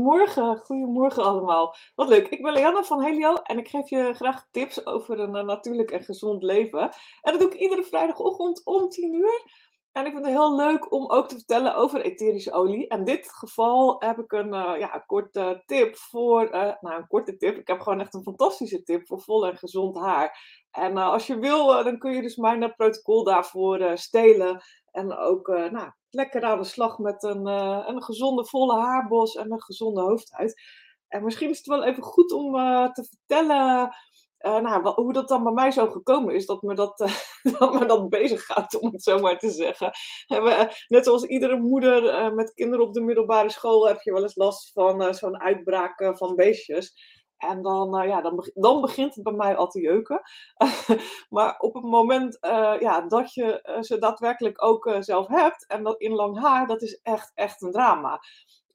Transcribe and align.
Goedemorgen. 0.00 0.56
Goedemorgen 0.56 1.24
allemaal. 1.24 1.76
Wat 1.94 2.08
leuk. 2.08 2.28
Ik 2.28 2.42
ben 2.42 2.52
Leanne 2.52 2.84
van 2.84 3.02
Helio 3.02 3.34
en 3.34 3.58
ik 3.58 3.68
geef 3.68 3.88
je 3.88 4.14
graag 4.14 4.46
tips 4.50 4.86
over 4.86 5.18
een 5.18 5.36
eh, 5.36 5.44
natuurlijk 5.44 5.90
en 5.90 6.02
gezond 6.02 6.42
leven. 6.42 6.80
En 7.22 7.32
dat 7.32 7.40
doe 7.40 7.50
ik 7.50 7.60
iedere 7.60 7.84
vrijdagochtend 7.84 8.64
om 8.64 8.88
10 8.88 9.14
uur. 9.14 9.42
En 9.92 10.06
ik 10.06 10.12
vind 10.12 10.24
het 10.24 10.34
heel 10.34 10.56
leuk 10.56 10.92
om 10.92 11.10
ook 11.10 11.28
te 11.28 11.34
vertellen 11.34 11.74
over 11.74 12.00
etherische 12.00 12.52
olie. 12.52 12.86
In 12.86 13.04
dit 13.04 13.32
geval 13.32 13.96
heb 13.98 14.18
ik 14.18 14.32
een, 14.32 14.54
eh, 14.54 14.78
ja, 14.78 14.94
een 14.94 15.06
korte 15.06 15.62
tip 15.66 15.96
voor, 15.96 16.44
eh, 16.44 16.72
nou 16.80 16.96
een 16.96 17.06
korte 17.06 17.36
tip. 17.36 17.56
Ik 17.56 17.68
heb 17.68 17.80
gewoon 17.80 18.00
echt 18.00 18.14
een 18.14 18.22
fantastische 18.22 18.82
tip 18.82 19.06
voor 19.06 19.20
vol 19.20 19.46
en 19.46 19.56
gezond 19.56 19.96
haar. 19.96 20.38
En 20.70 20.96
als 20.96 21.26
je 21.26 21.38
wil, 21.38 21.66
dan 21.66 21.98
kun 21.98 22.12
je 22.12 22.22
dus 22.22 22.36
mijn 22.36 22.74
protocol 22.76 23.24
daarvoor 23.24 23.90
stelen. 23.94 24.62
En 24.90 25.16
ook 25.16 25.48
nou, 25.48 25.90
lekker 26.10 26.42
aan 26.42 26.58
de 26.58 26.64
slag 26.64 26.98
met 26.98 27.22
een, 27.22 27.46
eh, 27.46 27.84
een 27.86 28.02
gezonde 28.02 28.44
volle 28.44 28.80
haarbos 28.80 29.34
en 29.34 29.52
een 29.52 29.62
gezonde 29.62 30.00
hoofdhuid. 30.00 30.62
En 31.08 31.24
misschien 31.24 31.50
is 31.50 31.58
het 31.58 31.66
wel 31.66 31.84
even 31.84 32.02
goed 32.02 32.32
om 32.32 32.56
eh, 32.56 32.92
te 32.92 33.04
vertellen 33.04 33.94
eh, 34.38 34.60
nou, 34.60 34.88
hoe 34.88 35.12
dat 35.12 35.28
dan 35.28 35.42
bij 35.42 35.52
mij 35.52 35.70
zo 35.70 35.90
gekomen 35.90 36.34
is, 36.34 36.46
dat 36.46 36.62
me 36.62 36.74
dat, 36.74 36.98
dat, 37.58 37.74
me 37.74 37.86
dat 37.86 38.08
bezighoudt, 38.08 38.80
om 38.80 38.92
het 38.92 39.02
zo 39.02 39.18
maar 39.18 39.38
te 39.38 39.50
zeggen. 39.50 39.90
Net 40.88 41.04
zoals 41.04 41.24
iedere 41.24 41.56
moeder 41.56 42.34
met 42.34 42.52
kinderen 42.54 42.86
op 42.86 42.94
de 42.94 43.00
middelbare 43.00 43.50
school 43.50 43.88
heb 43.88 44.00
je 44.00 44.12
wel 44.12 44.22
eens 44.22 44.36
last 44.36 44.72
van 44.72 45.14
zo'n 45.14 45.40
uitbraak 45.40 46.16
van 46.16 46.34
beestjes. 46.34 46.94
En 47.40 47.62
dan, 47.62 47.98
eh, 47.98 48.08
ja, 48.08 48.20
dan, 48.20 48.50
dan 48.54 48.80
begint 48.80 49.14
het 49.14 49.24
bij 49.24 49.32
mij 49.32 49.56
al 49.56 49.68
te 49.68 49.80
jeuken. 49.80 50.22
maar 51.28 51.58
op 51.58 51.74
het 51.74 51.84
moment 51.84 52.38
eh, 52.40 52.76
ja, 52.80 53.00
dat 53.00 53.34
je 53.34 53.60
eh, 53.60 53.82
ze 53.82 53.98
daadwerkelijk 53.98 54.64
ook 54.64 54.86
eh, 54.86 55.00
zelf 55.00 55.26
hebt, 55.26 55.66
en 55.66 55.82
dat 55.82 56.00
in 56.00 56.12
lang 56.12 56.38
haar, 56.38 56.66
dat 56.66 56.82
is 56.82 57.00
echt, 57.02 57.32
echt 57.34 57.62
een 57.62 57.70
drama. 57.72 58.20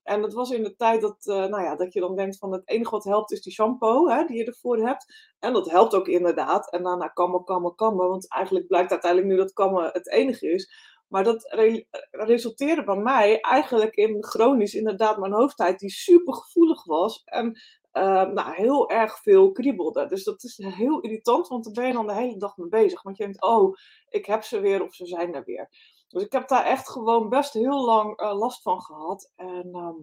En 0.04 0.22
dat 0.22 0.34
was 0.34 0.52
in 0.52 0.64
de 0.64 0.76
tijd 0.76 1.02
dat, 1.02 1.18
nou 1.26 1.62
ja, 1.62 1.76
dat 1.76 1.94
je 1.94 2.00
dan 2.00 2.16
denkt 2.16 2.38
van 2.38 2.52
het 2.52 2.62
enige 2.70 2.92
wat 2.92 3.04
helpt 3.04 3.32
is 3.32 3.42
die 3.42 3.54
shampoo 3.54 4.08
hè, 4.10 4.26
die 4.26 4.38
je 4.38 4.46
ervoor 4.46 4.78
hebt. 4.78 5.34
En 5.40 5.54
dat 5.54 5.70
helpt 5.70 5.96
ook 5.96 6.08
inderdaad. 6.08 6.72
En 6.72 6.84
daarna 6.84 7.08
kammen, 7.08 7.44
kammen, 7.44 7.76
kammen. 7.76 8.10
Want 8.10 8.30
eigenlijk 8.32 8.68
blijkt 8.68 8.92
uiteindelijk 8.92 9.32
nu 9.32 9.38
dat 9.38 9.54
kammen 9.54 9.90
het 9.94 10.10
enige 10.10 10.52
is. 10.52 10.70
Maar 11.08 11.24
dat 11.24 11.52
re- 11.52 11.86
resulteerde 12.12 12.84
bij 12.84 12.96
mij 12.96 13.40
eigenlijk 13.42 13.96
in 13.96 14.24
chronisch 14.24 14.74
inderdaad 14.74 15.18
mijn 15.18 15.34
hoofdhuid 15.34 15.80
die 15.80 15.90
super 15.90 16.34
gevoelig 16.34 16.84
was. 16.84 17.22
En 17.26 17.60
eh, 17.96 18.26
nou, 18.26 18.56
heel 18.56 18.90
erg 18.90 19.20
veel 19.22 19.52
kriebelde. 19.52 20.06
Dus 20.06 20.24
dat 20.24 20.44
is 20.44 20.58
heel 20.58 21.00
irritant, 21.00 21.48
want 21.48 21.64
daar 21.64 21.74
ben 21.74 21.88
je 21.88 21.94
dan 21.94 22.08
de 22.08 22.14
hele 22.14 22.38
dag 22.38 22.58
mee 22.58 22.70
bezig. 22.70 23.02
Want 23.02 23.18
je 23.18 23.24
denkt, 23.24 23.42
oh, 23.42 23.76
ik 24.10 24.26
heb 24.26 24.44
ze 24.44 24.60
weer 24.60 24.84
of 24.84 24.94
ze 24.94 25.06
zijn 25.06 25.36
er 25.36 25.44
weer. 25.44 25.70
Dus 26.08 26.24
ik 26.24 26.32
heb 26.32 26.48
daar 26.48 26.66
echt 26.66 26.90
gewoon 26.90 27.30
best 27.30 27.54
heel 27.54 27.86
lang 27.86 28.18
eh, 28.18 28.38
last 28.38 28.62
van 28.62 28.82
gehad. 28.82 29.32
En 29.36 29.70
ehm, 29.74 29.96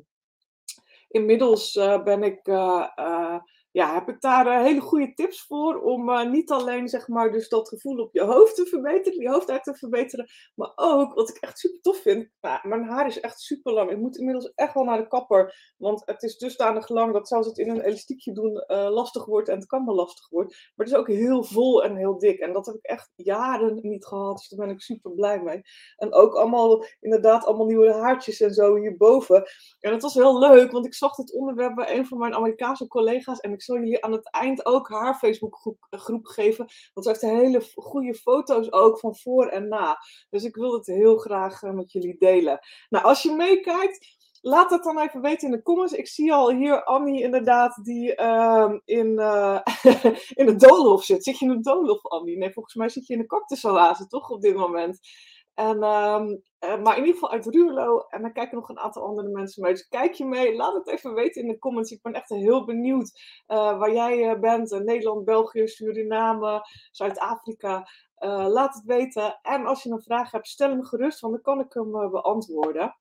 inmiddels 1.09 1.77
eh, 1.77 2.03
ben 2.03 2.23
ik, 2.23 2.47
eh, 2.47 3.39
ja, 3.73 3.95
heb 3.95 4.09
ik 4.09 4.21
daar 4.21 4.47
eh, 4.47 4.63
hele 4.63 4.81
goede 4.81 5.15
tips 5.15 5.47
voor 5.47 5.81
om 5.81 6.11
eh, 6.11 6.31
niet 6.31 6.51
alleen 6.51 6.89
zeg 6.89 7.09
maar, 7.09 7.33
dus 7.33 7.49
dat 7.49 7.69
gevoel 7.69 7.99
op 7.99 8.13
je 8.13 8.23
hoofd 8.23 8.55
te 8.55 8.67
verbeteren, 8.67 9.21
je 9.21 9.29
hoofdhuid 9.29 9.65
te 9.65 9.75
verbeteren, 9.75 10.29
maar 10.55 10.73
ook 10.75 11.15
wat 11.15 11.29
ik 11.29 11.37
echt 11.37 11.59
super 11.59 11.81
tof 11.81 11.97
vind. 11.97 12.29
Mijn 12.63 12.85
haar 12.85 13.07
is 13.07 13.21
echt 13.21 13.41
super 13.41 13.73
lang. 13.73 13.91
Ik 13.91 13.99
moet 13.99 14.19
inmiddels 14.19 14.53
echt 14.55 14.75
wel 14.75 14.85
naar 14.85 14.99
de 14.99 15.09
kapper, 15.09 15.75
want 15.77 16.03
het 16.05 16.23
is 16.23 16.39
dusdanig 16.39 16.89
lang 16.89 17.13
dat 17.13 17.29
zelfs 17.29 17.47
het 17.47 17.59
in 17.59 17.71
een 17.71 17.81
elastiekje 17.81 18.33
doen 18.33 18.57
eh, 18.57 18.91
lastig 18.91 19.25
wordt 19.25 19.49
en 19.49 19.57
het 19.57 19.67
kan 19.67 19.87
wel 19.87 19.95
lastig 19.95 20.29
wordt. 20.29 20.51
Maar 20.51 20.87
het 20.87 20.95
is 20.95 21.01
ook 21.01 21.09
heel 21.09 21.45
vol 21.45 21.85
en 21.85 21.97
heel 21.97 22.19
dik. 22.19 22.39
En 22.39 22.53
dat 22.53 22.67
heb 22.67 22.75
ik 22.75 22.85
echt 22.85 23.13
jaren 23.17 23.79
niet 23.83 24.07
gehad, 24.07 24.37
dus 24.37 24.49
daar 24.49 24.67
ben 24.67 24.75
ik 24.75 24.81
super 24.81 25.11
blij 25.13 25.43
mee. 25.43 25.63
En 25.97 26.13
ook 26.13 26.35
allemaal, 26.35 26.85
inderdaad, 27.01 27.45
allemaal 27.45 27.67
nieuwe 27.67 27.93
haartjes 27.93 28.41
en 28.41 28.55
zo 28.55 28.77
hierboven. 28.77 29.43
En 29.81 29.93
het 29.93 30.03
was 30.03 30.15
heel 30.15 30.39
leuk, 30.39 30.71
want 30.71 30.87
ik 30.87 30.95
zag 30.95 31.15
dit 31.15 31.33
onderwerp 31.33 31.75
bij 31.75 31.97
een 31.97 32.07
van 32.07 32.19
mijn 32.19 32.35
Amerikaanse 32.35 32.87
collega's. 32.89 33.41
En 33.41 33.53
ik 33.53 33.62
zal 33.63 33.77
jullie 33.77 34.05
aan 34.05 34.13
het 34.13 34.31
eind 34.31 34.67
ook 34.67 34.89
haar 34.89 35.15
Facebookgroep 35.15 35.87
groep 35.91 36.27
geven. 36.27 36.67
Want 36.95 37.07
ze 37.07 37.13
heeft 37.13 37.43
hele 37.43 37.63
goede 37.75 38.15
foto's 38.15 38.73
ook 38.73 38.99
van 38.99 39.17
voor 39.17 39.47
en 39.47 39.69
na. 39.69 39.99
Dus 40.31 40.45
ik 40.45 40.55
wil 40.55 40.73
het 40.73 40.87
heel 40.87 41.17
graag 41.17 41.63
eh, 41.63 41.71
met 41.71 41.93
jullie 41.93 42.17
delen. 42.19 42.61
Nou, 42.89 43.05
als 43.05 43.23
je 43.23 43.33
meekijkt, 43.33 44.21
laat 44.41 44.71
het 44.71 44.83
dan 44.83 44.99
even 44.99 45.21
weten 45.21 45.49
in 45.49 45.55
de 45.55 45.63
comments. 45.63 45.93
Ik 45.93 46.09
zie 46.09 46.33
al 46.33 46.51
hier 46.51 46.85
Annie 46.85 47.23
inderdaad, 47.23 47.85
die 47.85 48.15
ehm, 48.15 48.79
in, 48.85 49.19
eh, 49.19 49.61
in 50.41 50.47
de 50.47 50.57
doolhof 50.57 51.05
zit. 51.05 51.25
Zit 51.25 51.39
je 51.39 51.47
in 51.47 51.53
de 51.53 51.61
doolhof, 51.61 52.07
Annie? 52.07 52.37
Nee, 52.37 52.53
volgens 52.53 52.75
mij 52.75 52.89
zit 52.89 53.07
je 53.07 53.13
in 53.13 53.19
de 53.19 53.27
cactusoase, 53.27 54.07
toch, 54.07 54.31
op 54.31 54.43
dit 54.43 54.57
moment? 54.57 54.99
Ehm, 55.55 56.37
eh, 56.59 56.83
maar 56.83 56.97
in 56.97 57.05
ieder 57.05 57.15
geval 57.15 57.31
uit 57.31 57.47
Ruurlo. 57.47 57.99
En 58.09 58.23
dan 58.23 58.33
kijken 58.33 58.57
nog 58.57 58.69
een 58.69 58.79
aantal 58.79 59.03
andere 59.03 59.29
mensen 59.29 59.63
mee. 59.63 59.73
Dus 59.73 59.89
kijk 59.89 60.13
je 60.13 60.25
mee. 60.25 60.57
Laat 60.57 60.75
het 60.75 60.89
even 60.89 61.15
weten 61.15 61.43
in 61.43 61.49
de 61.49 61.59
comments. 61.59 61.91
Ik 61.91 62.03
ben 62.03 62.13
echt 62.13 62.29
heel 62.29 62.65
benieuwd 62.65 63.21
eh, 63.47 63.79
waar 63.79 63.93
jij 63.93 64.31
eh, 64.31 64.41
bent. 64.41 64.71
Nederland, 64.71 65.25
België, 65.25 65.69
Suriname, 65.69 66.67
Zuid-Afrika. 66.91 67.89
Laat 68.25 68.75
het 68.75 68.85
weten. 68.85 69.39
En 69.43 69.67
als 69.67 69.83
je 69.83 69.91
een 69.91 70.03
vraag 70.03 70.31
hebt, 70.31 70.49
stel 70.49 70.69
hem 70.69 70.85
gerust. 70.85 71.21
Want 71.21 71.33
dan 71.33 71.43
kan 71.43 71.61
ik 71.61 71.73
hem 71.73 72.11
beantwoorden. 72.11 72.97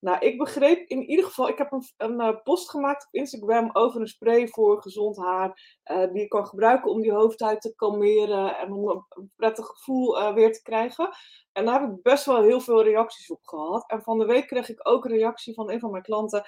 Nou, 0.00 0.18
ik 0.18 0.38
begreep 0.38 0.88
in 0.88 1.02
ieder 1.02 1.24
geval, 1.24 1.48
ik 1.48 1.58
heb 1.58 1.72
een, 1.72 1.82
een 1.96 2.20
uh, 2.20 2.42
post 2.42 2.70
gemaakt 2.70 3.06
op 3.06 3.14
Instagram 3.14 3.70
over 3.72 4.00
een 4.00 4.06
spray 4.06 4.48
voor 4.48 4.82
gezond 4.82 5.16
haar. 5.16 5.80
Uh, 5.84 6.12
die 6.12 6.20
je 6.20 6.28
kan 6.28 6.46
gebruiken 6.46 6.90
om 6.90 7.00
die 7.00 7.12
hoofdhuid 7.12 7.60
te 7.60 7.74
kalmeren 7.74 8.56
en 8.58 8.72
om 8.72 8.88
een 9.08 9.32
prettig 9.36 9.66
gevoel 9.66 10.18
uh, 10.18 10.34
weer 10.34 10.52
te 10.52 10.62
krijgen. 10.62 11.08
En 11.52 11.64
daar 11.64 11.80
heb 11.80 11.90
ik 11.90 12.02
best 12.02 12.24
wel 12.24 12.42
heel 12.42 12.60
veel 12.60 12.82
reacties 12.82 13.30
op 13.30 13.40
gehad. 13.42 13.90
En 13.90 14.02
van 14.02 14.18
de 14.18 14.24
week 14.24 14.46
kreeg 14.46 14.68
ik 14.68 14.88
ook 14.88 15.04
een 15.04 15.16
reactie 15.16 15.54
van 15.54 15.70
een 15.70 15.80
van 15.80 15.90
mijn 15.90 16.02
klanten. 16.02 16.44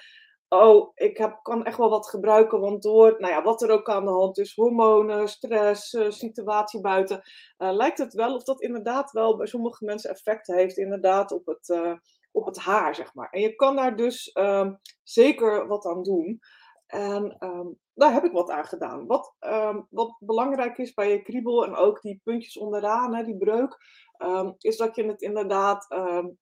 Oh, 0.49 0.91
ik 0.95 1.17
heb, 1.17 1.39
kan 1.41 1.65
echt 1.65 1.77
wel 1.77 1.89
wat 1.89 2.09
gebruiken, 2.09 2.59
want 2.59 2.83
door 2.83 3.15
nou 3.17 3.33
ja, 3.33 3.43
wat 3.43 3.61
er 3.61 3.71
ook 3.71 3.89
aan 3.89 4.05
de 4.05 4.11
hand 4.11 4.37
is, 4.37 4.55
hormonen, 4.55 5.27
stress, 5.27 5.97
situatie 6.07 6.81
buiten, 6.81 7.21
lijkt 7.57 7.97
het 7.97 8.13
wel 8.13 8.35
of 8.35 8.43
dat 8.43 8.61
inderdaad 8.61 9.11
wel 9.11 9.37
bij 9.37 9.47
sommige 9.47 9.85
mensen 9.85 10.09
effect 10.09 10.47
heeft 10.47 10.77
inderdaad 10.77 11.31
op 11.31 11.45
het, 11.45 11.67
op 12.31 12.45
het 12.45 12.57
haar, 12.57 12.95
zeg 12.95 13.13
maar. 13.13 13.29
En 13.29 13.41
je 13.41 13.55
kan 13.55 13.75
daar 13.75 13.95
dus 13.95 14.31
um, 14.33 14.79
zeker 15.03 15.67
wat 15.67 15.85
aan 15.85 16.03
doen. 16.03 16.39
En 16.87 17.35
um, 17.39 17.77
daar 17.93 18.13
heb 18.13 18.23
ik 18.23 18.31
wat 18.31 18.49
aan 18.49 18.65
gedaan. 18.65 19.07
Wat, 19.07 19.35
um, 19.39 19.87
wat 19.89 20.15
belangrijk 20.19 20.77
is 20.77 20.93
bij 20.93 21.11
je 21.11 21.21
kriebel 21.21 21.65
en 21.65 21.75
ook 21.75 22.01
die 22.01 22.21
puntjes 22.23 22.57
onderaan, 22.57 23.15
hè, 23.15 23.23
die 23.23 23.37
breuk, 23.37 23.77
is 24.57 24.77
dat 24.77 24.95
je 24.95 25.03
het 25.03 25.21
inderdaad 25.21 25.87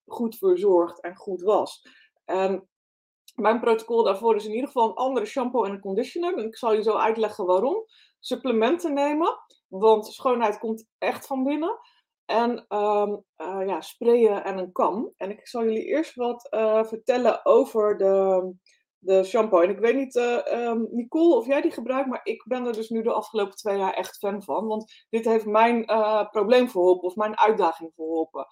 goed 0.06 0.38
verzorgt 0.38 1.02
en 1.02 1.16
goed 1.16 1.42
was. 1.42 1.88
En 2.26 2.68
mijn 3.36 3.60
protocol 3.60 4.04
daarvoor 4.04 4.36
is 4.36 4.46
in 4.46 4.52
ieder 4.52 4.68
geval 4.68 4.90
een 4.90 4.96
andere 4.96 5.26
shampoo 5.26 5.64
en 5.64 5.72
een 5.72 5.80
conditioner. 5.80 6.38
En 6.38 6.46
ik 6.46 6.58
zal 6.58 6.74
je 6.74 6.84
zo 6.84 6.96
uitleggen 6.96 7.46
waarom. 7.46 7.86
Supplementen 8.20 8.94
nemen, 8.94 9.40
want 9.68 10.08
schoonheid 10.08 10.60
komt 10.60 10.86
echt 10.98 11.28
van 11.28 11.44
binnen. 11.44 11.80
En 12.28 12.66
um, 12.70 13.24
uh, 13.38 13.68
ja, 13.68 13.82
sprayen 13.82 14.44
en 14.44 14.58
een 14.58 14.72
kam. 14.72 15.14
En 15.18 15.30
ik 15.30 15.48
zal 15.48 15.64
jullie 15.64 15.86
eerst 15.86 16.16
wat 16.16 16.48
uh, 16.52 16.84
vertellen 16.84 17.46
over 17.46 17.98
de, 17.98 18.54
de 18.98 19.24
shampoo. 19.24 19.62
En 19.62 19.70
ik 19.70 19.80
weet 19.80 19.96
niet, 19.96 20.16
uh, 20.16 20.68
um, 20.68 20.88
Nicole, 20.92 21.36
of 21.36 21.46
jij 21.46 21.62
die 21.62 21.72
gebruikt, 21.72 22.10
maar 22.10 22.22
ik 22.24 22.44
ben 22.48 22.66
er 22.66 22.74
dus 22.74 22.90
nu 22.90 23.02
de 23.02 23.14
afgelopen 23.14 23.56
twee 23.56 23.78
jaar 23.78 23.94
echt 23.94 24.18
fan 24.18 24.44
van. 24.44 24.68
Want 24.68 25.06
dit 25.10 25.26
heeft 25.26 25.46
mijn 25.46 25.86
probleem 26.32 26.70
verholpen, 26.70 27.08
of 27.08 27.16
mijn 27.16 27.40
uitdaging 27.40 27.92
verholpen. 27.96 28.48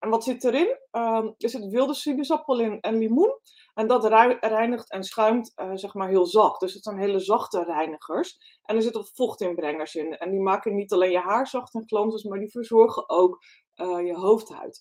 En 0.00 0.10
wat 0.10 0.24
zit 0.24 0.44
erin? 0.44 0.78
Um, 0.92 1.34
er 1.38 1.48
zit 1.48 1.68
wilde 1.68 1.94
sinaasappel 1.94 2.60
in 2.60 2.80
en 2.80 2.98
limoen. 2.98 3.40
En 3.74 3.86
dat 3.86 4.04
reinigt 4.40 4.90
en 4.90 5.04
schuimt 5.04 5.52
uh, 5.56 5.70
zeg 5.74 5.94
maar 5.94 6.08
heel 6.08 6.26
zacht. 6.26 6.60
Dus 6.60 6.74
het 6.74 6.82
zijn 6.82 6.98
hele 6.98 7.18
zachte 7.18 7.64
reinigers. 7.64 8.58
En 8.62 8.76
er 8.76 8.82
zitten 8.82 9.06
vochtinbrengers 9.14 9.94
in. 9.94 10.16
En 10.16 10.30
die 10.30 10.40
maken 10.40 10.74
niet 10.74 10.92
alleen 10.92 11.10
je 11.10 11.18
haar 11.18 11.46
zacht 11.46 11.74
en 11.74 11.86
glanzend, 11.86 12.24
maar 12.24 12.38
die 12.38 12.50
verzorgen 12.50 13.08
ook 13.08 13.44
uh, 13.76 14.06
je 14.06 14.14
hoofdhuid. 14.14 14.80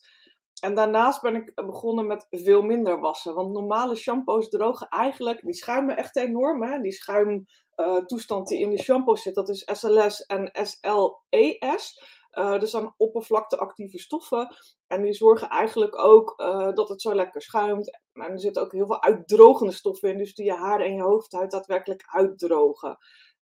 En 0.62 0.76
daarnaast 0.76 1.22
ben 1.22 1.36
ik 1.36 1.52
begonnen 1.56 2.08
met 2.08 2.28
veel 2.30 2.62
minder 2.62 3.00
wassen. 3.00 3.36
Want 3.36 3.52
normale 3.52 3.96
shampoos 3.96 4.50
drogen 4.50 4.88
eigenlijk, 4.88 5.42
die 5.42 5.54
schuimen 5.54 5.98
echt 5.98 6.16
enorm. 6.16 6.64
Hè? 6.64 6.82
Die 6.82 6.92
schuimtoestand 6.92 8.48
die 8.48 8.60
in 8.60 8.70
de 8.70 8.82
shampoo 8.82 9.16
zit, 9.16 9.36
dat 9.36 9.50
is 9.50 9.70
SLS 9.72 10.22
en 10.22 10.52
SLES. 10.54 12.02
Uh, 12.34 12.60
dus 12.60 12.76
aan 12.76 12.94
oppervlakteactieve 12.98 14.00
stoffen. 14.00 14.56
En 14.88 15.02
die 15.02 15.14
zorgen 15.14 15.50
eigenlijk 15.50 15.98
ook 15.98 16.34
uh, 16.38 16.74
dat 16.74 16.90
het 16.90 17.02
zo 17.02 17.16
lekker 17.16 17.42
schuimt. 17.42 18.00
En 18.14 18.32
er 18.32 18.40
zitten 18.40 18.62
ook 18.62 18.72
heel 18.72 18.86
veel 18.86 19.02
uitdrogende 19.02 19.72
stoffen 19.72 20.10
in, 20.10 20.18
dus 20.18 20.36
die 20.36 20.46
je 20.46 20.54
haar 20.54 20.82
en 20.82 20.94
je 20.94 21.02
hoofdhuid 21.02 21.52
daadwerkelijk 21.52 22.04
uitdrogen. 22.06 22.98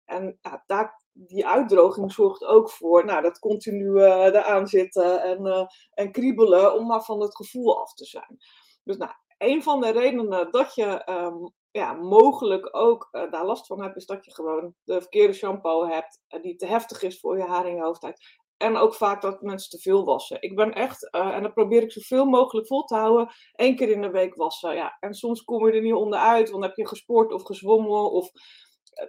En 0.06 0.38
ja, 0.42 0.64
daar, 0.66 1.04
die 1.12 1.48
uitdroging 1.48 2.12
zorgt 2.12 2.44
ook 2.44 2.70
voor 2.70 3.06
nou, 3.06 3.22
dat 3.22 3.40
continu 3.40 3.86
uh, 3.86 4.26
eraan 4.26 4.68
zitten 4.68 5.22
en, 5.22 5.70
en 5.94 6.12
kriebelen 6.12 6.74
om 6.74 6.88
maar 6.88 7.04
van 7.04 7.22
het 7.22 7.36
gevoel 7.36 7.82
af 7.82 7.94
te 7.94 8.06
zijn. 8.06 8.38
Dus 8.84 8.98
nou, 8.98 9.12
een 9.38 9.64
van 9.64 9.82
de 9.82 9.90
redenen 9.90 10.52
dat 10.52 10.76
je 10.76 11.10
um, 11.10 11.54
ja, 11.72 11.94
mogelijk 11.94 12.70
ook 12.72 13.10
daar 13.12 13.46
last 13.46 13.68
van 13.68 13.82
hebt, 13.82 13.96
is 13.96 14.06
dat 14.06 14.26
je 14.26 14.34
gewoon 14.34 14.76
de 14.84 15.02
verkeerde 15.02 15.34
shampoo 15.34 15.88
hebt, 15.88 16.22
uh, 16.30 16.42
die 16.42 16.56
te 16.56 16.66
heftig 16.66 17.02
is 17.02 17.20
voor 17.20 17.38
je 17.38 17.44
haar 17.44 17.66
en 17.66 17.76
je 17.76 17.82
hoofdhuid. 17.82 18.40
En 18.58 18.78
ook 18.78 18.96
vaak 18.96 19.22
dat 19.22 19.42
mensen 19.42 19.70
te 19.70 19.80
veel 19.80 20.06
wassen. 20.06 20.42
Ik 20.42 20.56
ben 20.56 20.74
echt, 20.74 21.10
en 21.10 21.42
dan 21.42 21.54
probeer 21.54 21.82
ik 21.82 21.92
zoveel 21.92 22.26
mogelijk 22.26 22.68
vol 22.68 22.84
te 22.84 22.96
houden, 22.96 23.30
één 23.56 23.76
keer 23.76 23.90
in 23.90 24.02
de 24.02 24.10
week 24.10 24.36
wassen. 24.36 24.76
Ja. 24.76 24.98
En 25.00 25.14
soms 25.14 25.44
kom 25.44 25.68
je 25.68 25.74
er 25.74 25.82
niet 25.82 25.94
onderuit, 25.94 26.50
want 26.50 26.62
dan 26.62 26.70
heb 26.70 26.76
je 26.76 26.88
gesport 26.88 27.34
of 27.34 27.44
gezwommen 27.44 28.12
of 28.12 28.32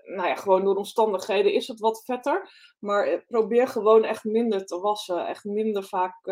nou 0.04 0.28
ja, 0.28 0.34
gewoon 0.34 0.64
door 0.64 0.76
omstandigheden 0.76 1.52
is 1.52 1.66
het 1.68 1.80
wat 1.80 2.04
vetter. 2.04 2.50
Maar 2.78 3.06
eh, 3.06 3.18
probeer 3.26 3.68
gewoon 3.68 4.04
echt 4.04 4.24
minder 4.24 4.64
te 4.64 4.78
wassen. 4.78 5.26
Echt 5.26 5.44
minder 5.44 5.84
vaak 5.84 6.26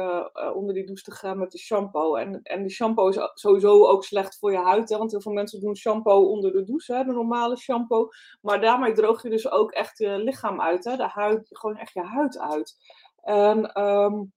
onder 0.55 0.75
die 0.75 0.87
douche 0.87 1.03
te 1.03 1.11
gaan 1.11 1.39
met 1.39 1.51
de 1.51 1.59
shampoo. 1.59 2.15
En, 2.15 2.43
en 2.43 2.63
die 2.63 2.71
shampoo 2.71 3.09
is 3.09 3.19
sowieso 3.35 3.87
ook 3.87 4.05
slecht 4.05 4.39
voor 4.39 4.53
je 4.53 4.59
huid. 4.59 4.89
Hè? 4.89 4.99
Want 4.99 5.11
heel 5.11 5.21
veel 5.21 5.33
mensen 5.33 5.61
doen 5.61 5.77
shampoo 5.77 6.25
onder 6.25 6.53
de 6.53 6.65
douche, 6.65 6.95
hè? 6.95 7.05
de 7.05 7.13
normale 7.13 7.57
shampoo. 7.57 8.09
Maar 8.41 8.61
daarmee 8.61 8.93
droog 8.93 9.23
je 9.23 9.31
dus 9.31 9.51
ook 9.51 9.73
echt 9.73 9.99
je 9.99 10.19
lichaam 10.19 10.61
uit. 10.61 10.85
Hè? 10.85 10.97
De 10.97 11.09
huid, 11.09 11.49
gewoon 11.51 11.77
echt 11.77 11.93
je 11.93 12.03
huid 12.03 12.39
uit. 12.39 12.77
En 13.25 13.83
um, 13.83 14.33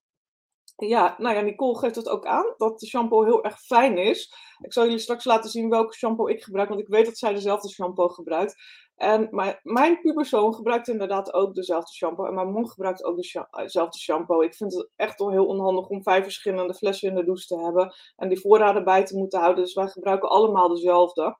ja, 0.75 1.16
nou 1.18 1.36
ja, 1.36 1.42
Nicole 1.42 1.78
geeft 1.78 1.95
het 1.95 2.10
ook 2.10 2.25
aan 2.25 2.54
dat 2.57 2.80
de 2.80 2.88
shampoo 2.88 3.24
heel 3.24 3.44
erg 3.44 3.60
fijn 3.60 3.98
is. 3.98 4.34
Ik 4.60 4.74
zal 4.74 4.84
jullie 4.84 5.00
straks 5.00 5.25
laten 5.25 5.50
zien 5.50 5.69
welke 5.69 5.95
shampoo 5.95 6.28
ik 6.28 6.44
gebruik, 6.44 6.69
want 6.69 6.81
ik 6.81 6.88
weet 6.88 7.06
dat 7.06 7.18
zij 7.18 7.34
dezelfde 7.34 7.69
shampoo 7.69 8.07
gebruikt. 8.07 8.56
En 8.95 9.28
mijn, 9.31 9.60
mijn 9.63 10.01
puberzoon 10.01 10.54
gebruikt 10.54 10.88
inderdaad 10.88 11.34
ook 11.34 11.56
dezelfde 11.56 11.94
shampoo. 11.94 12.25
En 12.25 12.34
mijn 12.34 12.51
man 12.51 12.69
gebruikt 12.69 13.04
ook 13.04 13.16
dezelfde 13.16 14.00
shampoo. 14.00 14.42
Ik 14.42 14.56
vind 14.56 14.74
het 14.74 14.89
echt 14.95 15.19
wel 15.19 15.31
heel 15.31 15.45
onhandig 15.45 15.88
om 15.88 16.04
vijf 16.04 16.24
verschillende 16.24 16.74
flessen 16.74 17.10
in 17.10 17.16
de 17.16 17.25
douche 17.25 17.45
te 17.45 17.60
hebben. 17.60 17.94
En 18.16 18.30
die 18.30 18.39
voorraden 18.39 18.84
bij 18.84 19.06
te 19.06 19.18
moeten 19.18 19.39
houden. 19.39 19.63
Dus 19.63 19.74
wij 19.74 19.88
gebruiken 19.88 20.30
allemaal 20.30 20.68
dezelfde. 20.68 21.38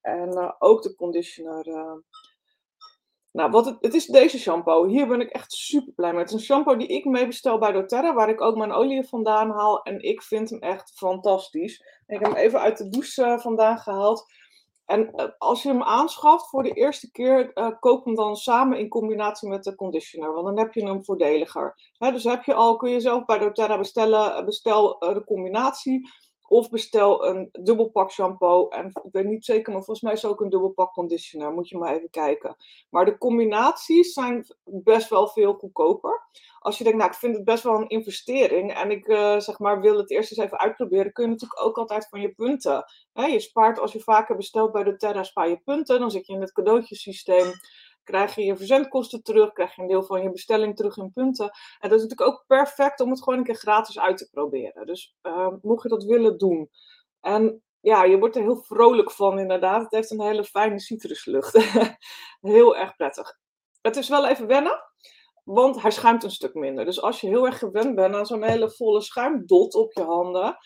En 0.00 0.28
uh, 0.36 0.52
ook 0.58 0.82
de 0.82 0.94
conditioner. 0.94 1.66
Uh, 1.66 1.92
nou, 3.36 3.50
wat 3.50 3.76
het, 3.80 3.94
is 3.94 4.06
deze 4.06 4.38
shampoo. 4.38 4.86
Hier 4.86 5.06
ben 5.06 5.20
ik 5.20 5.30
echt 5.30 5.52
super 5.52 5.92
blij 5.92 6.10
mee. 6.10 6.20
Het 6.20 6.28
is 6.28 6.34
een 6.34 6.40
shampoo 6.40 6.76
die 6.76 6.86
ik 6.86 7.04
mee 7.04 7.26
bestel 7.26 7.58
bij 7.58 7.72
doTERRA, 7.72 8.14
waar 8.14 8.28
ik 8.28 8.40
ook 8.40 8.56
mijn 8.56 8.72
olie 8.72 9.08
vandaan 9.08 9.50
haal. 9.50 9.82
En 9.82 10.02
ik 10.02 10.22
vind 10.22 10.50
hem 10.50 10.58
echt 10.58 10.92
fantastisch. 10.94 11.84
Ik 12.06 12.18
heb 12.18 12.22
hem 12.22 12.34
even 12.34 12.60
uit 12.60 12.78
de 12.78 12.88
douche 12.88 13.22
uh, 13.22 13.38
vandaan 13.38 13.78
gehaald. 13.78 14.26
En 14.84 15.12
uh, 15.16 15.24
als 15.38 15.62
je 15.62 15.68
hem 15.68 15.82
aanschaft 15.82 16.48
voor 16.48 16.62
de 16.62 16.72
eerste 16.72 17.10
keer, 17.10 17.50
uh, 17.54 17.70
koop 17.80 18.04
hem 18.04 18.14
dan 18.14 18.36
samen 18.36 18.78
in 18.78 18.88
combinatie 18.88 19.48
met 19.48 19.64
de 19.64 19.74
conditioner. 19.74 20.32
Want 20.32 20.46
dan 20.46 20.58
heb 20.58 20.72
je 20.72 20.86
hem 20.86 21.04
voordeliger. 21.04 21.74
Dus 21.98 22.24
heb 22.24 22.44
je 22.44 22.54
al, 22.54 22.76
kun 22.76 22.90
je 22.90 23.00
zelf 23.00 23.24
bij 23.24 23.38
doTERRA 23.38 23.78
bestellen, 23.78 24.44
bestel 24.44 24.98
de 24.98 25.24
combinatie. 25.24 26.08
Of 26.48 26.70
bestel 26.70 27.26
een 27.26 27.48
dubbelpak 27.52 28.10
shampoo. 28.10 28.68
En 28.68 28.86
ik 28.86 29.12
weet 29.12 29.24
niet 29.24 29.44
zeker, 29.44 29.72
maar 29.72 29.82
volgens 29.82 30.00
mij 30.00 30.12
is 30.12 30.24
ook 30.24 30.40
een 30.40 30.48
dubbelpak 30.48 30.92
conditioner. 30.92 31.52
Moet 31.52 31.68
je 31.68 31.78
maar 31.78 31.94
even 31.94 32.10
kijken. 32.10 32.56
Maar 32.90 33.04
de 33.04 33.18
combinaties 33.18 34.12
zijn 34.12 34.46
best 34.64 35.08
wel 35.08 35.28
veel 35.28 35.54
goedkoper. 35.54 36.22
Als 36.58 36.78
je 36.78 36.84
denkt, 36.84 36.98
nou, 36.98 37.10
ik 37.10 37.16
vind 37.16 37.36
het 37.36 37.44
best 37.44 37.62
wel 37.62 37.74
een 37.74 37.88
investering. 37.88 38.74
En 38.74 38.90
ik 38.90 39.06
uh, 39.06 39.38
zeg 39.38 39.58
maar, 39.58 39.80
wil 39.80 39.96
het 39.96 40.10
eerst 40.10 40.30
eens 40.30 40.46
even 40.46 40.58
uitproberen. 40.58 41.12
Kun 41.12 41.24
je 41.24 41.30
natuurlijk 41.30 41.60
ook 41.64 41.78
altijd 41.78 42.08
van 42.08 42.20
je 42.20 42.34
punten. 42.34 42.84
Hè? 43.12 43.24
Je 43.24 43.40
spaart 43.40 43.78
als 43.78 43.92
je 43.92 44.00
vaker 44.00 44.36
bestelt 44.36 44.72
bij 44.72 44.82
de 44.82 44.96
Terra, 44.96 45.22
spaar 45.22 45.48
je 45.48 45.60
punten. 45.64 46.00
Dan 46.00 46.10
zit 46.10 46.26
je 46.26 46.32
in 46.32 46.40
het 46.40 46.52
cadeautjesysteem 46.52 47.52
krijg 48.06 48.34
je 48.34 48.44
je 48.44 48.56
verzendkosten 48.56 49.22
terug, 49.22 49.52
krijg 49.52 49.76
je 49.76 49.82
een 49.82 49.88
deel 49.88 50.02
van 50.02 50.22
je 50.22 50.30
bestelling 50.30 50.76
terug 50.76 50.96
in 50.96 51.12
punten. 51.12 51.50
En 51.78 51.88
dat 51.88 51.98
is 51.98 52.02
natuurlijk 52.02 52.28
ook 52.28 52.44
perfect 52.46 53.00
om 53.00 53.10
het 53.10 53.22
gewoon 53.22 53.38
een 53.38 53.44
keer 53.44 53.54
gratis 53.54 53.98
uit 53.98 54.18
te 54.18 54.28
proberen. 54.30 54.86
Dus 54.86 55.16
uh, 55.22 55.48
mocht 55.62 55.82
je 55.82 55.88
dat 55.88 56.04
willen 56.04 56.38
doen. 56.38 56.70
En 57.20 57.62
ja, 57.80 58.04
je 58.04 58.18
wordt 58.18 58.36
er 58.36 58.42
heel 58.42 58.62
vrolijk 58.62 59.10
van 59.10 59.38
inderdaad. 59.38 59.82
Het 59.82 59.90
heeft 59.90 60.10
een 60.10 60.20
hele 60.20 60.44
fijne 60.44 60.80
citruslucht. 60.80 61.58
heel 62.40 62.76
erg 62.76 62.96
prettig. 62.96 63.38
Het 63.80 63.96
is 63.96 64.08
wel 64.08 64.26
even 64.26 64.46
wennen, 64.46 64.80
want 65.44 65.82
hij 65.82 65.90
schuimt 65.90 66.24
een 66.24 66.30
stuk 66.30 66.54
minder. 66.54 66.84
Dus 66.84 67.02
als 67.02 67.20
je 67.20 67.28
heel 67.28 67.46
erg 67.46 67.58
gewend 67.58 67.94
bent 67.94 68.14
aan 68.14 68.26
zo'n 68.26 68.42
hele 68.42 68.70
volle 68.70 69.00
schuimdot 69.00 69.74
op 69.74 69.92
je 69.92 70.02
handen, 70.02 70.56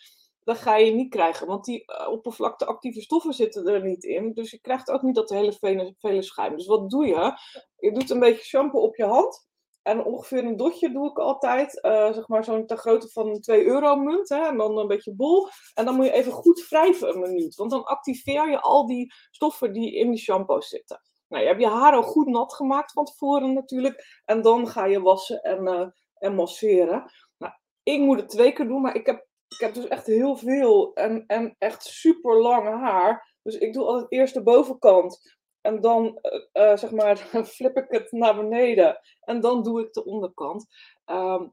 dat 0.45 0.59
ga 0.59 0.77
je 0.77 0.93
niet 0.93 1.11
krijgen. 1.11 1.47
Want 1.47 1.65
die 1.65 1.85
uh, 1.87 2.09
oppervlakteactieve 2.09 3.01
stoffen 3.01 3.35
zitten 3.35 3.67
er 3.67 3.83
niet 3.85 4.05
in. 4.05 4.33
Dus 4.33 4.51
je 4.51 4.61
krijgt 4.61 4.91
ook 4.91 5.03
niet 5.03 5.15
dat 5.15 5.31
hele 5.31 5.53
vele, 5.53 5.95
vele 5.99 6.23
schuim. 6.23 6.57
Dus 6.57 6.67
wat 6.67 6.91
doe 6.91 7.07
je? 7.07 7.33
Je 7.77 7.93
doet 7.93 8.11
een 8.11 8.19
beetje 8.19 8.45
shampoo 8.45 8.81
op 8.81 8.97
je 8.97 9.05
hand. 9.05 9.49
En 9.83 10.05
ongeveer 10.05 10.45
een 10.45 10.57
dotje 10.57 10.93
doe 10.93 11.11
ik 11.11 11.19
altijd. 11.19 11.85
Uh, 11.85 12.13
zeg 12.13 12.29
maar 12.29 12.45
zo'n 12.45 12.67
ter 12.67 12.77
grootte 12.77 13.09
van 13.09 13.29
een 13.29 13.41
2 13.41 13.65
euro 13.65 13.97
munt. 13.97 14.29
Hè, 14.29 14.47
en 14.47 14.57
dan 14.57 14.79
een 14.79 14.87
beetje 14.87 15.15
bol. 15.15 15.49
En 15.75 15.85
dan 15.85 15.95
moet 15.95 16.05
je 16.05 16.13
even 16.13 16.33
goed 16.33 16.67
wrijven 16.69 17.09
een 17.09 17.21
minuut. 17.21 17.55
Want 17.55 17.71
dan 17.71 17.85
activeer 17.85 18.51
je 18.51 18.61
al 18.61 18.87
die 18.87 19.13
stoffen 19.31 19.73
die 19.73 19.95
in 19.95 20.11
die 20.11 20.21
shampoo 20.21 20.61
zitten. 20.61 21.01
Nou, 21.29 21.43
je 21.43 21.49
hebt 21.49 21.61
je 21.61 21.69
haar 21.69 21.93
al 21.93 22.03
goed 22.03 22.27
nat 22.27 22.55
gemaakt 22.55 22.93
van 22.93 23.05
tevoren 23.05 23.53
natuurlijk. 23.53 24.23
En 24.25 24.43
dan 24.43 24.69
ga 24.69 24.85
je 24.85 25.01
wassen 25.01 25.43
en, 25.43 25.63
uh, 25.65 25.87
en 26.15 26.35
masseren. 26.35 27.13
Nou, 27.39 27.53
ik 27.83 28.01
moet 28.01 28.21
het 28.21 28.29
twee 28.29 28.53
keer 28.53 28.69
doen, 28.69 28.81
maar 28.81 28.95
ik 28.95 29.07
heb 29.07 29.29
ik 29.61 29.67
heb 29.67 29.75
dus 29.75 29.89
echt 29.89 30.07
heel 30.07 30.37
veel 30.37 30.95
en, 30.95 31.25
en 31.27 31.55
echt 31.59 31.85
super 31.85 32.41
lang 32.41 32.69
haar. 32.69 33.35
Dus 33.43 33.59
ik 33.59 33.73
doe 33.73 33.85
altijd 33.85 34.13
eerst 34.13 34.35
de 34.35 34.43
bovenkant. 34.43 35.39
En 35.61 35.81
dan, 35.81 36.19
uh, 36.53 36.77
zeg 36.77 36.91
maar, 36.91 37.17
flip 37.57 37.77
ik 37.77 37.87
het 37.89 38.13
naar 38.13 38.37
beneden. 38.37 39.01
En 39.21 39.41
dan 39.41 39.63
doe 39.63 39.81
ik 39.81 39.93
de 39.93 40.05
onderkant. 40.05 40.67
Um, 41.07 41.53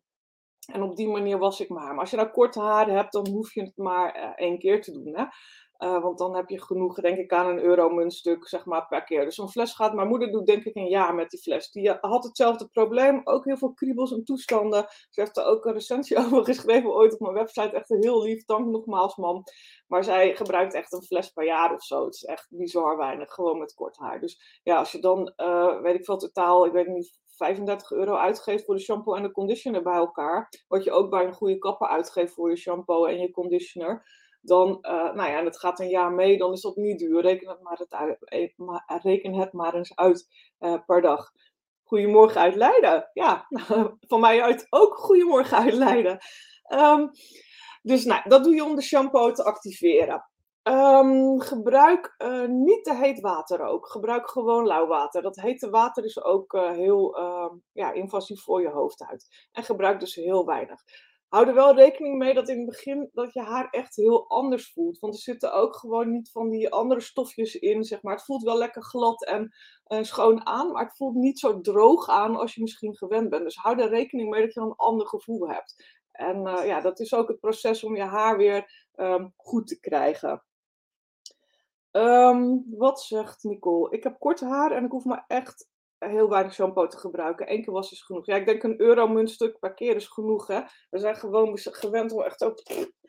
en 0.72 0.82
op 0.82 0.96
die 0.96 1.08
manier 1.08 1.38
was 1.38 1.60
ik 1.60 1.70
mijn 1.70 1.82
haar. 1.86 1.92
Maar 1.92 2.02
als 2.02 2.10
je 2.10 2.16
nou 2.16 2.30
korte 2.30 2.62
haar 2.62 2.90
hebt, 2.90 3.12
dan 3.12 3.28
hoef 3.28 3.54
je 3.54 3.62
het 3.62 3.78
maar 3.78 4.18
uh, 4.18 4.32
één 4.36 4.60
keer 4.60 4.82
te 4.82 4.92
doen. 4.92 5.18
Hè? 5.18 5.26
Uh, 5.80 6.02
want 6.02 6.18
dan 6.18 6.36
heb 6.36 6.50
je 6.50 6.62
genoeg, 6.62 6.96
denk 6.96 7.18
ik, 7.18 7.34
aan 7.34 7.50
een 7.50 7.64
euro-muntstuk 7.64 8.48
zeg 8.48 8.66
maar, 8.66 8.88
per 8.88 9.04
keer. 9.04 9.26
Dus 9.26 9.36
zo'n 9.36 9.50
fles 9.50 9.74
gaat, 9.74 9.94
mijn 9.94 10.08
moeder 10.08 10.32
doet 10.32 10.46
denk 10.46 10.64
ik 10.64 10.76
een 10.76 10.88
jaar 10.88 11.16
met 11.16 11.30
die 11.30 11.40
fles. 11.40 11.72
Die 11.72 11.90
had 12.02 12.24
hetzelfde 12.24 12.68
probleem, 12.68 13.22
ook 13.24 13.46
heel 13.46 13.58
veel 13.58 13.74
kriebels 13.74 14.12
en 14.12 14.24
toestanden. 14.24 14.86
Ze 15.10 15.22
heeft 15.22 15.38
er 15.38 15.46
ook 15.46 15.66
een 15.66 15.74
recensie 15.74 16.18
over 16.26 16.44
geschreven 16.44 16.94
ooit 16.94 17.14
op 17.14 17.20
mijn 17.20 17.34
website. 17.34 17.70
Echt 17.70 17.90
heel 17.90 18.24
lief, 18.24 18.46
dank 18.46 18.68
nogmaals 18.68 19.16
man. 19.16 19.44
Maar 19.88 20.04
zij 20.04 20.36
gebruikt 20.36 20.74
echt 20.74 20.94
een 20.94 21.04
fles 21.04 21.30
per 21.30 21.46
jaar 21.46 21.74
of 21.74 21.84
zo. 21.84 22.06
Het 22.06 22.16
is 22.16 22.24
echt 22.24 22.48
bizar 22.50 22.98
weinig, 22.98 23.34
gewoon 23.34 23.58
met 23.58 23.74
kort 23.74 23.98
haar. 23.98 24.20
Dus 24.20 24.60
ja, 24.64 24.78
als 24.78 24.92
je 24.92 25.00
dan, 25.00 25.34
uh, 25.38 25.82
weet 25.82 25.96
ik 25.96 26.06
veel, 26.06 26.18
totaal, 26.18 26.66
ik 26.66 26.72
weet 26.72 26.88
niet, 26.88 27.20
35 27.38 27.92
euro 27.92 28.16
uitgeeft 28.16 28.66
voor 28.66 28.76
de 28.76 28.82
shampoo 28.82 29.16
en 29.16 29.24
de 29.24 29.32
conditioner 29.32 29.84
bij 29.84 29.96
elkaar. 29.96 30.50
Wat 30.68 30.84
je 30.84 30.92
ook 30.92 31.10
bij 31.10 31.26
een 31.26 31.34
goede 31.34 31.58
kapper 31.58 31.88
uitgeeft 31.88 32.34
voor 32.34 32.50
je 32.50 32.56
shampoo 32.56 33.06
en 33.06 33.20
je 33.20 33.32
conditioner 33.32 34.26
dan, 34.48 34.78
uh, 34.82 35.14
nou 35.14 35.30
ja, 35.30 35.38
en 35.38 35.46
het 35.46 35.60
gaat 35.60 35.80
een 35.80 35.90
jaar 35.90 36.12
mee, 36.12 36.38
dan 36.38 36.54
is 36.54 36.62
dat 36.62 36.76
niet 36.76 37.00
duur. 37.00 37.22
Reken 37.22 37.50
het 37.50 37.62
maar, 37.62 37.86
uit, 37.90 38.24
eh, 38.26 38.98
reken 39.02 39.34
het 39.34 39.54
maar 39.54 39.74
eens 39.74 39.96
uit 39.96 40.28
uh, 40.60 40.76
per 40.86 41.02
dag. 41.02 41.32
Goedemorgen 41.84 42.42
uit 42.42 42.56
Leiden. 42.56 43.10
Ja, 43.14 43.48
van 44.10 44.20
mij 44.20 44.42
uit 44.42 44.68
ook 44.70 44.98
goedemorgen 44.98 45.58
uit 45.58 45.74
Leiden. 45.74 46.20
Um, 46.74 47.12
dus 47.82 48.06
nou, 48.06 48.30
dat 48.30 48.44
doe 48.44 48.56
je 48.56 48.64
om 48.64 48.76
de 48.76 48.82
shampoo 48.82 49.32
te 49.32 49.44
activeren. 49.44 50.30
Um, 50.64 51.40
gebruik 51.40 52.16
niet 52.48 52.84
te 52.84 52.96
heet 52.96 53.20
water 53.20 53.62
ook. 53.62 53.90
Gebruik 53.90 54.30
gewoon 54.30 54.66
lauw 54.66 54.88
water. 54.88 55.22
Dat 55.22 55.36
hete 55.36 55.70
water 55.70 56.04
is 56.04 56.24
ook 56.24 56.52
heel 56.52 57.20
uh, 57.20 57.50
ja, 57.72 57.92
invasief 57.92 58.44
voor 58.44 58.62
je 58.62 58.70
hoofdhuid. 58.70 59.48
En 59.52 59.64
gebruik 59.64 60.00
dus 60.00 60.16
heel 60.16 60.46
weinig 60.46 60.82
hou 61.28 61.48
er 61.48 61.54
wel 61.54 61.76
rekening 61.76 62.18
mee 62.18 62.34
dat 62.34 62.50
in 62.50 62.58
het 62.58 62.66
begin 62.66 63.10
dat 63.14 63.34
je 63.34 63.42
haar 63.42 63.70
echt 63.70 63.96
heel 63.96 64.30
anders 64.30 64.72
voelt. 64.72 65.00
Want 65.00 65.14
er 65.14 65.20
zitten 65.20 65.54
ook 65.54 65.76
gewoon 65.76 66.12
niet 66.12 66.32
van 66.32 66.50
die 66.50 66.70
andere 66.72 67.02
stofjes 67.02 67.56
in, 67.56 67.84
zeg 67.84 68.02
maar. 68.02 68.16
Het 68.16 68.26
voelt 68.26 68.44
wel 68.44 68.58
lekker 68.58 68.84
glad 68.84 69.26
en 69.26 69.54
uh, 69.88 70.04
schoon 70.04 70.46
aan, 70.46 70.72
maar 70.72 70.84
het 70.84 70.98
voelt 70.98 71.16
niet 71.16 71.40
zo 71.40 71.62
droog 71.62 72.10
aan 72.10 72.36
als 72.36 72.56
je 72.56 72.62
misschien 72.62 72.96
gewend 72.96 73.30
bent. 73.30 73.44
Dus 73.44 73.56
hou 73.56 73.80
er 73.80 73.90
rekening 73.90 74.30
mee 74.30 74.42
dat 74.42 74.54
je 74.54 74.60
een 74.60 74.76
ander 74.76 75.08
gevoel 75.08 75.50
hebt. 75.50 75.98
En 76.12 76.48
uh, 76.48 76.66
ja, 76.66 76.82
dat 76.82 77.00
is 77.00 77.14
ook 77.14 77.28
het 77.28 77.40
proces 77.40 77.84
om 77.84 77.96
je 77.96 78.04
haar 78.04 78.38
weer 78.38 78.88
um, 78.96 79.34
goed 79.36 79.68
te 79.68 79.80
krijgen. 79.80 80.44
Um, 81.92 82.66
wat 82.70 83.02
zegt 83.02 83.44
Nicole? 83.44 83.92
Ik 83.92 84.04
heb 84.04 84.20
korte 84.20 84.46
haar 84.46 84.72
en 84.72 84.86
ik 84.86 84.92
hoef 84.92 85.06
me 85.06 85.22
echt 85.28 85.70
heel 86.00 86.30
weinig 86.30 86.54
shampoo 86.54 86.88
te 86.88 86.98
gebruiken. 86.98 87.52
Eén 87.52 87.64
keer 87.64 87.74
was 87.74 87.92
is 87.92 88.02
genoeg. 88.02 88.26
Ja, 88.26 88.36
ik 88.36 88.46
denk 88.46 88.64
een 88.64 88.82
euro 88.82 89.08
muntstuk 89.08 89.60
per 89.60 89.74
keer 89.74 89.96
is 89.96 90.08
genoeg. 90.08 90.48
Hè? 90.48 90.62
We 90.90 91.00
zijn 91.00 91.16
gewoon 91.16 91.58
gewend 91.58 92.12
om 92.12 92.22
echt 92.22 92.44
ook 92.44 92.62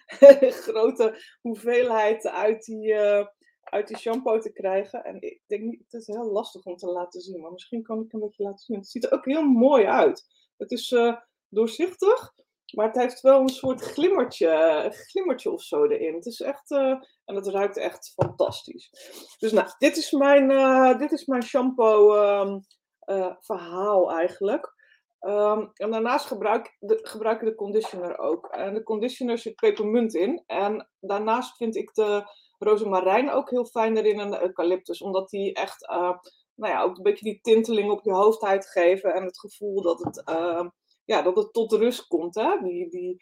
grote 0.67 1.23
hoeveelheid 1.41 2.27
uit 2.27 2.65
die, 2.65 2.93
uh, 2.93 3.27
uit 3.63 3.89
die 3.89 3.97
shampoo 3.97 4.39
te 4.39 4.53
krijgen. 4.53 5.05
En 5.05 5.21
ik 5.21 5.43
denk 5.47 5.63
niet, 5.63 5.83
het 5.89 6.01
is 6.01 6.07
heel 6.07 6.31
lastig 6.33 6.65
om 6.65 6.77
te 6.77 6.87
laten 6.87 7.21
zien. 7.21 7.41
Maar 7.41 7.53
misschien 7.53 7.83
kan 7.83 8.01
ik 8.01 8.13
een 8.13 8.21
beetje 8.21 8.43
laten 8.43 8.65
zien. 8.65 8.77
Het 8.77 8.89
ziet 8.89 9.05
er 9.05 9.13
ook 9.13 9.25
heel 9.25 9.45
mooi 9.45 9.85
uit. 9.85 10.27
Het 10.57 10.71
is 10.71 10.91
uh, 10.91 11.17
doorzichtig. 11.49 12.33
Maar 12.75 12.87
het 12.87 12.97
heeft 12.97 13.21
wel 13.21 13.41
een 13.41 13.49
soort 13.49 13.81
glimmertje, 13.81 14.49
een 14.85 14.93
glimmertje 14.93 15.51
of 15.51 15.63
zo 15.63 15.85
erin. 15.85 16.15
Het 16.15 16.27
is 16.27 16.41
echt, 16.41 16.71
uh, 16.71 16.95
en 17.25 17.35
het 17.35 17.47
ruikt 17.47 17.77
echt 17.77 18.13
fantastisch. 18.15 18.91
Dus 19.39 19.53
nou, 19.53 19.69
dit 19.79 19.97
is 19.97 20.11
mijn, 20.11 20.99
dit 20.99 21.13
is 21.13 21.25
mijn 21.25 21.43
shampoo 21.43 22.15
um, 22.41 22.65
uh, 23.09 23.35
verhaal 23.41 24.11
eigenlijk. 24.11 24.77
Um, 25.21 25.71
en 25.75 25.91
daarnaast 25.91 26.27
gebruik, 26.27 26.77
de, 26.79 26.99
gebruik 27.03 27.41
ik 27.41 27.49
de 27.49 27.55
conditioner 27.55 28.19
ook. 28.19 28.47
En 28.47 28.75
de 28.75 28.83
conditioner 28.83 29.39
zit 29.39 29.55
pepermunt 29.55 30.15
in. 30.15 30.43
En 30.47 30.89
daarnaast 31.01 31.57
vind 31.57 31.77
ik 31.77 31.95
de 31.95 32.25
rozemarijn 32.59 33.31
ook 33.31 33.51
heel 33.51 33.65
fijn 33.65 33.97
erin 33.97 34.21
en 34.21 34.31
de 34.31 34.43
eucalyptus. 34.43 35.03
Omdat 35.03 35.31
die 35.31 35.55
echt, 35.55 35.91
uh, 35.91 36.13
nou 36.55 36.73
ja, 36.73 36.83
ook 36.83 36.97
een 36.97 37.03
beetje 37.03 37.25
die 37.25 37.41
tinteling 37.41 37.91
op 37.91 38.05
je 38.05 38.13
hoofdhuid 38.13 38.67
geven. 38.71 39.15
En 39.15 39.25
het 39.25 39.39
gevoel 39.39 39.83
dat 39.83 39.99
het, 39.99 40.23
uh, 40.29 40.67
ja, 41.05 41.23
dat 41.23 41.37
het 41.37 41.53
tot 41.53 41.73
rust 41.73 42.07
komt. 42.07 42.35
Hè? 42.35 42.59
Die, 42.63 42.89
die 42.91 43.17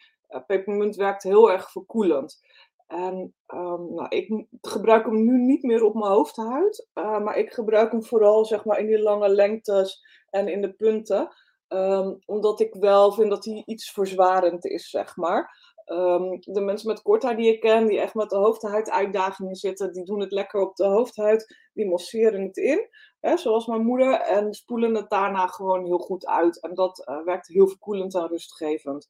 pepermunt 0.47 0.95
werkt 0.95 1.23
heel 1.23 1.51
erg 1.51 1.71
verkoelend. 1.71 2.39
En 2.87 3.33
um, 3.53 3.93
nou, 3.93 4.05
ik 4.09 4.45
gebruik 4.61 5.05
hem 5.05 5.25
nu 5.25 5.37
niet 5.37 5.63
meer 5.63 5.83
op 5.83 5.93
mijn 5.93 6.11
hoofdhuid, 6.11 6.87
uh, 6.93 7.19
maar 7.23 7.37
ik 7.37 7.51
gebruik 7.51 7.91
hem 7.91 8.03
vooral 8.03 8.45
zeg 8.45 8.65
maar, 8.65 8.79
in 8.79 8.87
die 8.87 9.01
lange 9.01 9.29
lengtes 9.29 10.03
en 10.29 10.47
in 10.47 10.61
de 10.61 10.73
punten. 10.73 11.29
Um, 11.67 12.19
omdat 12.25 12.59
ik 12.59 12.73
wel 12.73 13.11
vind 13.11 13.29
dat 13.29 13.45
hij 13.45 13.63
iets 13.65 13.91
verzwarend 13.91 14.65
is, 14.65 14.89
zeg 14.89 15.15
maar. 15.15 15.75
Um, 15.85 16.39
de 16.39 16.61
mensen 16.61 16.87
met 16.87 17.01
kort 17.01 17.23
haar 17.23 17.35
die 17.35 17.53
ik 17.53 17.59
ken, 17.59 17.87
die 17.87 17.99
echt 17.99 18.13
met 18.13 18.29
de 18.29 18.35
hoofdhuid 18.35 18.89
uitdagingen 18.89 19.55
zitten, 19.55 19.93
die 19.93 20.03
doen 20.03 20.19
het 20.19 20.31
lekker 20.31 20.61
op 20.61 20.75
de 20.75 20.85
hoofdhuid, 20.85 21.55
die 21.73 21.87
mosseren 21.87 22.41
het 22.41 22.57
in, 22.57 22.89
hè, 23.19 23.37
zoals 23.37 23.65
mijn 23.65 23.85
moeder, 23.85 24.13
en 24.13 24.53
spoelen 24.53 24.95
het 24.95 25.09
daarna 25.09 25.47
gewoon 25.47 25.85
heel 25.85 25.99
goed 25.99 26.25
uit. 26.25 26.61
En 26.61 26.73
dat 26.73 27.07
uh, 27.09 27.23
werkt 27.23 27.47
heel 27.47 27.67
verkoelend 27.67 28.15
en 28.15 28.27
rustgevend. 28.27 29.09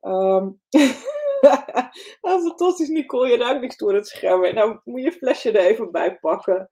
Um, 0.00 0.60
oh, 2.20 2.42
fantastisch, 2.42 2.88
Nicole, 2.88 3.28
je 3.28 3.36
ruikt 3.36 3.60
niks 3.60 3.76
door 3.76 3.94
het 3.94 4.08
scherm. 4.08 4.54
Nou 4.54 4.80
moet 4.84 5.02
je 5.02 5.12
flesje 5.12 5.50
er 5.50 5.70
even 5.70 5.90
bij 5.90 6.18
pakken. 6.18 6.70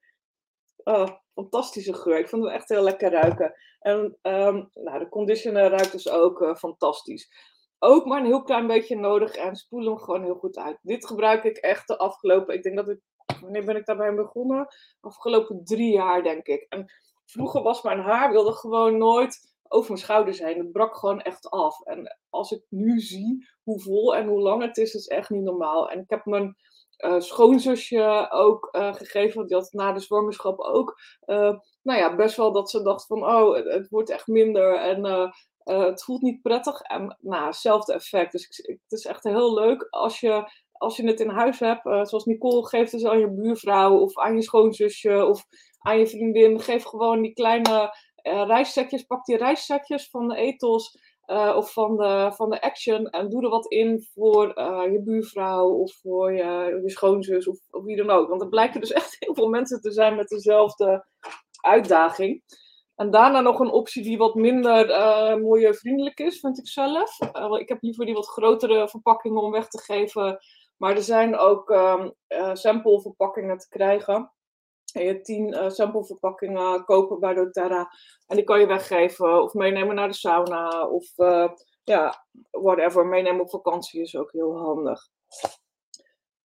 Oh, 0.76 1.08
fantastische 1.34 1.94
geur. 1.94 2.18
Ik 2.18 2.28
vond 2.28 2.44
hem 2.44 2.52
echt 2.52 2.68
heel 2.68 2.82
lekker 2.82 3.10
ruiken. 3.10 3.54
En 3.80 4.18
um, 4.22 4.70
nou, 4.74 4.98
de 4.98 5.08
conditioner 5.08 5.68
ruikt 5.68 5.92
dus 5.92 6.10
ook 6.10 6.40
uh, 6.40 6.54
fantastisch 6.54 7.50
ook 7.84 8.04
maar 8.04 8.20
een 8.20 8.26
heel 8.26 8.42
klein 8.42 8.66
beetje 8.66 8.96
nodig 8.96 9.34
en 9.34 9.56
spoel 9.56 9.84
hem 9.84 9.98
gewoon 9.98 10.22
heel 10.22 10.34
goed 10.34 10.56
uit. 10.58 10.78
Dit 10.82 11.06
gebruik 11.06 11.44
ik 11.44 11.56
echt 11.56 11.88
de 11.88 11.98
afgelopen, 11.98 12.54
ik 12.54 12.62
denk 12.62 12.76
dat 12.76 12.88
ik, 12.88 13.00
wanneer 13.40 13.64
ben 13.64 13.76
ik 13.76 13.86
daarbij 13.86 14.14
begonnen? 14.14 14.66
Afgelopen 15.00 15.64
drie 15.64 15.92
jaar 15.92 16.22
denk 16.22 16.46
ik. 16.46 16.66
En 16.68 16.92
vroeger 17.24 17.62
was 17.62 17.82
mijn 17.82 18.00
haar, 18.00 18.30
wilde 18.30 18.52
gewoon 18.52 18.98
nooit 18.98 19.51
over 19.72 19.90
mijn 19.90 20.02
schouder 20.02 20.34
zijn. 20.34 20.58
Het 20.58 20.72
brak 20.72 20.96
gewoon 20.96 21.20
echt 21.20 21.50
af. 21.50 21.80
En 21.80 22.18
als 22.30 22.50
ik 22.50 22.62
nu 22.68 23.00
zie 23.00 23.48
hoe 23.62 23.80
vol 23.80 24.16
en 24.16 24.26
hoe 24.26 24.40
lang 24.40 24.62
het 24.62 24.76
is, 24.76 24.94
is 24.94 25.06
echt 25.06 25.30
niet 25.30 25.42
normaal. 25.42 25.90
En 25.90 25.98
ik 25.98 26.10
heb 26.10 26.24
mijn 26.24 26.56
uh, 26.98 27.20
schoonzusje 27.20 28.28
ook 28.30 28.68
uh, 28.72 28.94
gegeven, 28.94 29.36
want 29.36 29.48
die 29.48 29.56
had 29.56 29.72
na 29.72 29.92
de 29.92 30.00
zwangerschap 30.00 30.60
ook, 30.60 31.00
uh, 31.26 31.58
nou 31.82 31.98
ja, 31.98 32.16
best 32.16 32.36
wel 32.36 32.52
dat 32.52 32.70
ze 32.70 32.82
dacht 32.82 33.06
van, 33.06 33.24
oh, 33.26 33.54
het, 33.54 33.88
wordt 33.88 34.10
echt 34.10 34.26
minder 34.26 34.78
en 34.78 35.32
het 35.64 36.04
voelt 36.04 36.22
niet 36.22 36.42
prettig. 36.42 36.80
En 36.80 37.16
nou, 37.20 37.46
hetzelfde 37.46 37.92
effect. 37.92 38.32
Dus 38.32 38.62
het 38.62 38.92
is 38.92 39.04
echt 39.04 39.24
heel 39.24 39.54
leuk 39.54 39.86
als 39.90 40.20
je, 40.20 40.50
als 40.72 40.96
je 40.96 41.06
het 41.06 41.20
in 41.20 41.28
huis 41.28 41.58
hebt. 41.58 41.82
Zoals 41.82 42.24
Nicole 42.24 42.66
geeft 42.66 42.92
het 42.92 43.04
aan 43.04 43.18
je 43.18 43.30
buurvrouw 43.30 43.98
of 43.98 44.18
aan 44.18 44.34
je 44.34 44.42
schoonzusje 44.42 45.26
of 45.26 45.44
aan 45.78 45.98
je 45.98 46.06
vriendin. 46.06 46.60
Geef 46.60 46.84
gewoon 46.84 47.22
die 47.22 47.32
kleine 47.32 47.94
uh. 48.22 49.06
Pak 49.06 49.24
die 49.24 49.36
reissetjes 49.36 50.08
van 50.10 50.28
de 50.28 50.36
ethos. 50.36 51.10
Uh, 51.26 51.54
of 51.56 51.72
van 51.72 51.96
de, 51.96 52.32
van 52.34 52.50
de 52.50 52.60
action 52.60 53.06
en 53.06 53.28
doe 53.28 53.42
er 53.42 53.48
wat 53.48 53.66
in 53.66 54.06
voor 54.14 54.58
uh, 54.58 54.92
je 54.92 55.02
buurvrouw 55.02 55.68
of 55.68 55.94
voor 55.94 56.32
je, 56.32 56.80
je 56.82 56.90
schoonzus 56.90 57.48
of, 57.48 57.58
wie 57.70 57.96
dan 57.96 58.10
ook. 58.10 58.28
Want 58.28 58.40
er 58.40 58.48
blijken 58.48 58.80
dus 58.80 58.92
echt 59.02 59.16
heel 59.18 59.34
veel 59.34 59.48
mensen 59.48 59.80
te 59.80 59.90
zijn 59.90 60.16
met 60.16 60.28
dezelfde 60.28 61.06
uitdaging. 61.60 62.42
En 62.94 63.10
daarna 63.10 63.40
nog 63.40 63.58
een 63.58 63.70
optie 63.70 64.02
die 64.02 64.18
wat 64.18 64.34
minder 64.34 64.86
milieuvriendelijk 65.40 66.20
is, 66.20 66.40
vind 66.40 66.58
ik 66.58 66.68
zelf. 66.68 67.18
Ik 67.58 67.68
heb 67.68 67.82
liever 67.82 68.04
die 68.04 68.14
wat 68.14 68.28
grotere 68.28 68.88
verpakkingen 68.88 69.42
om 69.42 69.50
weg 69.50 69.68
te 69.68 69.78
geven. 69.78 70.38
Maar 70.76 70.96
er 70.96 71.02
zijn 71.02 71.36
ook 71.36 71.70
um, 71.70 72.14
uh, 72.28 72.54
sampleverpakkingen 72.54 73.58
te 73.58 73.68
krijgen. 73.68 74.32
Tien 75.22 75.48
uh, 75.48 75.68
sampleverpakkingen 75.68 76.84
kopen 76.84 77.20
bij 77.20 77.34
doTERRA. 77.34 77.88
En 78.26 78.36
die 78.36 78.44
kan 78.44 78.60
je 78.60 78.66
weggeven 78.66 79.42
of 79.42 79.54
meenemen 79.54 79.94
naar 79.94 80.08
de 80.08 80.14
sauna. 80.14 80.86
Of 80.86 81.06
ja, 81.84 82.24
whatever. 82.50 83.06
Meenemen 83.06 83.40
op 83.40 83.50
vakantie 83.50 84.00
is 84.00 84.16
ook 84.16 84.32
heel 84.32 84.56
handig. 84.56 85.08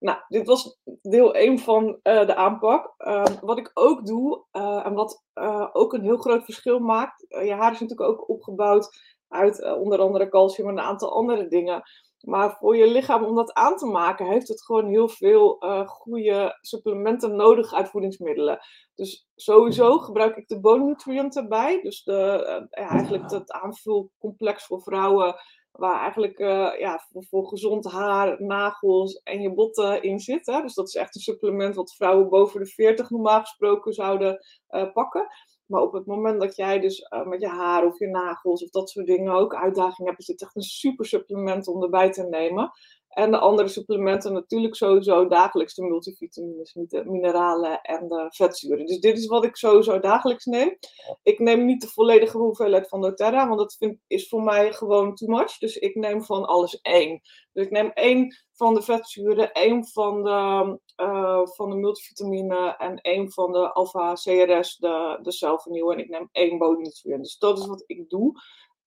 Nou, 0.01 0.19
dit 0.29 0.47
was 0.47 0.79
deel 1.03 1.35
1 1.35 1.59
van 1.59 1.87
uh, 1.87 2.27
de 2.27 2.35
aanpak. 2.35 2.95
Uh, 2.99 3.25
wat 3.41 3.59
ik 3.59 3.71
ook 3.75 4.07
doe, 4.07 4.45
en 4.85 4.95
wat 4.95 5.25
eh, 5.33 5.69
ook 5.73 5.93
een 5.93 6.03
heel 6.03 6.17
groot 6.17 6.45
verschil 6.45 6.79
maakt. 6.79 7.27
je 7.29 7.53
haar 7.53 7.73
is 7.73 7.81
natuurlijk 7.81 8.11
ook 8.11 8.29
opgebouwd 8.29 8.89
uit 9.29 9.75
onder 9.75 9.99
andere 9.99 10.29
calcium 10.29 10.69
en 10.69 10.79
een 10.79 10.85
aantal 10.85 11.13
andere 11.13 11.49
dingen. 11.49 11.83
Maar 12.21 12.57
voor 12.57 12.77
je 12.77 12.91
lichaam 12.91 13.25
om 13.25 13.35
dat 13.35 13.53
aan 13.53 13.77
te 13.77 13.87
maken, 13.87 14.27
heeft 14.27 14.49
het 14.49 14.65
gewoon 14.65 14.89
heel 14.89 15.09
veel 15.09 15.57
goede 15.87 16.59
supplementen 16.61 17.37
nodig 17.37 17.75
uit 17.75 17.89
voedingsmiddelen. 17.89 18.59
Dus 18.95 19.27
sowieso 19.35 19.99
gebruik 19.99 20.37
ik 20.37 20.49
de 20.49 20.61
boonnutriënten 20.61 21.49
bij. 21.49 21.83
Dus 21.83 22.03
de, 22.03 22.67
eigenlijk 22.71 23.31
het 23.31 23.53
aanvulcomplex 23.53 24.67
voor 24.67 24.83
vrouwen 24.83 25.37
waar 25.73 26.01
eigenlijk 26.01 26.39
uh, 26.39 26.79
ja, 26.79 27.07
voor, 27.11 27.25
voor, 27.25 27.47
gezond 27.47 27.91
haar, 27.91 28.43
nagels 28.43 29.21
en 29.23 29.41
je 29.41 29.55
botten 29.55 30.03
in 30.03 30.21
zitten. 30.21 30.63
Dus 30.63 30.75
dat 30.75 30.89
is 30.89 30.95
echt 30.95 31.15
een 31.15 31.21
supplement 31.21 31.75
wat 31.75 31.95
vrouwen 31.95 32.29
boven 32.29 32.61
de 32.61 32.67
40 32.67 33.11
normaal 33.11 33.41
gesproken 33.41 33.93
zouden 33.93 34.47
uh, 34.71 34.93
pakken. 34.93 35.27
Maar 35.71 35.83
op 35.83 35.93
het 35.93 36.07
moment 36.07 36.41
dat 36.41 36.57
jij 36.57 36.81
dus 36.81 37.01
uh, 37.01 37.27
met 37.27 37.41
je 37.41 37.49
haar 37.49 37.87
of 37.87 37.99
je 37.99 38.07
nagels 38.07 38.65
of 38.65 38.71
dat 38.71 38.91
soort 38.91 39.07
dingen 39.07 39.33
ook 39.33 39.55
uitdaging 39.55 40.09
hebt, 40.09 40.21
is 40.21 40.27
het 40.27 40.43
echt 40.43 40.57
een 40.57 40.63
super 40.63 41.07
supplement 41.07 41.69
om 41.69 41.83
erbij 41.83 42.11
te 42.11 42.23
nemen. 42.23 42.71
En 43.11 43.31
de 43.31 43.39
andere 43.39 43.69
supplementen 43.69 44.33
natuurlijk 44.33 44.75
sowieso 44.75 45.29
dagelijks 45.29 45.75
de 45.75 45.83
multivitamines, 45.83 46.73
de 46.73 47.05
mineralen 47.05 47.81
en 47.81 48.09
de 48.09 48.27
vetzuren. 48.29 48.87
Dus 48.87 49.01
dit 49.01 49.19
is 49.19 49.27
wat 49.27 49.45
ik 49.45 49.57
sowieso 49.57 50.01
dagelijks 50.01 50.45
neem. 50.45 50.79
Ik 51.23 51.39
neem 51.39 51.65
niet 51.65 51.81
de 51.81 51.89
volledige 51.89 52.39
hoeveelheid 52.39 52.89
van 52.89 53.01
doTERRA, 53.01 53.47
want 53.47 53.59
dat 53.59 53.77
vind, 53.79 53.99
is 54.07 54.29
voor 54.29 54.43
mij 54.43 54.73
gewoon 54.73 55.15
too 55.15 55.29
much. 55.29 55.59
Dus 55.59 55.77
ik 55.77 55.95
neem 55.95 56.25
van 56.25 56.47
alles 56.47 56.81
één. 56.81 57.21
Dus 57.53 57.65
ik 57.65 57.71
neem 57.71 57.91
één 57.91 58.35
van 58.53 58.75
de 58.75 58.83
vetzuren, 58.83 59.53
één 59.53 59.87
van 59.87 60.23
de, 60.23 60.79
uh, 60.97 61.47
van 61.47 61.71
de 61.71 61.77
multivitamine 61.77 62.77
en 62.79 62.97
één 62.97 63.33
van 63.33 63.53
de 63.53 63.73
alpha-CRS, 63.73 64.77
de, 64.77 65.19
de 65.23 65.33
celvernieuwer. 65.33 65.95
En 65.95 66.05
ik 66.05 66.09
neem 66.09 66.29
één 66.33 66.59
bodynutrient. 66.59 67.23
Dus 67.23 67.39
dat 67.39 67.59
is 67.59 67.67
wat 67.67 67.85
ik 67.87 68.09
doe. 68.09 68.33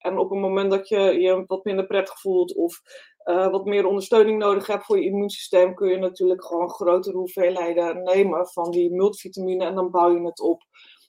En 0.03 0.17
op 0.17 0.29
het 0.29 0.39
moment 0.39 0.71
dat 0.71 0.87
je 0.87 0.99
je 0.99 1.43
wat 1.47 1.63
minder 1.63 1.85
prettig 1.85 2.19
voelt 2.19 2.55
of 2.55 2.81
uh, 3.25 3.49
wat 3.49 3.65
meer 3.65 3.85
ondersteuning 3.85 4.39
nodig 4.39 4.67
hebt 4.67 4.85
voor 4.85 4.97
je 4.97 5.05
immuunsysteem, 5.05 5.75
kun 5.75 5.89
je 5.89 5.97
natuurlijk 5.97 6.45
gewoon 6.45 6.69
grotere 6.69 7.17
hoeveelheden 7.17 8.03
nemen 8.03 8.47
van 8.47 8.71
die 8.71 8.91
multivitamine 8.91 9.65
en 9.65 9.75
dan 9.75 9.91
bouw 9.91 10.13
je 10.13 10.25
het 10.25 10.39
op. 10.41 10.63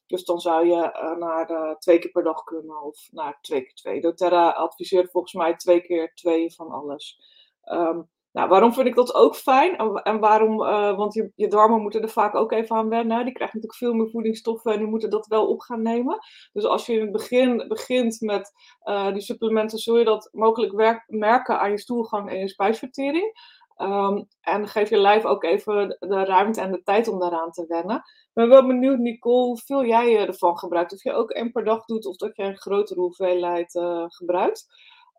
Dus 0.06 0.24
dan 0.24 0.40
zou 0.40 0.66
je 0.66 0.74
uh, 0.74 1.16
naar 1.16 1.50
uh, 1.50 1.74
twee 1.74 1.98
keer 1.98 2.10
per 2.10 2.22
dag 2.22 2.42
kunnen 2.42 2.82
of 2.82 3.08
naar 3.10 3.38
twee 3.40 3.60
keer 3.60 3.74
twee. 3.74 4.00
doTERRA 4.00 4.50
adviseert 4.50 5.10
volgens 5.10 5.32
mij 5.32 5.56
twee 5.56 5.80
keer 5.80 6.14
twee 6.14 6.54
van 6.54 6.70
alles. 6.70 7.18
Um, 7.64 8.08
nou, 8.34 8.48
waarom 8.48 8.72
vind 8.72 8.86
ik 8.86 8.94
dat 8.94 9.14
ook 9.14 9.36
fijn? 9.36 9.76
En, 10.02 10.18
waarom, 10.18 10.60
uh, 10.60 10.96
want 10.96 11.14
je, 11.14 11.32
je 11.34 11.48
darmen 11.48 11.82
moeten 11.82 12.02
er 12.02 12.08
vaak 12.08 12.34
ook 12.34 12.52
even 12.52 12.76
aan 12.76 12.88
wennen. 12.88 13.24
Die 13.24 13.34
krijgen 13.34 13.60
natuurlijk 13.60 13.74
veel 13.74 13.94
meer 13.94 14.10
voedingsstoffen 14.10 14.72
en 14.72 14.78
die 14.78 14.86
moeten 14.86 15.10
dat 15.10 15.26
wel 15.26 15.46
op 15.46 15.60
gaan 15.60 15.82
nemen. 15.82 16.18
Dus 16.52 16.64
als 16.64 16.86
je 16.86 16.92
in 16.92 17.00
het 17.00 17.12
begin 17.12 17.64
begint 17.68 18.20
met 18.20 18.52
uh, 18.84 19.12
die 19.12 19.22
supplementen, 19.22 19.78
zul 19.78 19.98
je 19.98 20.04
dat 20.04 20.28
mogelijk 20.32 21.02
merken 21.06 21.60
aan 21.60 21.70
je 21.70 21.78
stoelgang 21.78 22.30
en 22.30 22.38
je 22.38 22.48
spijsvertering. 22.48 23.52
Um, 23.76 24.28
en 24.40 24.68
geef 24.68 24.90
je 24.90 24.96
lijf 24.96 25.24
ook 25.24 25.44
even 25.44 25.96
de 26.00 26.24
ruimte 26.24 26.60
en 26.60 26.72
de 26.72 26.82
tijd 26.82 27.08
om 27.08 27.18
daaraan 27.18 27.50
te 27.50 27.64
wennen. 27.68 27.96
Ik 27.96 28.30
ben 28.32 28.48
wel 28.48 28.66
benieuwd, 28.66 28.98
Nicole, 28.98 29.46
hoeveel 29.46 29.84
jij 29.84 30.26
ervan 30.26 30.58
gebruikt. 30.58 30.92
Of 30.92 31.02
je 31.02 31.12
ook 31.12 31.30
één 31.30 31.52
per 31.52 31.64
dag 31.64 31.84
doet 31.84 32.06
of 32.06 32.16
dat 32.16 32.36
je 32.36 32.42
een 32.42 32.58
grotere 32.58 33.00
hoeveelheid 33.00 33.80
gebruikt. 34.08 34.66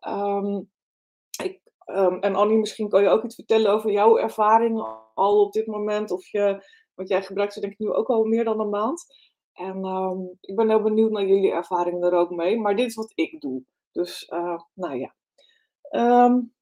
Um, 0.07 0.69
ik 1.43 1.59
Um, 1.85 2.19
en 2.19 2.35
Annie, 2.35 2.57
misschien 2.57 2.89
kan 2.89 3.03
je 3.03 3.09
ook 3.09 3.23
iets 3.23 3.35
vertellen 3.35 3.71
over 3.71 3.91
jouw 3.91 4.17
ervaring 4.17 4.99
al 5.13 5.41
op 5.41 5.53
dit 5.53 5.67
moment. 5.67 6.11
Of 6.11 6.27
je, 6.27 6.63
want 6.93 7.09
jij 7.09 7.23
gebruikt 7.23 7.53
ze 7.53 7.59
denk 7.59 7.73
ik 7.73 7.79
nu 7.79 7.91
ook 7.91 8.09
al 8.09 8.23
meer 8.23 8.43
dan 8.43 8.59
een 8.59 8.69
maand. 8.69 9.05
En 9.53 9.85
um, 9.85 10.37
ik 10.41 10.55
ben 10.55 10.69
heel 10.69 10.81
benieuwd 10.81 11.11
naar 11.11 11.25
jullie 11.25 11.51
ervaring 11.51 12.03
er 12.03 12.13
ook 12.13 12.29
mee. 12.29 12.59
Maar 12.59 12.75
dit 12.75 12.87
is 12.87 12.95
wat 12.95 13.11
ik 13.15 13.41
doe. 13.41 13.63
Dus, 13.91 14.29
uh, 14.33 14.59
nou 14.73 14.95
ja. 14.95 15.15
Um, 16.25 16.54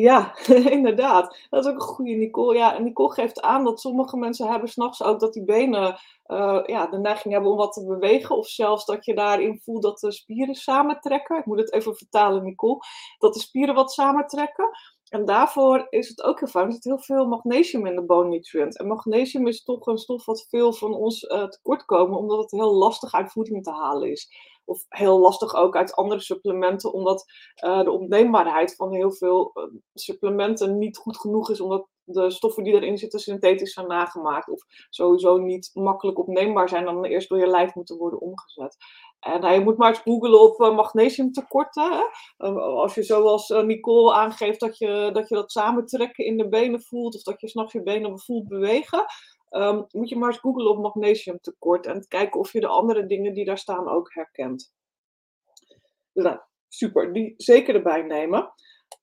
ja, 0.00 0.34
inderdaad. 0.78 1.46
Dat 1.50 1.64
is 1.64 1.70
ook 1.70 1.76
een 1.76 1.86
goede 1.86 2.12
Nicole. 2.12 2.56
Ja, 2.56 2.78
Nicole 2.78 3.12
geeft 3.12 3.40
aan 3.40 3.64
dat 3.64 3.80
sommige 3.80 4.16
mensen 4.16 4.48
hebben 4.48 4.68
s'nachts 4.68 5.02
ook 5.02 5.20
dat 5.20 5.32
die 5.32 5.44
benen 5.44 5.98
uh, 6.26 6.60
ja, 6.66 6.86
de 6.86 6.98
neiging 6.98 7.32
hebben 7.32 7.50
om 7.50 7.56
wat 7.56 7.72
te 7.72 7.86
bewegen. 7.86 8.36
Of 8.36 8.46
zelfs 8.48 8.84
dat 8.84 9.04
je 9.04 9.14
daarin 9.14 9.60
voelt 9.64 9.82
dat 9.82 9.98
de 9.98 10.12
spieren 10.12 10.54
samentrekken. 10.54 11.38
Ik 11.38 11.46
moet 11.46 11.58
het 11.58 11.72
even 11.72 11.96
vertalen, 11.96 12.44
Nicole. 12.44 12.78
Dat 13.18 13.34
de 13.34 13.40
spieren 13.40 13.74
wat 13.74 13.92
samentrekken. 13.92 14.70
En 15.08 15.24
daarvoor 15.24 15.86
is 15.90 16.08
het 16.08 16.22
ook 16.22 16.40
heel 16.40 16.48
fijn. 16.48 16.66
Er 16.66 16.72
zit 16.72 16.84
heel 16.84 16.98
veel 16.98 17.26
magnesium 17.26 17.86
in 17.86 17.94
de 17.94 18.04
bone 18.04 18.28
nutrient. 18.28 18.78
En 18.78 18.86
magnesium 18.86 19.46
is 19.46 19.62
toch 19.62 19.86
een 19.86 19.98
stof 19.98 20.24
wat 20.24 20.46
veel 20.48 20.72
van 20.72 20.94
ons 20.94 21.22
uh, 21.22 21.44
tekort 21.44 21.84
komen, 21.84 22.18
omdat 22.18 22.38
het 22.38 22.50
heel 22.50 22.74
lastig 22.74 23.12
uit 23.12 23.32
voeding 23.32 23.64
te 23.64 23.72
halen 23.72 24.10
is. 24.10 24.28
Of 24.68 24.84
heel 24.88 25.18
lastig 25.18 25.54
ook 25.54 25.76
uit 25.76 25.94
andere 25.94 26.20
supplementen, 26.20 26.92
omdat 26.92 27.24
uh, 27.64 27.82
de 27.82 27.90
opneembaarheid 27.90 28.74
van 28.74 28.94
heel 28.94 29.12
veel 29.12 29.50
uh, 29.54 29.64
supplementen 29.94 30.78
niet 30.78 30.96
goed 30.96 31.16
genoeg 31.16 31.50
is, 31.50 31.60
omdat 31.60 31.86
de 32.04 32.30
stoffen 32.30 32.64
die 32.64 32.74
erin 32.74 32.98
zitten 32.98 33.20
synthetisch 33.20 33.72
zijn 33.72 33.86
nagemaakt. 33.86 34.48
Of 34.48 34.64
sowieso 34.90 35.38
niet 35.38 35.70
makkelijk 35.72 36.18
opneembaar 36.18 36.68
zijn, 36.68 36.84
dan 36.84 37.04
eerst 37.04 37.28
door 37.28 37.38
je 37.38 37.46
lijf 37.46 37.74
moeten 37.74 37.96
worden 37.96 38.20
omgezet. 38.20 38.76
En 39.20 39.44
uh, 39.44 39.54
je 39.54 39.60
moet 39.60 39.76
maar 39.76 39.88
eens 39.88 39.98
googlen 39.98 40.40
op 40.40 40.60
uh, 40.60 40.74
magnesiumtekorten. 40.74 42.10
als 42.56 42.94
je 42.94 43.02
zoals 43.02 43.48
Nicole 43.48 44.12
aangeeft 44.12 44.60
dat 44.60 44.78
je, 44.78 45.10
dat 45.12 45.28
je 45.28 45.34
dat 45.34 45.52
samentrekken 45.52 46.24
in 46.24 46.36
de 46.36 46.48
benen 46.48 46.82
voelt, 46.82 47.14
of 47.14 47.22
dat 47.22 47.40
je 47.40 47.48
s'nachts 47.48 47.72
je 47.72 47.82
benen 47.82 48.20
voelt 48.20 48.48
bewegen, 48.48 49.04
um, 49.50 49.86
moet 49.90 50.08
je 50.08 50.16
maar 50.16 50.28
eens 50.28 50.38
googlen 50.38 50.70
op 50.70 50.78
magnesiumtekort 50.78 51.86
en 51.86 52.06
kijken 52.08 52.40
of 52.40 52.52
je 52.52 52.60
de 52.60 52.66
andere 52.66 53.06
dingen 53.06 53.34
die 53.34 53.44
daar 53.44 53.58
staan 53.58 53.88
ook 53.88 54.14
herkent. 54.14 54.72
Dus 56.12 56.24
nou, 56.24 56.38
super, 56.68 57.12
die 57.12 57.34
zeker 57.36 57.74
erbij 57.74 58.02
nemen. 58.02 58.52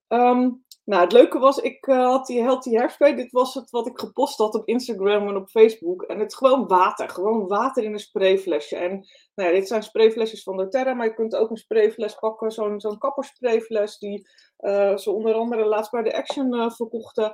Um, 0.07 0.65
nou, 0.85 1.03
het 1.03 1.11
leuke 1.11 1.39
was, 1.39 1.57
ik 1.57 1.87
uh, 1.87 2.05
had 2.05 2.25
die 2.25 2.41
Healthy 2.41 2.75
Hairspray. 2.75 3.15
Dit 3.15 3.31
was 3.31 3.53
het 3.53 3.69
wat 3.69 3.87
ik 3.87 3.99
gepost 3.99 4.37
had 4.37 4.55
op 4.55 4.67
Instagram 4.67 5.27
en 5.27 5.35
op 5.35 5.49
Facebook. 5.49 6.01
En 6.01 6.19
het 6.19 6.31
is 6.31 6.37
gewoon 6.37 6.67
water. 6.67 7.09
Gewoon 7.09 7.47
water 7.47 7.83
in 7.83 7.93
een 7.93 7.99
sprayflesje. 7.99 8.75
En 8.75 8.91
nou 9.35 9.49
ja, 9.49 9.55
dit 9.55 9.67
zijn 9.67 9.83
sprayflesjes 9.83 10.43
van 10.43 10.57
doTERRA. 10.57 10.93
Maar 10.93 11.07
je 11.07 11.13
kunt 11.13 11.35
ook 11.35 11.49
een 11.49 11.57
sprayfles 11.57 12.15
pakken. 12.15 12.51
Zo'n 12.51 12.79
zo'n 12.79 12.97
kappersprayfles 12.97 13.97
die 13.97 14.27
uh, 14.59 14.97
ze 14.97 15.11
onder 15.11 15.33
andere 15.33 15.65
laatst 15.65 15.91
bij 15.91 16.03
de 16.03 16.15
Action 16.15 16.53
uh, 16.53 16.69
verkochten. 16.69 17.33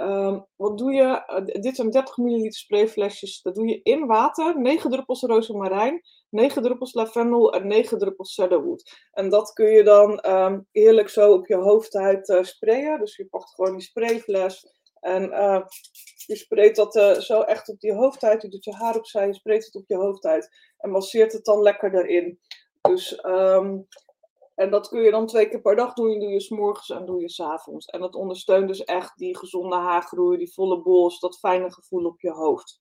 Um, 0.00 0.46
wat 0.56 0.78
doe 0.78 0.92
je? 0.92 1.02
Uh, 1.02 1.62
dit 1.62 1.76
zijn 1.76 1.90
30 1.90 2.16
milliliter 2.16 2.58
sprayflesjes. 2.58 3.42
Dat 3.42 3.54
doe 3.54 3.68
je 3.68 3.80
in 3.82 4.06
water. 4.06 4.60
9 4.60 4.90
druppels 4.90 5.22
rozemarijn, 5.22 6.00
9 6.30 6.62
druppels 6.62 6.94
lavendel 6.94 7.52
en 7.52 7.66
9 7.66 7.98
druppels 7.98 8.34
cedarwood. 8.34 9.08
En 9.12 9.28
dat 9.28 9.52
kun 9.52 9.70
je 9.70 9.82
dan 9.82 10.26
um, 10.26 10.66
heerlijk 10.72 11.08
zo 11.08 11.32
op 11.32 11.46
je 11.46 11.56
hoofdhuid 11.56 12.28
uh, 12.28 12.42
sprayen. 12.42 12.98
Dus 12.98 13.16
je 13.16 13.26
pakt 13.26 13.54
gewoon 13.54 13.72
die 13.72 13.86
sprayfles 13.86 14.66
en 15.00 15.24
uh, 15.24 15.60
je 16.26 16.36
spreekt 16.36 16.76
dat 16.76 16.96
uh, 16.96 17.12
zo 17.12 17.40
echt 17.40 17.68
op 17.68 17.80
je 17.80 17.94
hoofdhuid. 17.94 18.42
Je 18.42 18.48
doet 18.48 18.64
je 18.64 18.74
haar 18.74 18.96
opzij, 18.96 19.26
je 19.26 19.34
spreekt 19.34 19.64
het 19.64 19.74
op 19.74 19.84
je 19.86 19.96
hoofdhuid 19.96 20.48
en 20.78 20.90
masseert 20.90 21.32
het 21.32 21.44
dan 21.44 21.62
lekker 21.62 21.94
erin. 21.94 22.38
Dus 22.80 23.20
en 24.60 24.70
dat 24.70 24.88
kun 24.88 25.02
je 25.02 25.10
dan 25.10 25.26
twee 25.26 25.48
keer 25.48 25.60
per 25.60 25.76
dag 25.76 25.92
doen. 25.92 26.18
Doe 26.18 26.28
je 26.28 26.40
s'morgens 26.40 26.90
en 26.90 27.06
doe 27.06 27.20
je 27.20 27.30
s'avonds. 27.30 27.86
En 27.86 28.00
dat 28.00 28.14
ondersteunt 28.14 28.68
dus 28.68 28.84
echt 28.84 29.18
die 29.18 29.36
gezonde 29.36 29.76
haargroei, 29.76 30.38
die 30.38 30.52
volle 30.52 30.82
bos, 30.82 31.18
dat 31.18 31.38
fijne 31.38 31.72
gevoel 31.72 32.04
op 32.04 32.20
je 32.20 32.30
hoofd. 32.30 32.80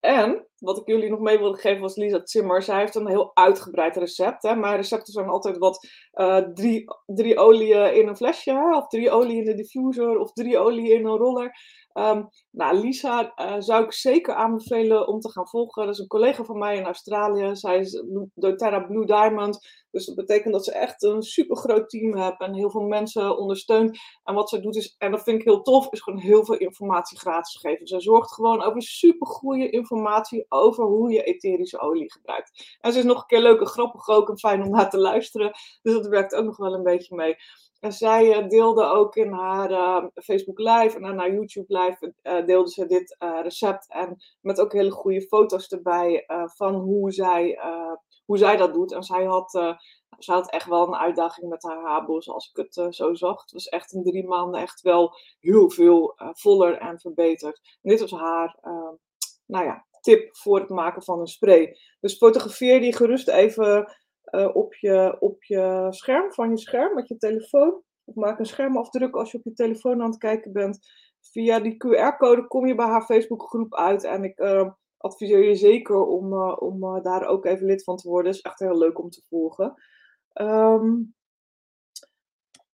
En 0.00 0.46
wat 0.58 0.78
ik 0.78 0.86
jullie 0.86 1.10
nog 1.10 1.20
mee 1.20 1.38
wilde 1.38 1.58
geven 1.58 1.80
was 1.80 1.96
Lisa 1.96 2.20
Zimmer. 2.24 2.62
Zij 2.62 2.78
heeft 2.78 2.94
een 2.94 3.08
heel 3.08 3.30
uitgebreid 3.34 3.96
recept. 3.96 4.42
Hè. 4.42 4.56
Mijn 4.56 4.76
recepten 4.76 5.12
zijn 5.12 5.28
altijd 5.28 5.58
wat 5.58 5.88
uh, 6.14 6.36
drie, 6.36 6.84
drie 7.06 7.38
oliën 7.38 7.94
in 7.94 8.08
een 8.08 8.16
flesje, 8.16 8.72
of 8.76 8.86
drie 8.86 9.10
oliën 9.10 9.38
in 9.38 9.44
de 9.44 9.54
diffuser, 9.54 10.18
of 10.18 10.32
drie 10.32 10.58
oliën 10.58 10.98
in 10.98 11.06
een 11.06 11.16
roller. 11.16 11.52
Um, 11.94 12.28
nou, 12.50 12.76
Lisa 12.76 13.32
uh, 13.36 13.54
zou 13.58 13.84
ik 13.84 13.92
zeker 13.92 14.34
aanbevelen 14.34 15.08
om 15.08 15.20
te 15.20 15.30
gaan 15.30 15.48
volgen. 15.48 15.84
Dat 15.84 15.94
is 15.94 16.00
een 16.00 16.06
collega 16.06 16.44
van 16.44 16.58
mij 16.58 16.76
in 16.76 16.84
Australië. 16.84 17.56
Zij 17.56 17.78
is 17.78 18.04
doTERRA 18.34 18.80
Blue 18.80 19.06
Diamond. 19.06 19.58
Dus 19.90 20.06
dat 20.06 20.14
betekent 20.14 20.52
dat 20.52 20.64
ze 20.64 20.72
echt 20.72 21.02
een 21.02 21.22
super 21.22 21.56
groot 21.56 21.88
team 21.88 22.16
heeft 22.16 22.40
en 22.40 22.54
heel 22.54 22.70
veel 22.70 22.80
mensen 22.80 23.38
ondersteunt. 23.38 23.98
En 24.24 24.34
wat 24.34 24.48
ze 24.48 24.60
doet 24.60 24.76
is, 24.76 24.94
en 24.98 25.10
dat 25.10 25.22
vind 25.22 25.38
ik 25.38 25.44
heel 25.44 25.62
tof, 25.62 25.92
is 25.92 26.00
gewoon 26.00 26.18
heel 26.18 26.44
veel 26.44 26.56
informatie 26.56 27.18
gratis 27.18 27.56
geven. 27.56 27.86
Ze 27.86 28.00
zorgt 28.00 28.32
gewoon 28.32 28.62
over 28.62 28.82
super 28.82 29.26
goede 29.26 29.70
informatie 29.70 30.46
over 30.48 30.84
hoe 30.84 31.12
je 31.12 31.22
etherische 31.22 31.80
olie 31.80 32.12
gebruikt. 32.12 32.76
En 32.80 32.92
ze 32.92 32.98
is 32.98 33.04
nog 33.04 33.20
een 33.20 33.26
keer 33.26 33.40
leuk 33.40 33.60
en 33.60 33.66
grappig 33.66 34.08
ook 34.08 34.28
en 34.28 34.38
fijn 34.38 34.62
om 34.62 34.70
naar 34.70 34.90
te 34.90 34.98
luisteren. 34.98 35.50
Dus 35.82 35.92
dat 35.92 36.06
werkt 36.06 36.34
ook 36.34 36.44
nog 36.44 36.56
wel 36.56 36.74
een 36.74 36.82
beetje 36.82 37.16
mee. 37.16 37.36
En 37.80 37.92
zij 37.92 38.42
uh, 38.42 38.48
deelde 38.48 38.84
ook 38.84 39.16
in 39.16 39.32
haar 39.32 39.70
uh, 39.70 40.04
Facebook 40.14 40.58
Live 40.58 40.96
en 40.96 41.18
haar 41.18 41.32
YouTube 41.32 41.78
Live 41.78 42.14
uh, 42.22 42.46
deelde 42.46 42.70
ze 42.70 42.86
dit 42.86 43.16
recept. 43.42 43.88
En 43.88 44.16
met 44.40 44.60
ook 44.60 44.72
hele 44.72 44.90
goede 44.90 45.20
foto's 45.20 45.68
erbij 45.68 46.24
van 46.54 46.74
hoe 46.74 47.12
zij, 47.12 47.58
hoe 48.24 48.38
zij 48.38 48.56
dat 48.56 48.72
doet. 48.72 48.92
En 48.92 49.02
zij 49.02 49.24
had, 49.24 49.50
zij 50.18 50.34
had 50.34 50.50
echt 50.50 50.66
wel 50.66 50.86
een 50.86 50.94
uitdaging 50.94 51.48
met 51.48 51.62
haar 51.62 51.82
haarbos, 51.82 52.28
als 52.28 52.50
ik 52.52 52.56
het 52.56 52.94
zo 52.94 53.14
zag. 53.14 53.40
Het 53.40 53.52
was 53.52 53.68
echt 53.68 53.92
in 53.92 54.02
drie 54.02 54.26
maanden 54.26 54.60
echt 54.60 54.80
wel 54.80 55.14
heel 55.40 55.70
veel 55.70 56.14
voller 56.16 56.78
en 56.78 57.00
verbeterd. 57.00 57.78
Dit 57.82 58.00
was 58.00 58.10
haar, 58.10 58.58
nou 59.46 59.64
ja, 59.64 59.86
tip 60.00 60.36
voor 60.36 60.58
het 60.58 60.68
maken 60.68 61.02
van 61.02 61.20
een 61.20 61.26
spray. 61.26 61.76
Dus 62.00 62.16
fotografeer 62.16 62.80
die 62.80 62.96
gerust 62.96 63.28
even 63.28 63.96
uh, 64.30 64.56
op, 64.56 64.74
je, 64.74 65.16
op 65.20 65.44
je 65.44 65.86
scherm, 65.90 66.32
van 66.32 66.50
je 66.50 66.58
scherm, 66.58 66.94
met 66.94 67.08
je 67.08 67.16
telefoon. 67.16 67.82
Of 68.04 68.14
maak 68.14 68.38
een 68.38 68.46
schermafdruk 68.46 69.16
als 69.16 69.30
je 69.30 69.38
op 69.38 69.44
je 69.44 69.52
telefoon 69.52 70.02
aan 70.02 70.10
het 70.10 70.18
kijken 70.18 70.52
bent. 70.52 70.78
Via 71.20 71.60
die 71.60 71.74
QR-code 71.74 72.46
kom 72.46 72.66
je 72.66 72.74
bij 72.74 72.86
haar 72.86 73.04
Facebookgroep 73.04 73.74
uit. 73.74 74.04
En 74.04 74.24
ik 74.24 74.38
uh, 74.38 74.70
adviseer 74.96 75.44
je 75.44 75.54
zeker 75.54 76.04
om, 76.06 76.32
uh, 76.32 76.56
om 76.58 77.02
daar 77.02 77.26
ook 77.26 77.44
even 77.44 77.66
lid 77.66 77.84
van 77.84 77.96
te 77.96 78.08
worden. 78.08 78.32
Is 78.32 78.40
echt 78.40 78.58
heel 78.58 78.78
leuk 78.78 78.98
om 78.98 79.10
te 79.10 79.22
volgen. 79.28 79.74
Um, 80.34 81.14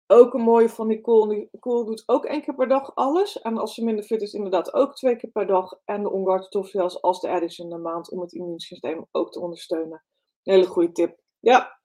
ook 0.06 0.34
een 0.34 0.40
mooie 0.40 0.68
van 0.68 0.86
Nicole. 0.86 1.48
Nicole 1.52 1.84
doet 1.84 2.02
ook 2.06 2.24
één 2.24 2.42
keer 2.42 2.54
per 2.54 2.68
dag 2.68 2.94
alles. 2.94 3.40
En 3.40 3.58
als 3.58 3.74
ze 3.74 3.84
minder 3.84 4.04
fit 4.04 4.22
is, 4.22 4.32
inderdaad 4.32 4.74
ook 4.74 4.94
twee 4.94 5.16
keer 5.16 5.30
per 5.30 5.46
dag. 5.46 5.80
En 5.84 6.02
de 6.02 6.10
onguard 6.10 6.44
stofgels 6.44 7.02
als 7.02 7.20
de 7.20 7.28
is 7.28 7.58
in 7.58 7.68
de 7.68 7.78
maand 7.78 8.10
om 8.10 8.20
het 8.20 8.32
immuunsysteem 8.32 9.06
ook 9.10 9.32
te 9.32 9.40
ondersteunen. 9.40 10.04
Een 10.42 10.52
hele 10.52 10.66
goede 10.66 10.92
tip. 10.92 11.23
Ja. 11.44 11.78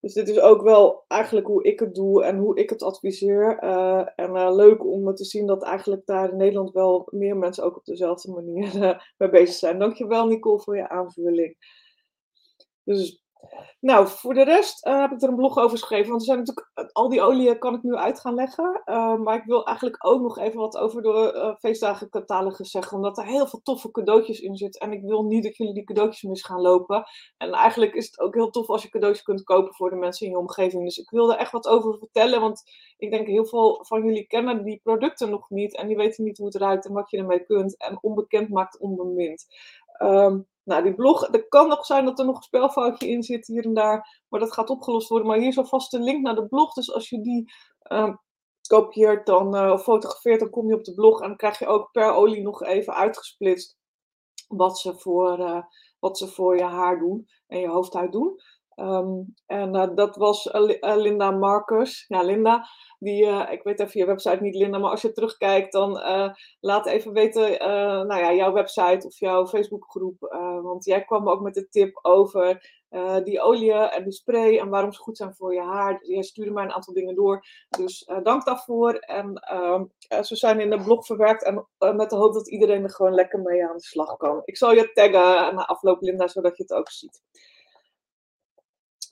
Dus 0.00 0.12
dit 0.12 0.28
is 0.28 0.40
ook 0.40 0.62
wel 0.62 1.04
eigenlijk 1.08 1.46
hoe 1.46 1.64
ik 1.64 1.80
het 1.80 1.94
doe 1.94 2.24
en 2.24 2.38
hoe 2.38 2.58
ik 2.58 2.70
het 2.70 2.82
adviseer. 2.82 3.62
Uh, 3.64 4.08
en 4.16 4.30
uh, 4.30 4.54
leuk 4.54 4.84
om 4.84 5.14
te 5.14 5.24
zien 5.24 5.46
dat 5.46 5.62
eigenlijk 5.62 6.06
daar 6.06 6.30
in 6.30 6.36
Nederland 6.36 6.70
wel 6.72 7.08
meer 7.10 7.36
mensen 7.36 7.64
ook 7.64 7.76
op 7.76 7.84
dezelfde 7.84 8.32
manier 8.32 8.76
uh, 8.76 9.00
mee 9.18 9.30
bezig 9.30 9.54
zijn. 9.54 9.78
Dankjewel 9.78 10.26
Nicole 10.26 10.60
voor 10.60 10.76
je 10.76 10.88
aanvulling. 10.88 11.56
Dus 12.84 13.21
nou, 13.80 14.08
voor 14.08 14.34
de 14.34 14.44
rest 14.44 14.86
uh, 14.86 15.00
heb 15.00 15.12
ik 15.12 15.22
er 15.22 15.28
een 15.28 15.36
blog 15.36 15.58
over 15.58 15.78
geschreven. 15.78 16.08
Want 16.08 16.20
er 16.20 16.26
zijn 16.26 16.38
natuurlijk, 16.38 16.70
eh, 16.74 16.84
al 16.92 17.08
die 17.08 17.22
oliën 17.22 17.58
kan 17.58 17.74
ik 17.74 17.82
nu 17.82 17.94
uit 17.94 18.20
gaan 18.20 18.34
leggen. 18.34 18.82
Uh, 18.84 19.16
maar 19.16 19.36
ik 19.36 19.44
wil 19.44 19.66
eigenlijk 19.66 20.06
ook 20.06 20.20
nog 20.20 20.38
even 20.38 20.60
wat 20.60 20.76
over 20.76 21.02
de 21.02 21.56
feestdagen 21.58 22.08
catalogus 22.08 22.70
zeggen. 22.70 22.96
Omdat 22.96 23.18
er 23.18 23.24
heel 23.24 23.46
veel 23.46 23.60
toffe 23.62 23.90
cadeautjes 23.90 24.40
in 24.40 24.56
zitten. 24.56 24.80
En 24.80 24.92
ik 24.92 25.02
wil 25.02 25.22
niet 25.24 25.42
dat 25.42 25.56
jullie 25.56 25.74
die 25.74 25.84
cadeautjes 25.84 26.22
mis 26.22 26.42
gaan 26.42 26.60
lopen. 26.60 27.04
En 27.36 27.52
eigenlijk 27.52 27.94
is 27.94 28.06
het 28.06 28.20
ook 28.20 28.34
heel 28.34 28.50
tof 28.50 28.68
als 28.68 28.82
je 28.82 28.88
cadeautjes 28.88 29.24
kunt 29.24 29.42
kopen 29.42 29.74
voor 29.74 29.90
de 29.90 29.96
mensen 29.96 30.26
in 30.26 30.32
je 30.32 30.38
omgeving. 30.38 30.84
Dus 30.84 30.98
ik 30.98 31.10
wil 31.10 31.32
er 31.32 31.38
echt 31.38 31.52
wat 31.52 31.68
over 31.68 31.98
vertellen. 31.98 32.40
Want 32.40 32.62
ik 32.96 33.10
denk 33.10 33.26
heel 33.26 33.46
veel 33.46 33.84
van 33.84 34.04
jullie 34.04 34.26
kennen 34.26 34.64
die 34.64 34.80
producten 34.82 35.30
nog 35.30 35.50
niet. 35.50 35.76
En 35.76 35.86
die 35.86 35.96
weten 35.96 36.24
niet 36.24 36.38
hoe 36.38 36.46
het 36.46 36.56
ruikt 36.56 36.86
en 36.86 36.92
wat 36.92 37.10
je 37.10 37.18
ermee 37.18 37.44
kunt. 37.44 37.76
En 37.76 37.98
onbekend 38.02 38.48
maakt 38.48 38.78
onbemind. 38.78 39.46
Um, 40.02 40.50
nou, 40.64 40.82
die 40.82 40.94
blog, 40.94 41.34
er 41.34 41.48
kan 41.48 41.68
nog 41.68 41.86
zijn 41.86 42.04
dat 42.04 42.18
er 42.18 42.24
nog 42.24 42.36
een 42.36 42.42
spelfoutje 42.42 43.08
in 43.08 43.22
zit 43.22 43.46
hier 43.46 43.64
en 43.64 43.74
daar, 43.74 44.22
maar 44.28 44.40
dat 44.40 44.52
gaat 44.52 44.70
opgelost 44.70 45.08
worden. 45.08 45.28
Maar 45.28 45.38
hier 45.38 45.48
is 45.48 45.58
alvast 45.58 45.94
een 45.94 46.02
link 46.02 46.22
naar 46.22 46.34
de 46.34 46.46
blog, 46.46 46.72
dus 46.72 46.92
als 46.92 47.08
je 47.08 47.20
die 47.20 47.52
uh, 47.92 48.14
kopieert 48.68 49.26
dan, 49.26 49.56
uh, 49.56 49.72
of 49.72 49.82
fotografeert, 49.82 50.40
dan 50.40 50.50
kom 50.50 50.68
je 50.68 50.74
op 50.74 50.84
de 50.84 50.94
blog 50.94 51.20
en 51.20 51.28
dan 51.28 51.36
krijg 51.36 51.58
je 51.58 51.66
ook 51.66 51.90
per 51.90 52.12
olie 52.12 52.42
nog 52.42 52.62
even 52.62 52.94
uitgesplitst 52.94 53.76
wat 54.48 54.78
ze 54.78 54.98
voor, 54.98 55.38
uh, 55.38 55.62
wat 55.98 56.18
ze 56.18 56.28
voor 56.28 56.56
je 56.56 56.64
haar 56.64 56.98
doen 56.98 57.28
en 57.46 57.58
je 57.58 57.68
hoofdhuid 57.68 58.12
doen. 58.12 58.40
Um, 58.76 59.34
en 59.46 59.76
uh, 59.76 59.88
dat 59.94 60.16
was 60.16 60.46
uh, 60.46 60.96
Linda 60.96 61.30
Marcus. 61.30 62.04
Ja, 62.08 62.22
Linda, 62.22 62.66
die, 62.98 63.24
uh, 63.24 63.48
ik 63.50 63.62
weet 63.62 63.80
even 63.80 64.00
je 64.00 64.06
website 64.06 64.42
niet, 64.42 64.54
Linda, 64.54 64.78
maar 64.78 64.90
als 64.90 65.02
je 65.02 65.12
terugkijkt, 65.12 65.72
dan 65.72 65.90
laat 66.60 66.86
even 66.86 67.12
weten, 67.12 67.58
nou 68.06 68.16
ja, 68.16 68.32
jouw 68.32 68.52
website 68.52 69.06
of 69.06 69.18
jouw 69.18 69.46
Facebookgroep. 69.46 70.16
want 70.62 70.84
jij 70.84 71.04
kwam 71.04 71.28
ook 71.28 71.40
met 71.40 71.54
de 71.54 71.68
tip 71.68 71.98
over 72.02 72.80
die 73.24 73.40
olie 73.40 73.72
en 73.72 74.04
die 74.04 74.12
spray 74.12 74.58
en 74.58 74.68
waarom 74.68 74.92
ze 74.92 75.00
goed 75.00 75.16
zijn 75.16 75.34
voor 75.34 75.54
je 75.54 75.62
haar. 75.62 76.06
Jij 76.06 76.22
stuurde 76.22 76.52
mij 76.52 76.64
een 76.64 76.72
aantal 76.72 76.94
dingen 76.94 77.14
door. 77.14 77.46
Dus 77.68 78.10
dank 78.22 78.44
daarvoor. 78.44 78.94
En 78.94 79.34
ehm, 79.34 79.84
ze 80.22 80.36
zijn 80.36 80.60
in 80.60 80.70
de 80.70 80.82
blog 80.82 81.06
verwerkt 81.06 81.44
en 81.44 81.66
met 81.96 82.10
de 82.10 82.16
hoop 82.16 82.32
dat 82.32 82.50
iedereen 82.50 82.82
er 82.82 82.90
gewoon 82.90 83.14
lekker 83.14 83.40
mee 83.40 83.66
aan 83.68 83.76
de 83.76 83.82
slag 83.82 84.16
kan. 84.16 84.42
Ik 84.44 84.56
zal 84.56 84.72
je 84.72 84.92
taggen 84.92 85.54
na 85.54 85.66
afloop, 85.66 86.00
Linda, 86.00 86.28
zodat 86.28 86.56
je 86.56 86.62
het 86.62 86.72
ook 86.72 86.90
ziet 86.90 87.22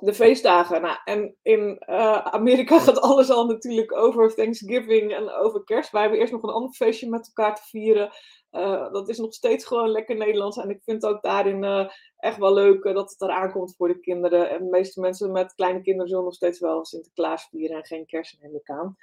de 0.01 0.15
feestdagen. 0.15 0.83
Nou, 0.83 0.99
en 1.05 1.37
in 1.43 1.83
uh, 1.89 2.19
Amerika 2.19 2.79
gaat 2.79 3.01
alles 3.01 3.31
al 3.31 3.47
natuurlijk 3.47 3.97
over 3.97 4.35
Thanksgiving 4.35 5.15
en 5.15 5.31
over 5.31 5.65
kerst. 5.65 5.91
Wij 5.91 6.01
hebben 6.01 6.21
eerst 6.21 6.33
nog 6.33 6.43
een 6.43 6.51
ander 6.51 6.73
feestje 6.73 7.09
met 7.09 7.33
elkaar 7.35 7.55
te 7.55 7.63
vieren. 7.63 8.11
Uh, 8.53 8.93
dat 8.93 9.09
is 9.09 9.19
nog 9.19 9.35
steeds 9.35 9.65
gewoon 9.65 9.89
lekker 9.89 10.17
Nederlands. 10.17 10.57
En 10.57 10.71
ik 10.71 10.83
vind 10.85 11.05
ook 11.05 11.23
daarin 11.23 11.63
uh, 11.63 11.89
echt 12.17 12.39
wel 12.39 12.55
leuk 12.55 12.83
dat 12.83 13.11
het 13.11 13.21
eraan 13.21 13.53
komt 13.53 13.77
voor 13.77 13.89
de 13.89 14.01
kinderen. 14.01 14.51
En 14.51 14.59
de 14.59 14.71
meeste 14.71 15.01
mensen 15.01 15.33
met 15.33 15.55
kleine 15.55 15.81
kinderen 15.81 16.09
zullen 16.09 16.25
nog 16.25 16.35
steeds 16.35 16.61
wel 16.61 16.85
Sinterklaas 16.85 17.49
vieren 17.49 17.77
en 17.77 17.87
geen 17.87 18.07
kerst 18.07 18.39
neem 18.41 18.55
ik 18.55 18.71
aan. 18.71 18.97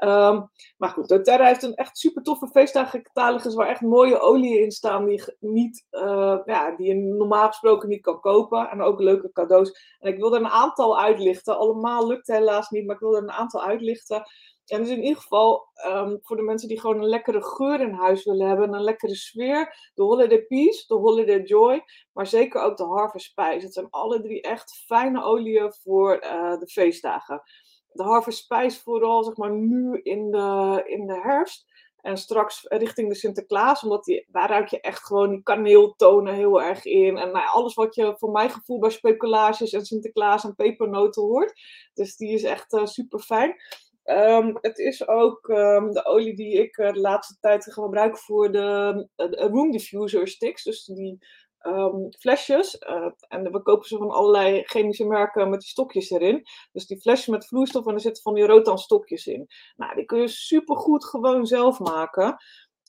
Ehm, 0.00 0.42
maar 0.76 0.88
goed, 0.88 1.08
doTERRA 1.08 1.46
heeft 1.46 1.62
een 1.62 1.74
echt 1.74 1.98
super 1.98 2.22
toffe 2.22 2.46
feestdagencatalogus 2.46 3.54
waar 3.54 3.68
echt 3.68 3.80
mooie 3.80 4.20
oliën 4.20 4.62
in 4.62 4.70
staan 4.70 5.04
die, 5.04 5.22
niet, 5.38 5.86
uh, 5.90 6.38
ja, 6.44 6.76
die 6.76 6.86
je 6.86 6.94
normaal 6.94 7.46
gesproken 7.46 7.88
niet 7.88 8.02
kan 8.02 8.20
kopen. 8.20 8.70
En 8.70 8.82
ook 8.82 9.00
leuke 9.00 9.32
cadeaus. 9.32 9.96
En 9.98 10.12
ik 10.12 10.18
wil 10.18 10.34
er 10.34 10.40
een 10.40 10.48
aantal 10.48 11.00
uitlichten. 11.00 11.58
Allemaal 11.58 12.06
lukt 12.06 12.26
helaas 12.26 12.70
niet, 12.70 12.86
maar 12.86 12.94
ik 12.94 13.00
wil 13.00 13.16
er 13.16 13.22
een 13.22 13.30
aantal 13.30 13.62
uitlichten. 13.62 14.22
En 14.66 14.80
dus 14.80 14.90
in 14.90 15.02
ieder 15.02 15.22
geval 15.22 15.68
um, 15.86 16.18
voor 16.22 16.36
de 16.36 16.42
mensen 16.42 16.68
die 16.68 16.80
gewoon 16.80 16.98
een 16.98 17.08
lekkere 17.08 17.42
geur 17.42 17.80
in 17.80 17.92
huis 17.92 18.24
willen 18.24 18.48
hebben, 18.48 18.74
een 18.74 18.82
lekkere 18.82 19.14
sfeer, 19.14 19.90
de 19.94 20.02
Holiday 20.02 20.42
Peace, 20.42 20.84
de 20.86 20.94
Holiday 20.94 21.42
Joy, 21.42 21.84
maar 22.12 22.26
zeker 22.26 22.62
ook 22.62 22.76
de 22.76 22.84
Harvest 22.84 23.26
Spice. 23.26 23.64
Het 23.64 23.74
zijn 23.74 23.90
alle 23.90 24.20
drie 24.20 24.42
echt 24.42 24.82
fijne 24.86 25.22
oliën 25.22 25.72
voor 25.72 26.24
uh, 26.24 26.58
de 26.58 26.68
feestdagen. 26.68 27.42
De 27.92 28.02
Harvest 28.02 28.38
Spice 28.38 28.80
vooral 28.80 29.24
zeg 29.24 29.36
maar 29.36 29.52
nu 29.52 30.00
in 30.02 30.30
de, 30.30 30.82
in 30.86 31.06
de 31.06 31.20
herfst. 31.22 31.68
En 32.00 32.16
straks 32.16 32.64
richting 32.68 33.08
de 33.08 33.14
Sinterklaas, 33.14 33.82
omdat 33.82 34.22
daar 34.26 34.48
ruik 34.48 34.68
je 34.68 34.80
echt 34.80 35.06
gewoon 35.06 35.30
die 35.30 35.42
kaneeltonen 35.42 36.34
heel 36.34 36.62
erg 36.62 36.84
in. 36.84 37.16
En 37.16 37.32
nou, 37.32 37.46
alles 37.46 37.74
wat 37.74 37.94
je 37.94 38.14
voor 38.18 38.30
mijn 38.30 38.50
gevoel 38.50 38.78
bij 38.78 38.90
speculaties 38.90 39.72
en 39.72 39.84
Sinterklaas 39.84 40.44
en 40.44 40.54
pepernoten 40.54 41.22
hoort. 41.22 41.52
Dus 41.94 42.16
die 42.16 42.32
is 42.32 42.42
echt 42.42 42.72
uh, 42.72 42.86
super 42.86 43.18
fijn. 43.18 43.56
Um, 44.04 44.58
het 44.60 44.78
is 44.78 45.08
ook 45.08 45.48
um, 45.48 45.92
de 45.92 46.04
olie 46.04 46.36
die 46.36 46.52
ik 46.52 46.76
uh, 46.76 46.92
de 46.92 47.00
laatste 47.00 47.36
tijd 47.40 47.72
gebruik 47.72 48.18
voor 48.18 48.52
de, 48.52 49.08
uh, 49.16 49.48
room 49.48 49.70
diffuser 49.70 50.28
sticks. 50.28 50.62
Dus 50.62 50.84
die 50.84 51.18
um, 51.66 52.08
flesjes. 52.18 52.82
Uh, 52.88 53.10
en 53.28 53.52
we 53.52 53.62
kopen 53.62 53.88
ze 53.88 53.96
van 53.96 54.10
allerlei 54.10 54.62
chemische 54.64 55.04
merken 55.04 55.50
met 55.50 55.60
die 55.60 55.68
stokjes 55.68 56.10
erin. 56.10 56.42
Dus 56.72 56.86
die 56.86 57.00
flesjes 57.00 57.26
met 57.26 57.46
vloeistof 57.46 57.86
en 57.86 57.94
er 57.94 58.00
zitten 58.00 58.22
van 58.22 58.34
die 58.34 58.46
rotan 58.46 58.78
stokjes 58.78 59.26
in. 59.26 59.46
Nou, 59.76 59.94
die 59.94 60.04
kun 60.04 60.20
je 60.20 60.28
supergoed 60.28 61.04
gewoon 61.04 61.46
zelf 61.46 61.78
maken. 61.78 62.36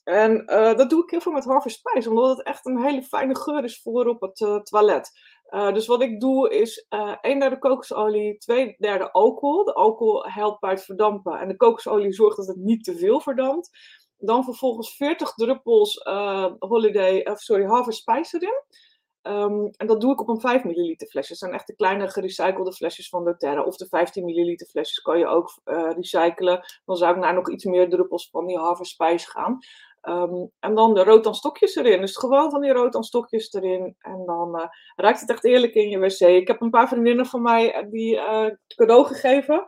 En 0.04 0.46
dat 0.76 0.90
doe 0.90 1.02
ik 1.02 1.10
heel 1.10 1.20
veel 1.20 1.32
met 1.32 1.44
Harvest 1.44 2.08
omdat 2.08 2.36
het 2.36 2.46
echt 2.46 2.66
een 2.66 2.82
hele 2.82 3.02
fijne 3.02 3.36
geur 3.36 3.64
is 3.64 3.80
voor 3.82 4.06
op 4.06 4.20
het 4.20 4.66
toilet. 4.66 5.10
Uh, 5.50 5.72
dus 5.72 5.86
wat 5.86 6.02
ik 6.02 6.20
doe 6.20 6.50
is 6.50 6.86
een 7.20 7.38
derde 7.38 7.58
kokosolie, 7.58 8.38
twee 8.38 8.74
derde 8.78 9.12
alcohol. 9.12 9.64
De 9.64 9.74
alcohol 9.74 10.24
helpt 10.26 10.60
bij 10.60 10.70
het 10.70 10.84
verdampen 10.84 11.40
en 11.40 11.48
de 11.48 11.56
kokosolie 11.56 12.12
zorgt 12.12 12.36
dat 12.36 12.46
het 12.46 12.56
niet 12.56 12.84
te 12.84 12.96
veel 12.96 13.20
verdampt. 13.20 13.70
Dan 14.24 14.44
vervolgens 14.44 14.96
40 14.96 15.34
druppels 15.34 16.06
uh, 16.06 16.52
holiday, 16.58 17.20
of 17.24 17.40
sorry, 17.40 17.64
harvest 17.64 17.98
spice 17.98 18.36
erin. 18.36 18.64
Um, 19.22 19.70
en 19.76 19.86
dat 19.86 20.00
doe 20.00 20.12
ik 20.12 20.20
op 20.20 20.28
een 20.28 20.40
5 20.40 20.64
milliliter 20.64 21.06
flesje. 21.08 21.28
Dat 21.28 21.38
zijn 21.38 21.52
echt 21.52 21.66
de 21.66 21.74
kleine 21.74 22.08
gerecyclede 22.08 22.72
flesjes 22.72 23.08
van 23.08 23.24
doTERRA. 23.24 23.62
Of 23.62 23.76
de 23.76 23.86
15 23.86 24.24
milliliter 24.24 24.66
flesjes 24.66 25.00
kan 25.00 25.18
je 25.18 25.26
ook 25.26 25.60
recyclen. 25.96 26.60
Dan 26.84 26.96
zou 26.96 27.14
ik 27.14 27.20
naar 27.20 27.34
nog 27.34 27.50
iets 27.50 27.64
meer 27.64 27.90
druppels 27.90 28.28
van 28.30 28.46
die 28.46 28.58
harvest 28.58 28.90
spice 28.90 29.30
gaan. 29.30 29.58
Um, 30.08 30.50
en 30.60 30.74
dan 30.74 30.94
de 30.94 31.04
rood 31.04 31.36
stokjes 31.36 31.76
erin. 31.76 32.00
Dus 32.00 32.16
gewoon 32.16 32.50
van 32.50 32.60
die 32.60 32.72
rood 32.72 33.04
stokjes 33.04 33.52
erin. 33.52 33.94
En 33.98 34.22
dan 34.26 34.56
uh, 34.56 34.66
het 34.96 35.30
echt 35.30 35.44
eerlijk 35.44 35.74
in 35.74 35.88
je 35.88 35.98
wc. 35.98 36.20
Ik 36.20 36.46
heb 36.46 36.60
een 36.60 36.70
paar 36.70 36.88
vriendinnen 36.88 37.26
van 37.26 37.42
mij 37.42 37.72
eh, 37.72 37.90
die 37.90 38.14
uh, 38.14 38.46
cadeau 38.76 39.04
gegeven. 39.04 39.64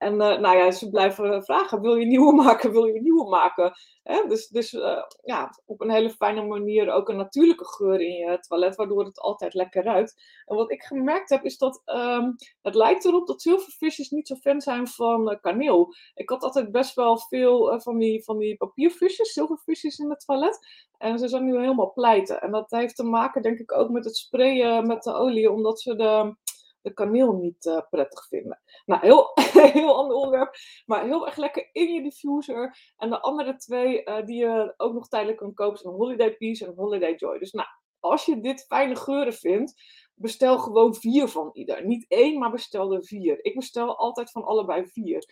En 0.00 0.12
uh, 0.12 0.38
nou 0.38 0.56
ja, 0.56 0.70
ze 0.70 0.90
blijven 0.90 1.44
vragen: 1.44 1.80
wil 1.80 1.94
je 1.94 2.06
nieuwe 2.06 2.34
maken? 2.34 2.70
Wil 2.70 2.84
je 2.84 3.00
nieuwe 3.00 3.28
maken? 3.28 3.72
Hè? 4.02 4.22
Dus, 4.28 4.48
dus 4.48 4.72
uh, 4.72 5.02
ja, 5.22 5.50
op 5.66 5.80
een 5.80 5.90
hele 5.90 6.10
fijne 6.10 6.42
manier 6.42 6.90
ook 6.90 7.08
een 7.08 7.16
natuurlijke 7.16 7.64
geur 7.64 8.00
in 8.00 8.14
je 8.14 8.38
toilet, 8.38 8.76
waardoor 8.76 9.04
het 9.04 9.20
altijd 9.20 9.54
lekker 9.54 9.84
ruikt. 9.84 10.22
En 10.46 10.56
wat 10.56 10.70
ik 10.70 10.82
gemerkt 10.82 11.30
heb, 11.30 11.44
is 11.44 11.58
dat 11.58 11.82
um, 11.86 12.34
het 12.62 12.74
lijkt 12.74 13.04
erop 13.04 13.26
dat 13.26 13.42
zilvervisjes 13.42 14.10
niet 14.10 14.26
zo 14.26 14.34
fan 14.34 14.60
zijn 14.60 14.88
van 14.88 15.38
kaneel. 15.40 15.94
Ik 16.14 16.28
had 16.28 16.42
altijd 16.42 16.70
best 16.70 16.94
wel 16.94 17.18
veel 17.18 17.80
van, 17.80 17.98
die, 17.98 18.24
van 18.24 18.38
die 18.38 18.56
papiervisjes, 18.56 19.32
zilvervisjes 19.32 19.98
in 19.98 20.10
het 20.10 20.24
toilet. 20.24 20.58
En 20.98 21.18
ze 21.18 21.28
zijn 21.28 21.44
nu 21.44 21.58
helemaal 21.58 21.92
pleiten. 21.92 22.40
En 22.40 22.50
dat 22.50 22.70
heeft 22.70 22.96
te 22.96 23.04
maken, 23.04 23.42
denk 23.42 23.58
ik, 23.58 23.72
ook 23.72 23.90
met 23.90 24.04
het 24.04 24.16
sprayen 24.16 24.86
met 24.86 25.02
de 25.02 25.12
olie, 25.12 25.52
omdat 25.52 25.80
ze 25.80 25.96
de 25.96 26.34
de 26.82 26.92
kaneel 26.92 27.32
niet 27.32 27.64
uh, 27.64 27.80
prettig 27.90 28.26
vinden. 28.26 28.60
Nou, 28.84 29.00
heel, 29.00 29.30
heel 29.72 29.96
ander 29.96 30.16
onderwerp, 30.16 30.54
maar 30.86 31.04
heel 31.04 31.26
erg 31.26 31.36
lekker 31.36 31.68
in 31.72 31.92
je 31.92 32.02
diffuser. 32.02 32.92
En 32.96 33.10
de 33.10 33.20
andere 33.20 33.56
twee 33.56 34.04
uh, 34.04 34.26
die 34.26 34.36
je 34.36 34.74
ook 34.76 34.92
nog 34.92 35.08
tijdelijk 35.08 35.38
kan 35.38 35.54
kopen 35.54 35.78
zijn 35.78 35.94
Holiday 35.94 36.36
Peace 36.36 36.66
en 36.66 36.74
Holiday 36.76 37.14
Joy. 37.14 37.38
Dus 37.38 37.52
nou, 37.52 37.68
als 38.00 38.24
je 38.24 38.40
dit 38.40 38.64
fijne 38.68 38.96
geuren 38.96 39.34
vindt, 39.34 39.82
bestel 40.14 40.58
gewoon 40.58 40.94
vier 40.94 41.28
van 41.28 41.50
ieder. 41.52 41.86
Niet 41.86 42.04
één, 42.08 42.38
maar 42.38 42.50
bestel 42.50 42.92
er 42.92 43.04
vier. 43.04 43.44
Ik 43.44 43.54
bestel 43.54 43.96
altijd 43.96 44.30
van 44.30 44.44
allebei 44.44 44.86
vier. 44.86 45.24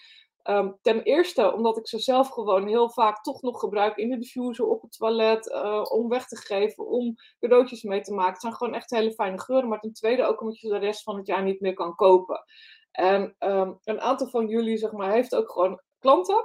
Um, 0.51 0.79
ten 0.83 1.03
eerste 1.03 1.53
omdat 1.53 1.77
ik 1.77 1.89
ze 1.89 1.99
zelf 1.99 2.29
gewoon 2.29 2.67
heel 2.67 2.91
vaak 2.91 3.23
toch 3.23 3.43
nog 3.43 3.61
gebruik 3.61 3.97
in 3.97 4.11
de 4.11 4.19
diffuser, 4.19 4.67
op 4.67 4.83
het 4.83 4.93
toilet, 4.93 5.47
uh, 5.47 5.83
om 5.89 6.09
weg 6.09 6.27
te 6.27 6.37
geven, 6.37 6.87
om 6.87 7.15
cadeautjes 7.39 7.83
mee 7.83 8.01
te 8.01 8.15
maken. 8.15 8.33
Het 8.33 8.41
zijn 8.41 8.55
gewoon 8.55 8.75
echt 8.75 8.91
hele 8.91 9.13
fijne 9.13 9.41
geuren. 9.41 9.69
Maar 9.69 9.81
ten 9.81 9.93
tweede 9.93 10.25
ook 10.25 10.41
omdat 10.41 10.59
je 10.59 10.69
de 10.69 10.79
rest 10.79 11.03
van 11.03 11.17
het 11.17 11.27
jaar 11.27 11.43
niet 11.43 11.61
meer 11.61 11.75
kan 11.75 11.95
kopen. 11.95 12.45
En 12.91 13.35
um, 13.39 13.79
een 13.85 14.01
aantal 14.01 14.27
van 14.27 14.47
jullie, 14.47 14.77
zeg 14.77 14.93
maar, 14.93 15.13
heeft 15.13 15.35
ook 15.35 15.51
gewoon 15.51 15.81
klanten. 15.99 16.45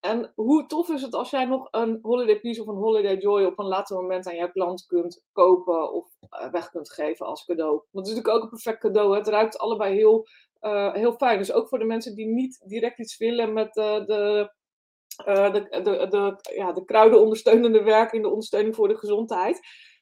En 0.00 0.32
hoe 0.34 0.66
tof 0.66 0.88
is 0.88 1.02
het 1.02 1.14
als 1.14 1.30
jij 1.30 1.44
nog 1.44 1.68
een 1.70 1.98
Holiday 2.02 2.40
Peace 2.40 2.60
of 2.60 2.66
een 2.66 2.76
Holiday 2.76 3.16
Joy 3.16 3.44
op 3.44 3.58
een 3.58 3.66
later 3.66 3.96
moment 3.96 4.26
aan 4.26 4.36
jouw 4.36 4.50
klant 4.50 4.86
kunt 4.86 5.24
kopen 5.32 5.92
of 5.92 6.08
uh, 6.42 6.50
weg 6.50 6.70
kunt 6.70 6.92
geven 6.92 7.26
als 7.26 7.44
cadeau. 7.44 7.70
Want 7.70 8.06
het 8.06 8.06
is 8.06 8.12
natuurlijk 8.14 8.36
ook 8.36 8.42
een 8.42 8.48
perfect 8.48 8.80
cadeau. 8.80 9.16
Het 9.16 9.28
ruikt 9.28 9.58
allebei 9.58 9.94
heel 9.94 10.26
uh, 10.60 10.92
heel 10.92 11.12
fijn. 11.12 11.38
Dus 11.38 11.52
ook 11.52 11.68
voor 11.68 11.78
de 11.78 11.84
mensen 11.84 12.14
die 12.14 12.26
niet 12.26 12.62
direct 12.64 12.98
iets 12.98 13.16
willen 13.16 13.52
met 13.52 13.76
uh, 13.76 14.06
de, 14.06 14.52
uh, 15.26 15.52
de, 15.52 15.68
de, 15.82 16.06
de, 16.08 16.36
ja, 16.54 16.72
de 16.72 16.84
kruiden 16.84 17.20
ondersteunende 17.20 17.82
werking, 17.82 18.22
de 18.22 18.30
ondersteuning 18.30 18.74
voor 18.74 18.88
de 18.88 18.98
gezondheid. 18.98 19.60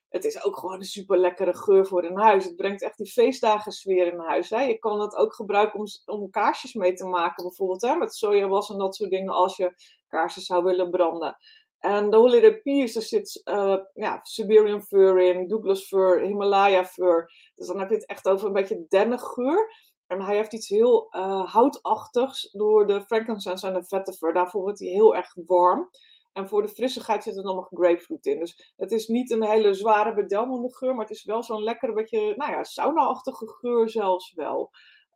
Het 0.08 0.24
is 0.24 0.44
ook 0.44 0.56
gewoon 0.58 0.78
een 0.78 0.84
super 0.84 1.18
lekkere 1.18 1.56
geur 1.56 1.86
voor 1.86 2.04
in 2.04 2.16
huis. 2.16 2.44
Het 2.44 2.56
brengt 2.56 2.82
echt 2.82 2.96
die 2.96 3.10
feestdagen 3.10 3.72
sfeer 3.72 4.12
in 4.12 4.18
huis. 4.18 4.50
Hè. 4.50 4.62
Je 4.62 4.78
kan 4.78 5.00
het 5.00 5.14
ook 5.16 5.34
gebruiken 5.34 5.78
om, 5.78 5.86
om 6.04 6.30
kaarsjes 6.30 6.74
mee 6.74 6.92
te 6.92 7.06
maken, 7.06 7.44
bijvoorbeeld 7.44 7.82
hè, 7.82 7.94
met 7.94 8.14
sojawas 8.14 8.70
en 8.70 8.78
dat 8.78 8.96
soort 8.96 9.10
dingen, 9.10 9.32
als 9.32 9.56
je 9.56 9.74
kaarsen 10.08 10.42
zou 10.42 10.64
willen 10.64 10.90
branden. 10.90 11.36
En 11.78 12.10
de 12.10 12.16
Holiday 12.16 12.60
Peace, 12.60 12.98
er 12.98 13.04
zit 13.04 13.40
uh, 13.44 13.76
ja, 13.94 14.18
Siberian 14.22 14.82
fur 14.82 15.20
in, 15.20 15.48
Douglas 15.48 15.84
fur, 15.84 16.20
Himalaya 16.20 16.84
fur. 16.84 17.32
Dus 17.54 17.66
dan 17.66 17.78
heb 17.78 17.88
je 17.88 17.94
het 17.94 18.06
echt 18.06 18.28
over 18.28 18.46
een 18.46 18.52
beetje 18.52 18.84
dennengeur. 18.88 19.72
En 20.08 20.22
hij 20.22 20.36
heeft 20.36 20.52
iets 20.52 20.68
heel 20.68 21.08
uh, 21.10 21.52
houtachtigs 21.52 22.50
door 22.50 22.86
de 22.86 23.02
frankincense 23.02 23.66
en 23.66 23.74
de 23.74 23.84
vetiver. 23.84 24.32
Daarvoor 24.32 24.62
wordt 24.62 24.78
hij 24.78 24.88
heel 24.88 25.16
erg 25.16 25.34
warm. 25.46 25.90
En 26.32 26.48
voor 26.48 26.62
de 26.62 26.68
frissigheid 26.68 27.22
zit 27.22 27.36
er 27.36 27.42
dan 27.42 27.54
nog 27.54 27.68
grapefruit 27.68 28.26
in. 28.26 28.38
Dus 28.38 28.72
het 28.76 28.92
is 28.92 29.06
niet 29.06 29.30
een 29.30 29.44
hele 29.44 29.74
zware 29.74 30.14
bedelmende 30.14 30.74
geur, 30.74 30.94
maar 30.94 31.06
het 31.06 31.16
is 31.16 31.24
wel 31.24 31.42
zo'n 31.42 31.62
lekker 31.62 31.92
beetje, 31.92 32.36
nou 32.36 32.52
ja, 32.52 32.64
sauna-achtige 32.64 33.48
geur 33.48 33.90
zelfs 33.90 34.32
wel. 34.34 34.70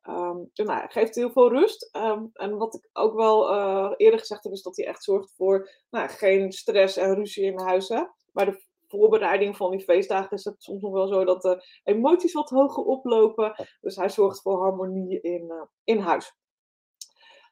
Um, 0.08 0.50
nou, 0.54 0.80
het 0.80 0.92
geeft 0.92 1.14
heel 1.14 1.30
veel 1.30 1.48
rust. 1.48 1.96
Um, 1.96 2.30
en 2.32 2.56
wat 2.56 2.74
ik 2.74 2.88
ook 2.92 3.14
wel 3.14 3.52
uh, 3.52 3.92
eerder 3.96 4.18
gezegd 4.18 4.44
heb, 4.44 4.52
is 4.52 4.62
dat 4.62 4.76
hij 4.76 4.86
echt 4.86 5.02
zorgt 5.02 5.34
voor 5.36 5.70
nou, 5.90 6.08
geen 6.08 6.52
stress 6.52 6.96
en 6.96 7.14
ruzie 7.14 7.44
in 7.44 7.58
huis. 7.58 7.88
Hè? 7.88 8.02
Bij 8.32 8.44
de 8.44 8.62
voorbereiding 8.98 9.56
van 9.56 9.70
die 9.70 9.80
feestdagen 9.80 10.36
is 10.36 10.44
het 10.44 10.62
soms 10.62 10.82
nog 10.82 10.92
wel 10.92 11.06
zo 11.06 11.24
dat 11.24 11.42
de 11.42 11.64
emoties 11.84 12.32
wat 12.32 12.50
hoger 12.50 12.84
oplopen. 12.84 13.54
Dus 13.80 13.96
hij 13.96 14.08
zorgt 14.08 14.42
voor 14.42 14.60
harmonie 14.62 15.20
in, 15.20 15.44
uh, 15.48 15.62
in 15.84 15.98
huis. 15.98 16.32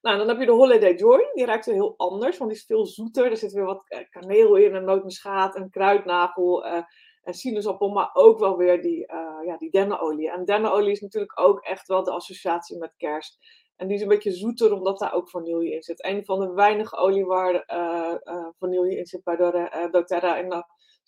Nou, 0.01 0.19
dan 0.19 0.29
heb 0.29 0.39
je 0.39 0.47
de 0.47 0.53
Holiday 0.53 0.95
Joy. 0.95 1.31
Die 1.35 1.45
ruikt 1.45 1.67
weer 1.67 1.75
heel 1.75 1.95
anders, 1.97 2.39
want 2.39 2.51
die 2.51 2.59
is 2.59 2.67
veel 2.67 2.87
zoeter. 2.87 3.31
Er 3.31 3.37
zit 3.37 3.53
weer 3.53 3.65
wat 3.65 3.85
eh, 3.89 3.99
kaneel 4.11 4.57
in, 4.57 4.75
een 4.75 4.85
nootmuskaat, 4.85 5.57
een 5.57 5.71
kruidnagel 5.71 6.67
uh, 6.67 6.83
en 7.23 7.35
sinaasappel. 7.35 7.89
Maar 7.89 8.11
ook 8.13 8.39
wel 8.39 8.57
weer 8.57 8.83
die, 8.83 9.13
uh, 9.13 9.45
ja, 9.45 9.57
die 9.57 9.71
dennenolie. 9.71 10.31
En 10.31 10.45
dennenolie 10.45 10.91
is 10.91 11.01
natuurlijk 11.01 11.41
ook 11.41 11.61
echt 11.61 11.89
wel 11.89 12.05
de 12.05 12.11
associatie 12.11 12.79
met 12.79 12.95
kerst. 12.97 13.39
En 13.77 13.87
die 13.87 13.97
is 13.97 14.03
een 14.03 14.09
beetje 14.09 14.33
zoeter, 14.33 14.73
omdat 14.73 14.99
daar 14.99 15.13
ook 15.13 15.31
vanille 15.31 15.71
in 15.71 15.83
zit. 15.83 16.05
Een 16.05 16.25
van 16.25 16.41
de 16.41 16.53
weinige 16.53 16.97
olie 16.97 17.25
waar 17.25 17.65
vanille 18.59 18.97
in 18.97 19.07
zit 19.07 19.25
bij 19.25 19.37
doTERRA. 19.91 20.39
En 20.39 20.49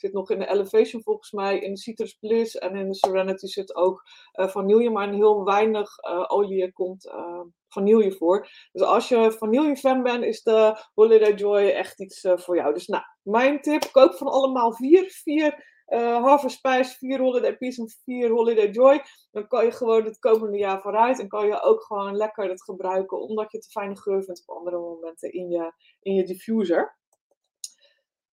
zit 0.03 0.13
nog 0.13 0.31
in 0.31 0.39
de 0.39 0.49
Elevation 0.49 1.03
volgens 1.03 1.31
mij, 1.31 1.59
in 1.59 1.75
de 1.75 1.81
Citrus 1.81 2.15
Bliss 2.15 2.59
en 2.59 2.77
in 2.77 2.89
de 2.89 2.95
Serenity 2.95 3.47
zit 3.47 3.75
ook 3.75 4.03
uh, 4.35 4.49
vanille, 4.49 4.91
maar 4.91 5.09
in 5.09 5.15
heel 5.15 5.45
weinig 5.45 5.99
uh, 6.05 6.25
olie 6.27 6.73
komt 6.73 7.07
uh, 7.07 7.41
vanille 7.69 8.13
voor. 8.13 8.49
Dus 8.73 8.83
als 8.83 9.09
je 9.09 9.33
vanille 9.33 9.77
fan 9.77 10.03
bent, 10.03 10.25
is 10.25 10.43
de 10.43 10.85
Holiday 10.95 11.35
Joy 11.35 11.69
echt 11.69 12.01
iets 12.01 12.21
voor 12.35 12.57
jou. 12.57 12.75
Dus 12.75 12.87
nou, 12.87 13.03
mijn 13.23 13.61
tip, 13.61 13.89
koop 13.93 14.15
van 14.15 14.27
allemaal 14.27 14.73
vier, 14.73 15.11
vier 15.11 15.71
uh, 15.87 16.23
Harvest 16.23 16.57
Spice, 16.57 16.97
vier 16.97 17.21
Holiday 17.21 17.57
Peace 17.57 17.81
en 17.81 17.89
vier 18.05 18.31
Holiday 18.31 18.71
Joy. 18.71 19.03
Dan 19.31 19.47
kan 19.47 19.65
je 19.65 19.73
gewoon 19.73 20.05
het 20.05 20.19
komende 20.19 20.59
jaar 20.59 20.81
vooruit. 20.81 21.19
En 21.19 21.29
kan 21.29 21.47
je 21.47 21.63
ook 21.63 21.83
gewoon 21.83 22.17
lekker 22.17 22.49
het 22.49 22.63
gebruiken. 22.63 23.21
Omdat 23.21 23.53
je 23.53 23.57
een 23.59 23.71
fijne 23.71 23.97
geur 23.97 24.25
vindt 24.25 24.43
op 24.47 24.57
andere 24.57 24.79
momenten 24.79 25.33
in 25.33 25.51
je, 25.51 25.73
in 26.01 26.15
je 26.15 26.25
diffuser. 26.25 26.97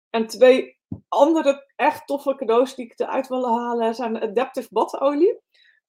En 0.09 0.27
twee 0.27 0.78
andere 1.09 1.71
echt 1.75 2.07
toffe 2.07 2.35
cadeaus 2.35 2.75
die 2.75 2.85
ik 2.85 2.99
eruit 2.99 3.27
wil 3.27 3.47
halen 3.47 3.95
zijn 3.95 4.21
Adaptive 4.21 4.67
badolie. 4.71 5.39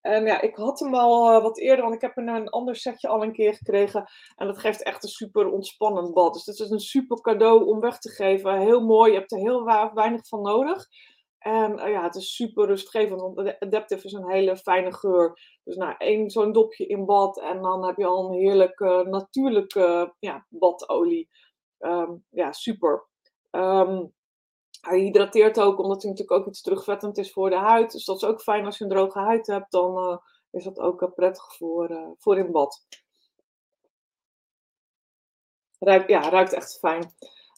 En 0.00 0.26
ja, 0.26 0.40
ik 0.40 0.56
had 0.56 0.80
hem 0.80 0.94
al 0.94 1.36
uh, 1.36 1.42
wat 1.42 1.58
eerder, 1.58 1.82
want 1.82 1.94
ik 1.94 2.00
heb 2.00 2.16
een 2.16 2.48
ander 2.48 2.76
setje 2.76 3.08
al 3.08 3.22
een 3.22 3.32
keer 3.32 3.54
gekregen. 3.54 4.10
En 4.36 4.46
dat 4.46 4.58
geeft 4.58 4.82
echt 4.82 5.02
een 5.02 5.08
super 5.08 5.50
ontspannend 5.50 6.14
bad. 6.14 6.32
Dus 6.32 6.46
het 6.46 6.58
is 6.58 6.70
een 6.70 6.80
super 6.80 7.20
cadeau 7.20 7.66
om 7.66 7.80
weg 7.80 7.98
te 7.98 8.10
geven. 8.10 8.60
Heel 8.60 8.80
mooi, 8.80 9.12
je 9.12 9.18
hebt 9.18 9.32
er 9.32 9.38
heel 9.38 9.64
weinig 9.94 10.28
van 10.28 10.42
nodig. 10.42 10.86
En 11.38 11.78
uh, 11.78 11.88
ja, 11.88 12.02
het 12.02 12.14
is 12.14 12.34
super 12.34 12.66
rustgevend, 12.66 13.20
want 13.20 13.58
Adaptive 13.58 14.04
is 14.04 14.12
een 14.12 14.30
hele 14.30 14.56
fijne 14.56 14.92
geur. 14.92 15.40
Dus 15.64 15.76
nou, 15.76 15.94
één 15.98 16.30
zo'n 16.30 16.52
dopje 16.52 16.86
in 16.86 17.04
bad 17.04 17.40
en 17.40 17.62
dan 17.62 17.86
heb 17.86 17.96
je 17.96 18.06
al 18.06 18.24
een 18.24 18.38
heerlijke 18.38 19.06
natuurlijke 19.08 20.14
ja, 20.18 20.46
badolie. 20.48 21.28
Um, 21.78 22.24
ja, 22.30 22.52
super. 22.52 23.08
Um, 23.50 24.12
hij 24.80 24.98
hydrateert 24.98 25.60
ook, 25.60 25.78
omdat 25.78 26.02
hij 26.02 26.10
natuurlijk 26.10 26.40
ook 26.40 26.46
iets 26.46 26.62
terugvettend 26.62 27.18
is 27.18 27.32
voor 27.32 27.50
de 27.50 27.56
huid. 27.56 27.92
Dus 27.92 28.04
dat 28.04 28.16
is 28.16 28.28
ook 28.28 28.42
fijn 28.42 28.64
als 28.64 28.78
je 28.78 28.84
een 28.84 28.90
droge 28.90 29.18
huid 29.18 29.46
hebt. 29.46 29.70
Dan 29.70 29.96
uh, 29.96 30.16
is 30.50 30.64
dat 30.64 30.78
ook 30.78 31.12
prettig 31.14 31.56
voor, 31.56 31.90
uh, 31.90 32.08
voor 32.18 32.38
in 32.38 32.52
bad. 32.52 32.86
Ruikt, 35.78 36.08
ja, 36.08 36.30
ruikt 36.30 36.52
echt 36.52 36.78
fijn. 36.78 37.14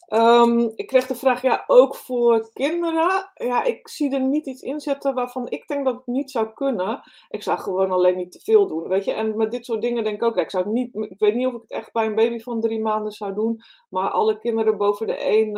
Um, 0.09 0.73
ik 0.75 0.87
kreeg 0.87 1.07
de 1.07 1.15
vraag, 1.15 1.43
ja, 1.43 1.65
ook 1.67 1.97
voor 1.97 2.51
kinderen. 2.53 3.31
Ja, 3.35 3.63
ik 3.63 3.89
zie 3.89 4.15
er 4.15 4.21
niet 4.21 4.47
iets 4.47 4.63
in 4.63 4.81
zitten 4.81 5.15
waarvan 5.15 5.51
ik 5.51 5.67
denk 5.67 5.85
dat 5.85 5.95
het 5.95 6.07
niet 6.07 6.31
zou 6.31 6.53
kunnen. 6.53 7.01
Ik 7.29 7.43
zou 7.43 7.59
gewoon 7.59 7.91
alleen 7.91 8.17
niet 8.17 8.33
te 8.33 8.41
veel 8.41 8.67
doen, 8.67 8.89
weet 8.89 9.05
je. 9.05 9.13
En 9.13 9.37
met 9.37 9.51
dit 9.51 9.65
soort 9.65 9.81
dingen 9.81 10.05
denk 10.05 10.17
ik 10.17 10.23
ook, 10.23 10.37
ik, 10.37 10.51
zou 10.51 10.69
niet, 10.69 10.95
ik 10.95 11.19
weet 11.19 11.35
niet 11.35 11.47
of 11.47 11.55
ik 11.55 11.61
het 11.61 11.71
echt 11.71 11.93
bij 11.93 12.07
een 12.07 12.15
baby 12.15 12.39
van 12.39 12.61
drie 12.61 12.81
maanden 12.81 13.13
zou 13.13 13.35
doen. 13.35 13.61
Maar 13.89 14.11
alle 14.11 14.39
kinderen 14.39 14.77
boven 14.77 15.07
de 15.07 15.17
één 15.17 15.57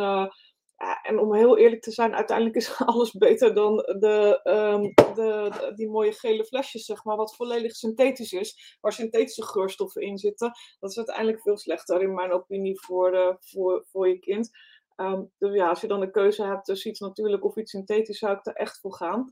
en 1.01 1.19
om 1.19 1.33
heel 1.33 1.57
eerlijk 1.57 1.81
te 1.81 1.91
zijn, 1.91 2.15
uiteindelijk 2.15 2.57
is 2.57 2.77
alles 2.85 3.11
beter 3.11 3.53
dan 3.53 3.75
de, 3.75 4.39
um, 4.43 4.93
de, 5.15 5.71
die 5.75 5.89
mooie 5.89 6.11
gele 6.11 6.45
flesjes, 6.45 6.85
zeg 6.85 7.03
maar, 7.03 7.17
wat 7.17 7.35
volledig 7.35 7.75
synthetisch 7.75 8.33
is, 8.33 8.77
waar 8.81 8.93
synthetische 8.93 9.43
geurstoffen 9.43 10.01
in 10.01 10.17
zitten. 10.17 10.51
Dat 10.79 10.89
is 10.89 10.97
uiteindelijk 10.97 11.41
veel 11.41 11.57
slechter, 11.57 12.01
in 12.01 12.13
mijn 12.13 12.31
opinie, 12.31 12.79
voor, 12.81 13.13
uh, 13.13 13.35
voor, 13.39 13.85
voor 13.91 14.07
je 14.07 14.19
kind. 14.19 14.49
Um, 14.95 15.31
dus 15.37 15.53
ja, 15.53 15.69
als 15.69 15.81
je 15.81 15.87
dan 15.87 15.99
de 15.99 16.11
keuze 16.11 16.43
hebt 16.43 16.65
tussen 16.65 16.89
iets 16.89 16.99
natuurlijk 16.99 17.45
of 17.45 17.55
iets 17.55 17.71
synthetisch, 17.71 18.19
zou 18.19 18.37
ik 18.37 18.45
er 18.45 18.53
echt 18.53 18.79
voor 18.79 18.93
gaan. 18.93 19.29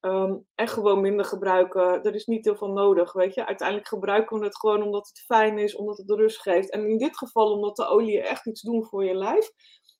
Um, 0.00 0.46
en 0.54 0.68
gewoon 0.68 1.00
minder 1.00 1.24
gebruiken. 1.24 2.02
Er 2.02 2.14
is 2.14 2.26
niet 2.26 2.44
heel 2.44 2.56
veel 2.56 2.72
nodig, 2.72 3.12
weet 3.12 3.34
je. 3.34 3.46
Uiteindelijk 3.46 3.88
gebruiken 3.88 4.38
we 4.38 4.44
het 4.44 4.58
gewoon 4.58 4.82
omdat 4.82 5.08
het 5.08 5.20
fijn 5.20 5.58
is, 5.58 5.76
omdat 5.76 5.96
het 5.96 6.06
de 6.06 6.14
rust 6.14 6.40
geeft. 6.40 6.70
En 6.70 6.88
in 6.88 6.98
dit 6.98 7.18
geval 7.18 7.52
omdat 7.52 7.76
de 7.76 7.86
olie 7.86 8.22
echt 8.22 8.46
iets 8.46 8.60
doen 8.60 8.84
voor 8.84 9.04
je 9.04 9.14
lijf. 9.14 9.50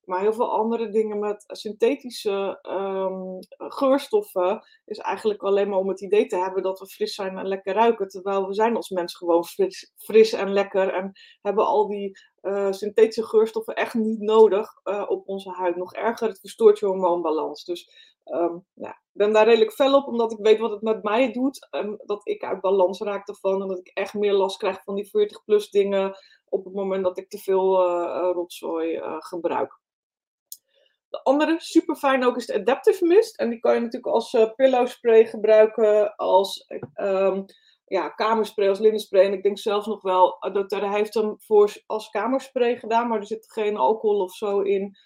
Maar 0.05 0.21
heel 0.21 0.33
veel 0.33 0.53
andere 0.53 0.89
dingen 0.89 1.19
met 1.19 1.45
synthetische 1.47 2.59
um, 2.63 3.39
geurstoffen 3.71 4.67
is 4.85 4.99
eigenlijk 4.99 5.43
alleen 5.43 5.69
maar 5.69 5.79
om 5.79 5.89
het 5.89 6.01
idee 6.01 6.27
te 6.27 6.37
hebben 6.37 6.63
dat 6.63 6.79
we 6.79 6.87
fris 6.87 7.15
zijn 7.15 7.39
en 7.39 7.47
lekker 7.47 7.75
ruiken. 7.75 8.09
Terwijl 8.09 8.47
we 8.47 8.55
zijn 8.55 8.77
als 8.77 8.91
mens 8.91 9.17
gewoon 9.17 9.45
fris, 9.45 9.93
fris 9.97 10.33
en 10.33 10.53
lekker 10.53 10.95
en 10.95 11.13
hebben 11.41 11.67
al 11.67 11.89
die 11.89 12.19
uh, 12.43 12.73
synthetische 12.73 13.25
geurstoffen 13.25 13.75
echt 13.75 13.95
niet 13.95 14.21
nodig 14.21 14.81
uh, 14.85 15.05
op 15.09 15.29
onze 15.29 15.51
huid. 15.51 15.77
Nog 15.77 15.95
erger, 15.95 16.29
het 16.29 16.41
verstoort 16.41 16.79
je 16.79 16.87
hormoonbalans. 16.87 17.65
Dus 17.65 17.91
um, 18.25 18.67
ja, 18.75 18.91
ik 18.91 19.19
ben 19.19 19.33
daar 19.33 19.45
redelijk 19.45 19.73
fel 19.73 19.95
op, 19.95 20.07
omdat 20.07 20.33
ik 20.33 20.39
weet 20.39 20.59
wat 20.59 20.71
het 20.71 20.83
met 20.83 21.03
mij 21.03 21.33
doet. 21.33 21.69
En 21.71 22.03
dat 22.05 22.29
ik 22.29 22.45
uit 22.45 22.61
balans 22.61 23.01
raak 23.01 23.29
ervan 23.29 23.63
en 23.63 23.69
dat 23.69 23.79
ik 23.79 23.91
echt 23.95 24.15
meer 24.15 24.33
last 24.33 24.57
krijg 24.57 24.83
van 24.83 24.95
die 24.95 25.09
40 25.11 25.45
plus 25.45 25.71
dingen 25.71 26.17
op 26.49 26.65
het 26.65 26.75
moment 26.75 27.05
dat 27.05 27.19
ik 27.19 27.29
te 27.29 27.39
veel 27.39 27.89
uh, 27.89 28.31
rotzooi 28.33 29.01
gebruik. 29.19 29.81
De 31.13 31.23
andere 31.23 31.55
super 31.59 31.97
fijn 31.97 32.25
ook 32.25 32.37
is 32.37 32.47
de 32.47 32.55
Adaptive 32.55 33.07
Mist. 33.07 33.39
En 33.39 33.51
die 33.51 33.59
kan 33.59 33.75
je 33.75 33.81
natuurlijk 33.81 34.15
als 34.15 34.33
uh, 34.33 34.55
pillow 34.55 34.87
spray 34.87 35.27
gebruiken, 35.27 36.17
als 36.17 36.67
um, 36.95 37.45
ja, 37.85 38.09
kamerspray, 38.09 38.69
als 38.69 38.79
linnenspray. 38.79 39.25
En 39.25 39.33
ik 39.33 39.43
denk 39.43 39.59
zelfs 39.59 39.87
nog 39.87 40.03
wel, 40.03 40.39
eh, 40.39 40.55
doTERRA 40.55 40.93
heeft 40.93 41.15
hem 41.15 41.35
voor, 41.39 41.83
als 41.87 42.11
kamerspray 42.11 42.77
gedaan, 42.77 43.09
maar 43.09 43.19
er 43.19 43.27
zit 43.27 43.53
geen 43.53 43.77
alcohol 43.77 44.21
of 44.21 44.35
zo 44.35 44.61
in, 44.61 44.97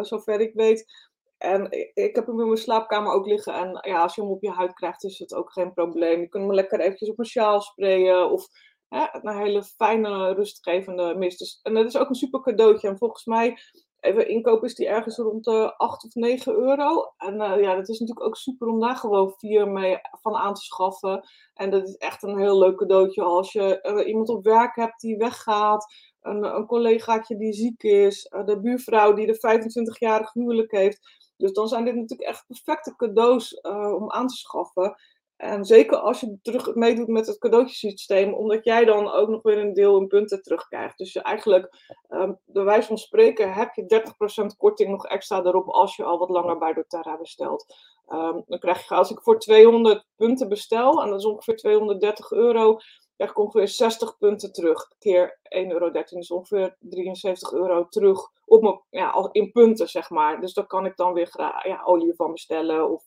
zover 0.00 0.40
ik 0.40 0.54
weet. 0.54 1.07
En 1.38 1.66
ik 1.94 2.14
heb 2.14 2.26
hem 2.26 2.40
in 2.40 2.46
mijn 2.46 2.58
slaapkamer 2.58 3.12
ook 3.12 3.26
liggen. 3.26 3.54
En 3.54 3.78
ja, 3.80 4.02
als 4.02 4.14
je 4.14 4.20
hem 4.20 4.30
op 4.30 4.42
je 4.42 4.50
huid 4.50 4.74
krijgt, 4.74 5.04
is 5.04 5.18
het 5.18 5.34
ook 5.34 5.52
geen 5.52 5.72
probleem. 5.72 6.20
Je 6.20 6.28
kunt 6.28 6.44
hem 6.44 6.54
lekker 6.54 6.80
eventjes 6.80 7.10
op 7.10 7.16
mijn 7.16 7.28
sjaal 7.28 7.60
sprayen. 7.60 8.30
Of 8.30 8.46
hè, 8.88 9.06
een 9.10 9.36
hele 9.36 9.62
fijne, 9.62 10.34
rustgevende 10.34 11.14
mist. 11.14 11.38
Dus, 11.38 11.60
en 11.62 11.74
dat 11.74 11.86
is 11.86 11.96
ook 11.96 12.08
een 12.08 12.14
super 12.14 12.40
cadeautje. 12.40 12.88
En 12.88 12.98
volgens 12.98 13.24
mij 13.24 13.58
even 14.00 14.28
inkoop 14.28 14.64
is 14.64 14.74
die 14.74 14.88
ergens 14.88 15.16
rond 15.16 15.44
de 15.44 15.76
8 15.76 16.04
of 16.04 16.14
9 16.14 16.54
euro. 16.54 17.12
En 17.16 17.34
uh, 17.34 17.60
ja, 17.60 17.74
dat 17.74 17.88
is 17.88 17.98
natuurlijk 17.98 18.26
ook 18.26 18.36
super 18.36 18.68
om 18.68 18.80
daar 18.80 18.96
gewoon 18.96 19.34
vier 19.36 19.68
mee 19.68 19.98
van 20.10 20.34
aan 20.34 20.54
te 20.54 20.62
schaffen. 20.62 21.28
En 21.54 21.70
dat 21.70 21.88
is 21.88 21.96
echt 21.96 22.22
een 22.22 22.38
heel 22.38 22.58
leuk 22.58 22.76
cadeautje 22.76 23.22
als 23.22 23.52
je 23.52 23.78
uh, 23.82 24.06
iemand 24.06 24.28
op 24.28 24.44
werk 24.44 24.76
hebt 24.76 25.00
die 25.00 25.16
weggaat. 25.16 25.86
Een, 26.20 26.44
een 26.44 26.66
collegaatje 26.66 27.36
die 27.36 27.52
ziek 27.52 27.82
is. 27.82 28.32
Uh, 28.34 28.46
de 28.46 28.60
buurvrouw 28.60 29.12
die 29.12 29.26
de 29.26 29.58
25-jarig 29.98 30.32
huwelijk 30.32 30.70
heeft. 30.70 31.27
Dus 31.38 31.52
dan 31.52 31.68
zijn 31.68 31.84
dit 31.84 31.94
natuurlijk 31.94 32.28
echt 32.28 32.46
perfecte 32.46 32.96
cadeaus 32.96 33.60
om 33.60 34.10
aan 34.10 34.26
te 34.26 34.36
schaffen. 34.36 34.96
En 35.38 35.64
zeker 35.64 35.96
als 35.98 36.20
je 36.20 36.38
terug 36.42 36.74
meedoet 36.74 37.08
met 37.08 37.26
het 37.26 37.38
cadeautjesysteem, 37.38 38.34
omdat 38.34 38.64
jij 38.64 38.84
dan 38.84 39.10
ook 39.10 39.28
nog 39.28 39.42
weer 39.42 39.58
een 39.58 39.72
deel 39.72 39.98
in 40.00 40.06
punten 40.06 40.42
terugkrijgt. 40.42 40.98
Dus 40.98 41.12
je 41.12 41.20
eigenlijk, 41.20 41.94
um, 42.08 42.38
bij 42.44 42.62
wijze 42.62 42.86
van 42.86 42.98
spreken, 42.98 43.52
heb 43.52 43.74
je 43.74 43.86
30% 43.86 44.56
korting 44.56 44.90
nog 44.90 45.06
extra 45.06 45.44
erop 45.44 45.68
als 45.68 45.96
je 45.96 46.04
al 46.04 46.18
wat 46.18 46.28
langer 46.28 46.58
bij 46.58 46.72
doTERRA 46.72 47.18
bestelt. 47.18 47.74
Um, 48.08 48.42
dan 48.46 48.58
krijg 48.58 48.88
je, 48.88 48.94
als 48.94 49.10
ik 49.10 49.20
voor 49.22 49.38
200 49.38 50.06
punten 50.16 50.48
bestel, 50.48 51.02
en 51.02 51.10
dat 51.10 51.18
is 51.18 51.26
ongeveer 51.26 51.56
230 51.56 52.30
euro, 52.30 52.78
krijg 53.18 53.30
ik 53.30 53.38
ongeveer 53.38 53.68
60 53.68 54.18
punten 54.18 54.52
terug. 54.52 54.92
Keer 54.98 55.38
1,13 55.42 55.70
euro, 55.70 55.90
dus 55.90 56.30
ongeveer 56.30 56.76
73 56.80 57.52
euro 57.52 57.88
terug 57.88 58.20
op 58.44 58.62
me, 58.62 58.80
ja, 58.90 59.28
in 59.32 59.52
punten, 59.52 59.88
zeg 59.88 60.10
maar. 60.10 60.40
Dus 60.40 60.54
daar 60.54 60.66
kan 60.66 60.86
ik 60.86 60.96
dan 60.96 61.12
weer 61.12 61.30
ja, 61.62 61.82
olie 61.84 62.14
van 62.14 62.32
bestellen 62.32 62.90
of 62.90 63.04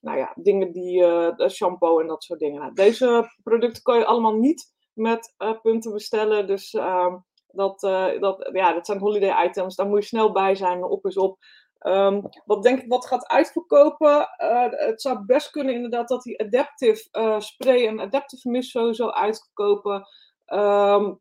nou 0.00 0.18
ja, 0.18 0.32
dingen 0.34 0.72
die, 0.72 1.00
uh, 1.00 1.48
shampoo 1.48 2.00
en 2.00 2.06
dat 2.06 2.24
soort 2.24 2.38
dingen. 2.38 2.60
Nou, 2.60 2.72
deze 2.74 3.36
producten 3.42 3.82
kan 3.82 3.98
je 3.98 4.04
allemaal 4.04 4.36
niet 4.36 4.72
met 4.92 5.34
uh, 5.38 5.60
punten 5.60 5.92
bestellen. 5.92 6.46
Dus 6.46 6.72
uh, 6.72 7.14
dat, 7.46 7.82
uh, 7.82 8.20
dat, 8.20 8.50
ja, 8.52 8.72
dat 8.72 8.86
zijn 8.86 8.98
holiday 8.98 9.46
items. 9.46 9.76
Daar 9.76 9.86
moet 9.86 10.00
je 10.00 10.06
snel 10.06 10.32
bij 10.32 10.54
zijn. 10.54 10.84
Op 10.84 11.06
is 11.06 11.16
op. 11.16 11.38
Um, 11.80 12.28
wat 12.44 12.62
denk 12.62 12.80
ik 12.80 12.88
wat 12.88 13.06
gaat 13.06 13.26
uitverkopen? 13.26 14.28
het 14.70 15.02
zou 15.02 15.24
best 15.24 15.50
kunnen 15.50 15.74
inderdaad 15.74 16.08
dat 16.08 16.22
die 16.22 16.40
Adaptive 16.40 17.08
spray 17.38 17.86
en 17.86 18.00
Adaptive 18.00 18.50
mist 18.50 18.70
sowieso 18.70 19.08
uitkopen. 19.08 20.06
Um, 20.46 21.20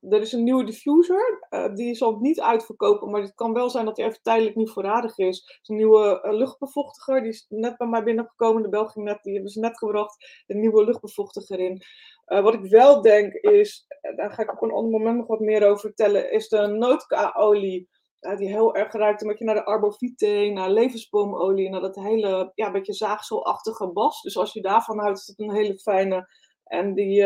er 0.00 0.20
is 0.20 0.32
een 0.32 0.44
nieuwe 0.44 0.64
diffuser. 0.64 1.46
Uh, 1.50 1.74
die 1.74 1.94
zal 1.94 2.18
niet 2.18 2.40
uitverkopen, 2.40 3.10
maar 3.10 3.20
het 3.20 3.34
kan 3.34 3.52
wel 3.52 3.70
zijn 3.70 3.84
dat 3.84 3.96
die 3.96 4.04
even 4.04 4.22
tijdelijk 4.22 4.56
niet 4.56 4.70
voorradig 4.70 5.18
is. 5.18 5.58
Is 5.62 5.68
een 5.68 5.76
nieuwe 5.76 6.20
luchtbevochtiger. 6.22 7.20
Die 7.20 7.30
is 7.30 7.46
net 7.48 7.76
bij 7.76 7.86
mij 7.86 8.02
binnengekomen. 8.02 8.62
De 8.62 8.68
België 8.68 9.00
net, 9.00 9.22
die 9.22 9.32
hebben 9.32 9.50
ze 9.50 9.60
net 9.60 9.78
gebracht. 9.78 10.42
Een 10.46 10.60
nieuwe 10.60 10.84
luchtbevochtiger 10.84 11.58
in. 11.58 11.82
Wat 12.24 12.54
ik 12.54 12.70
wel 12.70 13.02
denk 13.02 13.32
is, 13.32 13.86
daar 14.16 14.30
ga 14.30 14.42
ik 14.42 14.52
op 14.52 14.62
een 14.62 14.72
ander 14.72 14.90
moment 14.90 15.16
nog 15.16 15.26
wat 15.26 15.40
meer 15.40 15.68
over 15.68 15.80
vertellen, 15.80 16.32
is 16.32 16.48
de 16.48 16.66
nootka-olie. 16.66 17.88
Die 18.36 18.48
heel 18.48 18.74
erg 18.74 18.92
ruikt 18.92 19.22
een 19.22 19.28
beetje 19.28 19.44
naar 19.44 19.54
de 19.54 19.64
arbovite, 19.64 20.50
naar 20.54 20.70
levensboomolie, 20.70 21.70
naar 21.70 21.80
dat 21.80 21.94
hele, 21.94 22.52
ja, 22.54 22.70
beetje 22.70 22.92
zaagselachtige 22.92 23.92
bas. 23.92 24.22
Dus 24.22 24.36
als 24.36 24.52
je 24.52 24.62
daarvan 24.62 24.98
houdt, 24.98 25.18
is 25.18 25.26
het 25.26 25.38
een 25.38 25.54
hele 25.54 25.78
fijne. 25.78 26.28
En 26.64 26.94
die 26.94 27.24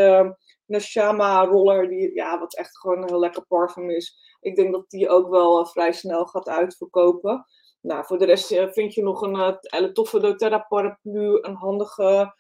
Nashama 0.69 1.45
roller, 1.45 1.89
die, 1.89 2.15
ja, 2.15 2.39
wat 2.39 2.55
echt 2.55 2.79
gewoon 2.79 3.03
een 3.03 3.09
heel 3.09 3.19
lekker 3.19 3.47
parfum 3.47 3.91
is. 3.91 4.37
Ik 4.41 4.57
denk 4.57 4.73
dat 4.73 4.91
die 4.91 5.09
ook 5.09 5.29
wel 5.29 5.61
uh, 5.61 5.67
vrij 5.67 5.93
snel 5.93 6.27
gaat 6.27 6.49
uitverkopen. 6.49 7.47
Nou, 7.81 8.05
voor 8.05 8.19
de 8.19 8.25
rest 8.25 8.53
uh, 8.53 8.69
vind 8.69 8.95
je 8.95 9.03
nog 9.03 9.23
een 9.23 9.37
uh, 9.37 9.53
hele 9.61 9.93
toffe 9.93 10.21
doTERRA 10.21 10.59
paraplu, 10.59 11.39
een 11.41 11.55
handige 11.55 12.35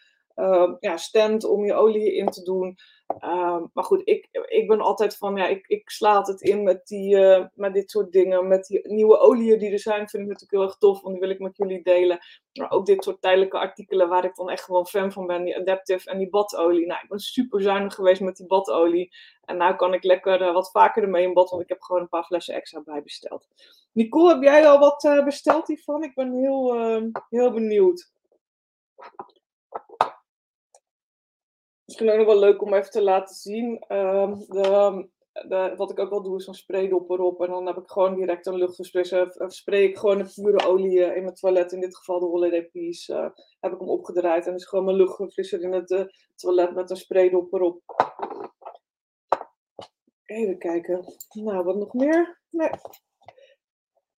ja, 0.81 0.96
stand 0.96 1.44
om 1.44 1.64
je 1.64 1.74
olie 1.74 2.14
in 2.14 2.27
te 2.27 2.42
doen. 2.42 2.79
Ehm, 3.18 3.64
maar 3.72 3.85
goed, 3.85 4.01
ik, 4.05 4.29
ik 4.48 4.68
ben 4.68 4.81
altijd 4.81 5.16
van, 5.16 5.37
ja, 5.37 5.46
ik, 5.46 5.66
ik 5.66 5.90
sla 5.90 6.22
het 6.22 6.40
in 6.40 6.62
met, 6.62 6.87
die, 6.87 7.16
uh, 7.16 7.44
met 7.55 7.74
dit 7.74 7.90
soort 7.90 8.12
dingen. 8.12 8.48
Met 8.48 8.66
die 8.66 8.88
nieuwe 8.88 9.18
oliën 9.18 9.59
die 9.59 9.72
er 9.72 9.79
zijn, 9.79 10.09
vind 10.09 10.22
ik 10.22 10.29
natuurlijk 10.29 10.51
heel 10.51 10.62
erg 10.62 10.77
tof, 10.77 11.01
want 11.01 11.14
die 11.14 11.24
wil 11.24 11.35
ik 11.35 11.38
met 11.38 11.57
jullie 11.57 11.83
delen. 11.83 12.18
Maar 12.53 12.70
ook 12.70 12.87
dit 12.87 13.05
soort 13.05 13.20
tijdelijke 13.20 13.59
artikelen 13.59 14.09
waar 14.09 14.24
ik 14.24 14.35
dan 14.35 14.51
echt 14.51 14.64
gewoon 14.64 14.87
fan 14.87 15.12
van 15.12 15.27
ben, 15.27 15.44
die 15.44 15.57
Adaptive 15.57 16.11
en 16.11 16.18
die 16.18 16.31
badolie. 16.31 16.87
Nou, 16.87 17.01
ik 17.03 17.09
ben 17.09 17.18
super 17.18 17.62
zuinig 17.62 17.94
geweest 17.94 18.20
met 18.20 18.37
die 18.37 18.46
badolie. 18.46 19.11
En 19.44 19.59
nu 19.59 19.77
kan 19.77 19.94
ik 19.94 20.05
lekker 20.05 20.40
uh, 20.40 20.53
wat 20.53 20.70
vaker 20.70 21.03
ermee 21.03 21.27
in 21.27 21.33
bad, 21.33 21.51
want 21.51 21.62
ik 21.62 21.68
heb 21.68 21.81
gewoon 21.81 22.03
een 22.03 22.09
paar 22.09 22.24
flessen 22.24 22.55
extra 22.55 22.81
bij 22.81 23.03
besteld. 23.03 23.48
Nicole, 23.92 24.33
heb 24.33 24.42
jij 24.42 24.68
al 24.68 24.79
wat 24.79 25.05
uh, 25.05 25.24
besteld 25.24 25.66
hiervan? 25.66 26.03
Ik 26.03 26.14
ben 26.14 26.33
heel, 26.33 26.74
heel 27.29 27.53
benieuwd. 27.53 28.12
Misschien 31.88 32.11
ook 32.11 32.16
nog 32.16 32.27
wel 32.27 32.38
leuk 32.38 32.62
om 32.62 32.74
even 32.74 32.90
te 32.90 33.03
laten 33.03 33.35
zien. 33.35 33.85
Um, 33.88 34.44
de 34.48 35.09
de, 35.33 35.74
wat 35.77 35.90
ik 35.90 35.98
ook 35.98 36.11
wel 36.11 36.22
doe, 36.22 36.37
is 36.37 36.46
een 36.46 36.55
spraydop 36.55 37.11
erop. 37.11 37.40
En 37.42 37.51
dan 37.51 37.66
heb 37.66 37.77
ik 37.77 37.90
gewoon 37.90 38.14
direct 38.14 38.46
een 38.46 38.57
luchtverfrisser. 38.57 39.35
Of 39.38 39.53
spray 39.53 39.83
ik 39.83 39.98
gewoon 39.98 40.18
de 40.18 40.33
pure 40.35 40.66
olie 40.66 41.14
in 41.14 41.22
mijn 41.22 41.35
toilet. 41.35 41.72
In 41.72 41.81
dit 41.81 41.96
geval 41.96 42.20
de 42.20 42.27
Holiday 42.27 42.64
Peace. 42.64 43.12
Uh, 43.12 43.29
heb 43.61 43.72
ik 43.72 43.79
hem 43.79 43.88
opgedraaid. 43.88 44.46
En 44.46 44.55
is 44.55 44.64
gewoon 44.64 44.85
mijn 44.85 44.96
luchtverfrisser 44.96 45.62
in 45.62 45.72
het 45.72 45.90
uh, 45.90 46.05
toilet 46.35 46.74
met 46.74 46.90
een 46.90 46.96
spraydop 46.96 47.53
erop. 47.53 47.83
Even 50.24 50.59
kijken. 50.59 51.05
Nou, 51.29 51.64
wat 51.64 51.77
nog 51.77 51.92
meer? 51.92 52.40
Nee. 52.51 52.70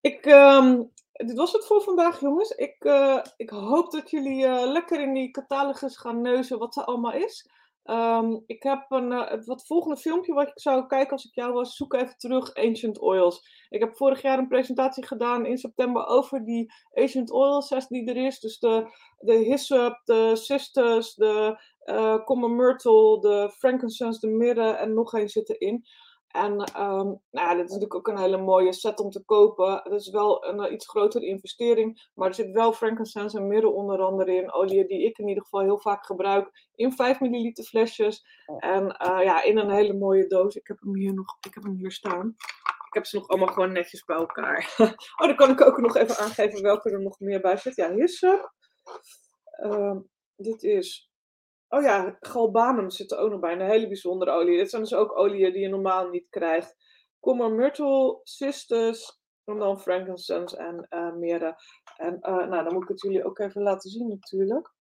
Ik, 0.02 0.26
um, 0.26 0.92
dit 1.12 1.38
was 1.38 1.52
het 1.52 1.66
voor 1.66 1.82
vandaag, 1.82 2.20
jongens. 2.20 2.52
Ik, 2.52 2.84
ik 3.38 3.50
hoop 3.50 3.92
dat 3.92 4.10
jullie 4.10 4.48
lekker 4.66 5.00
in 5.02 5.14
die 5.14 5.32
catalogus 5.32 5.98
gaan 5.98 6.22
neuzen 6.22 6.60
wat 6.60 6.76
er 6.76 6.84
allemaal 6.84 7.14
is. 7.14 7.50
Um, 7.86 8.44
ik 8.46 8.64
heb 8.64 8.86
een, 8.90 9.12
uh, 9.12 9.30
het 9.30 9.66
volgende 9.66 9.98
filmpje 9.98 10.34
wat 10.34 10.48
ik 10.48 10.60
zou 10.60 10.88
kijken 10.88 11.12
als 11.12 11.26
ik 11.26 11.36
jou 11.36 11.54
was. 11.54 11.76
Zoek 11.76 11.94
even 11.94 12.18
terug 12.18 12.56
Ancient 12.56 13.00
Oils. 13.00 13.66
Ik 13.70 13.80
heb 13.80 13.98
vorig 13.98 14.22
jaar 14.22 14.38
een 14.38 14.48
presentatie 14.48 15.06
gedaan 15.06 15.46
in 15.46 15.58
september 15.58 16.06
over 16.06 16.46
die 16.46 16.74
Ancient 16.94 17.32
Oils 17.32 17.88
die 17.88 18.10
er 18.10 18.26
is. 18.26 18.40
Dus 18.40 18.60
de, 18.60 18.86
de 19.20 19.34
hyssop, 19.34 20.02
de 20.04 20.36
cistus, 20.36 21.16
de 21.16 21.62
uh, 21.86 22.24
common 22.24 22.56
myrtle, 22.56 23.20
de 23.20 23.54
frankincense, 23.58 24.20
de 24.20 24.28
mirre 24.28 24.72
en 24.72 24.94
nog 24.94 25.14
één 25.14 25.30
zit 25.30 25.50
erin. 25.50 25.86
En 26.30 26.52
um, 26.52 27.22
nou 27.32 27.48
ja, 27.48 27.56
dit 27.56 27.66
is 27.66 27.72
natuurlijk 27.72 27.96
ook 27.96 28.08
een 28.08 28.18
hele 28.18 28.38
mooie 28.38 28.74
set 28.74 29.00
om 29.00 29.10
te 29.10 29.24
kopen. 29.26 29.80
Het 29.84 29.94
is 29.94 30.10
wel 30.10 30.46
een 30.46 30.66
uh, 30.66 30.72
iets 30.72 30.88
grotere 30.90 31.26
investering, 31.26 32.10
maar 32.14 32.28
er 32.28 32.34
zit 32.34 32.52
wel 32.52 32.74
frankincense 32.74 33.38
en 33.38 33.48
mirre 33.48 33.70
onder 33.70 34.02
andere 34.02 34.36
in. 34.36 34.54
Olie 34.54 34.88
die 34.88 35.06
ik 35.06 35.18
in 35.18 35.28
ieder 35.28 35.44
geval 35.44 35.62
heel 35.62 35.80
vaak 35.80 36.06
gebruik 36.06 36.68
in 36.76 36.92
5 36.92 37.20
milliliter 37.20 37.64
flesjes. 37.64 38.26
En 38.58 38.84
uh, 38.84 39.24
ja, 39.24 39.44
in 39.44 39.58
een 39.58 39.72
hele 39.72 39.94
mooie 39.94 40.28
doos. 40.28 40.56
Ik 40.56 40.68
heb 40.68 40.80
hem 40.80 40.96
hier 40.96 41.14
nog, 41.14 41.38
ik 41.42 41.54
heb 41.54 41.64
hem 41.64 41.76
hier 41.76 41.92
staan. 41.92 42.36
Ik 42.88 42.94
heb 42.94 43.06
ze 43.06 43.18
nog 43.18 43.28
allemaal 43.28 43.54
gewoon 43.54 43.72
netjes 43.72 44.04
bij 44.04 44.18
elkaar. 44.18 44.74
oh, 45.18 45.28
dan 45.28 45.36
kan 45.36 45.50
ik 45.50 45.62
ook 45.62 45.78
nog 45.78 45.96
even 45.96 46.18
aangeven 46.18 46.62
welke 46.62 46.90
er 46.90 47.02
nog 47.02 47.20
meer 47.20 47.42
bij 47.42 47.58
zit. 47.58 47.76
Ja, 47.76 47.94
hier 47.94 48.04
is 48.04 48.20
ze. 48.20 48.50
Uh, 49.64 49.98
dit 50.36 50.64
is 50.64 51.09
Oh 51.70 51.82
ja, 51.82 52.18
galbanum 52.20 52.90
zit 52.90 53.12
er 53.12 53.18
ook 53.18 53.32
nog 53.32 53.40
bij. 53.40 53.52
Een 53.52 53.62
hele 53.62 53.88
bijzondere 53.88 54.32
olie. 54.32 54.58
Dit 54.58 54.70
zijn 54.70 54.82
dus 54.82 54.94
ook 54.94 55.18
oliën 55.18 55.54
die 55.54 55.62
je 55.62 55.68
normaal 55.68 56.10
niet 56.10 56.28
krijgt. 56.30 56.76
Common 57.20 57.56
myrtle, 57.56 58.20
cistus, 58.24 59.20
en 59.46 59.60
dan 59.60 59.80
frankincense 59.80 60.58
en 60.58 60.88
uh, 60.90 61.14
mirre. 61.14 61.56
En 61.98 62.18
uh, 62.22 62.48
nou, 62.48 62.64
dan 62.64 62.74
moet 62.74 62.84
ik 62.84 62.90
het 62.90 63.02
jullie 63.02 63.26
ook 63.26 63.40
even 63.40 63.62
laten 63.62 63.90
zien 63.90 64.08
natuurlijk. 64.08 64.74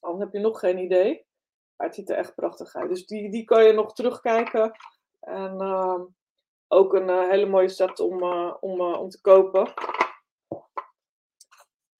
Dan 0.00 0.20
heb 0.20 0.32
je 0.32 0.38
nog 0.38 0.58
geen 0.58 0.78
idee. 0.78 1.26
Maar 1.76 1.86
het 1.86 1.96
ziet 1.96 2.10
er 2.10 2.16
echt 2.16 2.34
prachtig 2.34 2.74
uit. 2.74 2.88
Dus 2.88 3.06
die, 3.06 3.30
die 3.30 3.44
kan 3.44 3.64
je 3.64 3.72
nog 3.72 3.92
terugkijken. 3.92 4.72
En 5.20 5.62
uh, 5.62 6.00
ook 6.68 6.94
een 6.94 7.08
uh, 7.08 7.28
hele 7.28 7.46
mooie 7.46 7.68
set 7.68 8.00
om, 8.00 8.22
om, 8.60 8.80
om 8.80 9.08
te 9.08 9.20
kopen. 9.20 9.72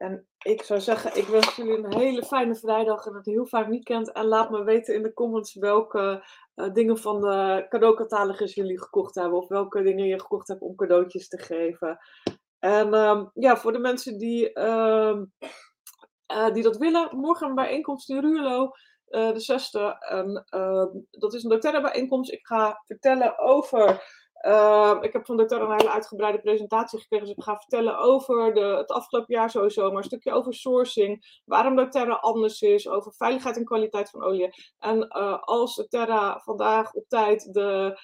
En 0.05 0.27
ik 0.39 0.63
zou 0.63 0.81
zeggen, 0.81 1.17
ik 1.17 1.27
wens 1.27 1.57
jullie 1.57 1.79
een 1.79 1.95
hele 1.95 2.25
fijne 2.25 2.55
vrijdag 2.55 3.07
en 3.07 3.15
een 3.15 3.21
heel 3.23 3.47
fijn 3.47 3.69
weekend. 3.71 4.13
En 4.13 4.25
laat 4.25 4.51
me 4.51 4.65
weten 4.65 4.95
in 4.95 5.03
de 5.03 5.13
comments 5.13 5.55
welke 5.55 6.25
uh, 6.57 6.73
dingen 6.73 6.99
van 6.99 7.21
de 7.21 7.67
cadeaucatalogers 7.69 8.55
jullie 8.55 8.81
gekocht 8.81 9.15
hebben. 9.15 9.39
Of 9.39 9.49
welke 9.49 9.83
dingen 9.83 10.07
je 10.07 10.21
gekocht 10.21 10.49
hebt 10.49 10.61
om 10.61 10.75
cadeautjes 10.75 11.29
te 11.29 11.39
geven. 11.39 11.99
En 12.59 12.95
um, 12.95 13.31
ja, 13.35 13.57
voor 13.57 13.73
de 13.73 13.79
mensen 13.79 14.19
die, 14.19 14.59
uh, 14.59 15.21
uh, 16.33 16.53
die 16.53 16.63
dat 16.63 16.77
willen, 16.77 17.17
morgen 17.17 17.49
een 17.49 17.55
bijeenkomst 17.55 18.11
in 18.11 18.21
Ruurlo. 18.21 18.71
Uh, 19.09 19.33
de 19.33 19.41
zesde. 19.41 19.97
En, 19.99 20.45
ehm, 20.47 20.89
dat 21.11 21.35
is 21.35 21.43
een 21.43 21.51
doTERRA 21.51 21.81
bijeenkomst. 21.81 22.33
Ik 22.33 22.47
ga 22.47 22.83
vertellen 22.87 23.39
over 23.39 24.03
Uh, 24.47 24.97
ik 25.01 25.13
heb 25.13 25.27
van 25.27 25.37
de 25.37 25.55
een 25.55 25.71
hele 25.71 25.91
uitgebreide 25.91 26.41
presentatie 26.41 27.01
gekregen. 27.01 27.27
Dus 27.27 27.37
ik 27.37 27.43
ga 27.43 27.57
vertellen 27.57 27.99
over 27.99 28.55
de, 28.55 28.61
het 28.61 28.91
afgelopen 28.91 29.35
jaar 29.35 29.51
sowieso, 29.51 29.89
maar 29.89 29.97
een 29.97 30.05
stukje 30.05 30.33
over 30.33 30.55
sourcing, 30.55 31.41
waarom 31.45 31.77
de 31.77 31.89
Terra 31.89 32.15
anders 32.15 32.61
is, 32.63 32.89
over 32.89 33.13
veiligheid 33.13 33.57
en 33.57 33.65
kwaliteit 33.65 34.11
van 34.11 34.23
olie. 34.23 34.49
En 34.79 34.97
uh, 34.97 35.43
als 35.43 35.75
de 35.75 35.89
Terra 35.89 36.39
vandaag 36.39 36.93
op 36.93 37.09
tijd 37.09 37.53
de 37.53 38.01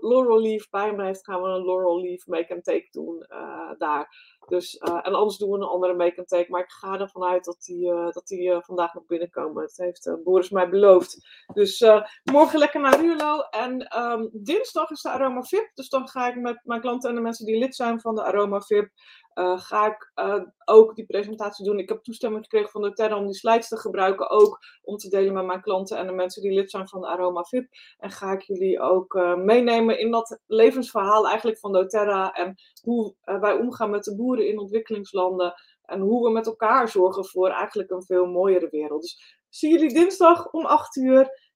Laurel 0.00 0.40
Leaf 0.40 0.68
bij 0.70 0.92
me 0.92 1.04
heeft, 1.04 1.24
gaan 1.24 1.42
we 1.42 1.48
een 1.48 1.64
Laurel 1.64 2.00
Leaf 2.00 2.26
make 2.26 2.54
and 2.54 2.64
take 2.64 2.88
doen 2.90 3.26
uh, 3.28 3.70
daar. 3.78 4.33
Dus, 4.46 4.74
uh, 4.74 5.00
en 5.02 5.14
anders 5.14 5.36
doen 5.36 5.50
we 5.50 5.56
een 5.56 5.62
andere 5.62 5.94
make 5.94 6.18
and 6.18 6.28
take. 6.28 6.50
Maar 6.50 6.60
ik 6.60 6.70
ga 6.70 6.98
ervan 6.98 7.24
uit 7.24 7.44
dat 7.44 7.62
die, 7.62 7.86
uh, 7.86 8.10
dat 8.10 8.26
die 8.26 8.48
uh, 8.48 8.58
vandaag 8.60 8.94
nog 8.94 9.06
binnenkomen. 9.06 9.62
Dat 9.62 9.76
heeft 9.76 10.16
Boris 10.24 10.50
mij 10.50 10.68
beloofd. 10.68 11.26
Dus 11.52 11.84
morgen 12.22 12.58
lekker 12.58 12.80
naar 12.80 13.00
Ruurlo. 13.00 13.40
En 13.40 14.00
um, 14.00 14.30
dinsdag 14.32 14.90
is 14.90 15.02
de 15.02 15.10
Aroma 15.10 15.42
VIP. 15.42 15.70
Dus 15.74 15.88
dan 15.88 16.08
ga 16.08 16.28
ik 16.28 16.36
met 16.36 16.60
mijn 16.62 16.80
klanten 16.80 17.08
en 17.08 17.14
de 17.14 17.22
mensen 17.22 17.46
die 17.46 17.58
lid 17.58 17.74
zijn 17.74 18.00
van 18.00 18.14
de 18.14 18.22
Aroma 18.22 18.60
VIP. 18.60 18.90
Ga 19.56 19.86
ik 19.86 20.12
ook 20.64 20.94
die 20.94 21.06
presentatie 21.06 21.64
doen. 21.64 21.78
Ik 21.78 21.88
heb 21.88 22.02
toestemming 22.02 22.42
gekregen 22.42 22.70
van 22.70 22.82
de 22.82 22.92
Terra 22.92 23.18
om 23.18 23.26
die 23.26 23.34
slides 23.34 23.68
te 23.68 23.76
gebruiken. 23.76 24.30
Ook 24.30 24.58
om 24.82 24.96
te 24.96 25.08
delen 25.08 25.32
met 25.32 25.44
mijn 25.44 25.62
klanten 25.62 25.96
en 25.96 26.06
de 26.06 26.12
mensen 26.12 26.42
die 26.42 26.52
lid 26.52 26.70
zijn 26.70 26.88
van 26.88 27.00
de 27.00 27.06
Aroma 27.06 27.42
VIP. 27.42 27.68
En 27.98 28.10
ga 28.10 28.32
ik 28.32 28.42
jullie 28.42 28.80
ook 28.80 29.14
meenemen 29.36 29.98
in 29.98 30.10
dat 30.10 30.40
levensverhaal 30.46 31.28
eigenlijk 31.28 31.58
van 31.58 31.72
doTERRA. 31.72 32.32
En 32.32 32.54
hoe 32.82 33.14
wij 33.22 33.52
omgaan 33.52 33.90
met 33.90 34.04
de 34.04 34.16
boeren 34.16 34.48
in 34.48 34.58
ontwikkelingslanden. 34.58 35.54
En 35.84 36.00
hoe 36.00 36.24
we 36.24 36.30
met 36.30 36.46
elkaar 36.46 36.88
zorgen 36.88 37.24
voor 37.24 37.48
eigenlijk 37.48 37.90
een 37.90 38.04
veel 38.04 38.26
mooiere 38.26 38.68
wereld. 38.70 39.00
Dus 39.02 39.44
zie 39.48 39.70
jullie 39.70 39.94
dinsdag 39.94 40.50
om 40.50 40.66
8 40.66 40.96
uur. 40.96 41.52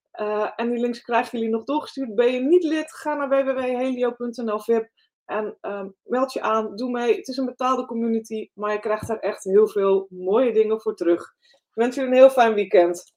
En 0.56 0.70
die 0.70 0.80
links 0.80 1.02
krijgen 1.02 1.38
jullie 1.38 1.54
nog 1.54 1.64
doorgestuurd. 1.64 2.14
Ben 2.14 2.32
je 2.32 2.40
niet 2.40 2.64
lid? 2.64 2.92
Ga 2.92 3.14
naar 3.14 3.28
www.helio.nl 3.28 4.60
VIP. 4.60 4.88
En 5.28 5.58
um, 5.62 5.94
meld 6.02 6.32
je 6.32 6.40
aan, 6.40 6.76
doe 6.76 6.90
mee. 6.90 7.16
Het 7.16 7.28
is 7.28 7.36
een 7.36 7.46
betaalde 7.46 7.86
community, 7.86 8.50
maar 8.54 8.72
je 8.72 8.78
krijgt 8.78 9.08
er 9.08 9.18
echt 9.18 9.44
heel 9.44 9.68
veel 9.68 10.06
mooie 10.10 10.52
dingen 10.52 10.80
voor 10.80 10.94
terug. 10.94 11.34
Ik 11.40 11.74
wens 11.74 11.94
jullie 11.94 12.10
een 12.10 12.16
heel 12.16 12.30
fijn 12.30 12.54
weekend. 12.54 13.14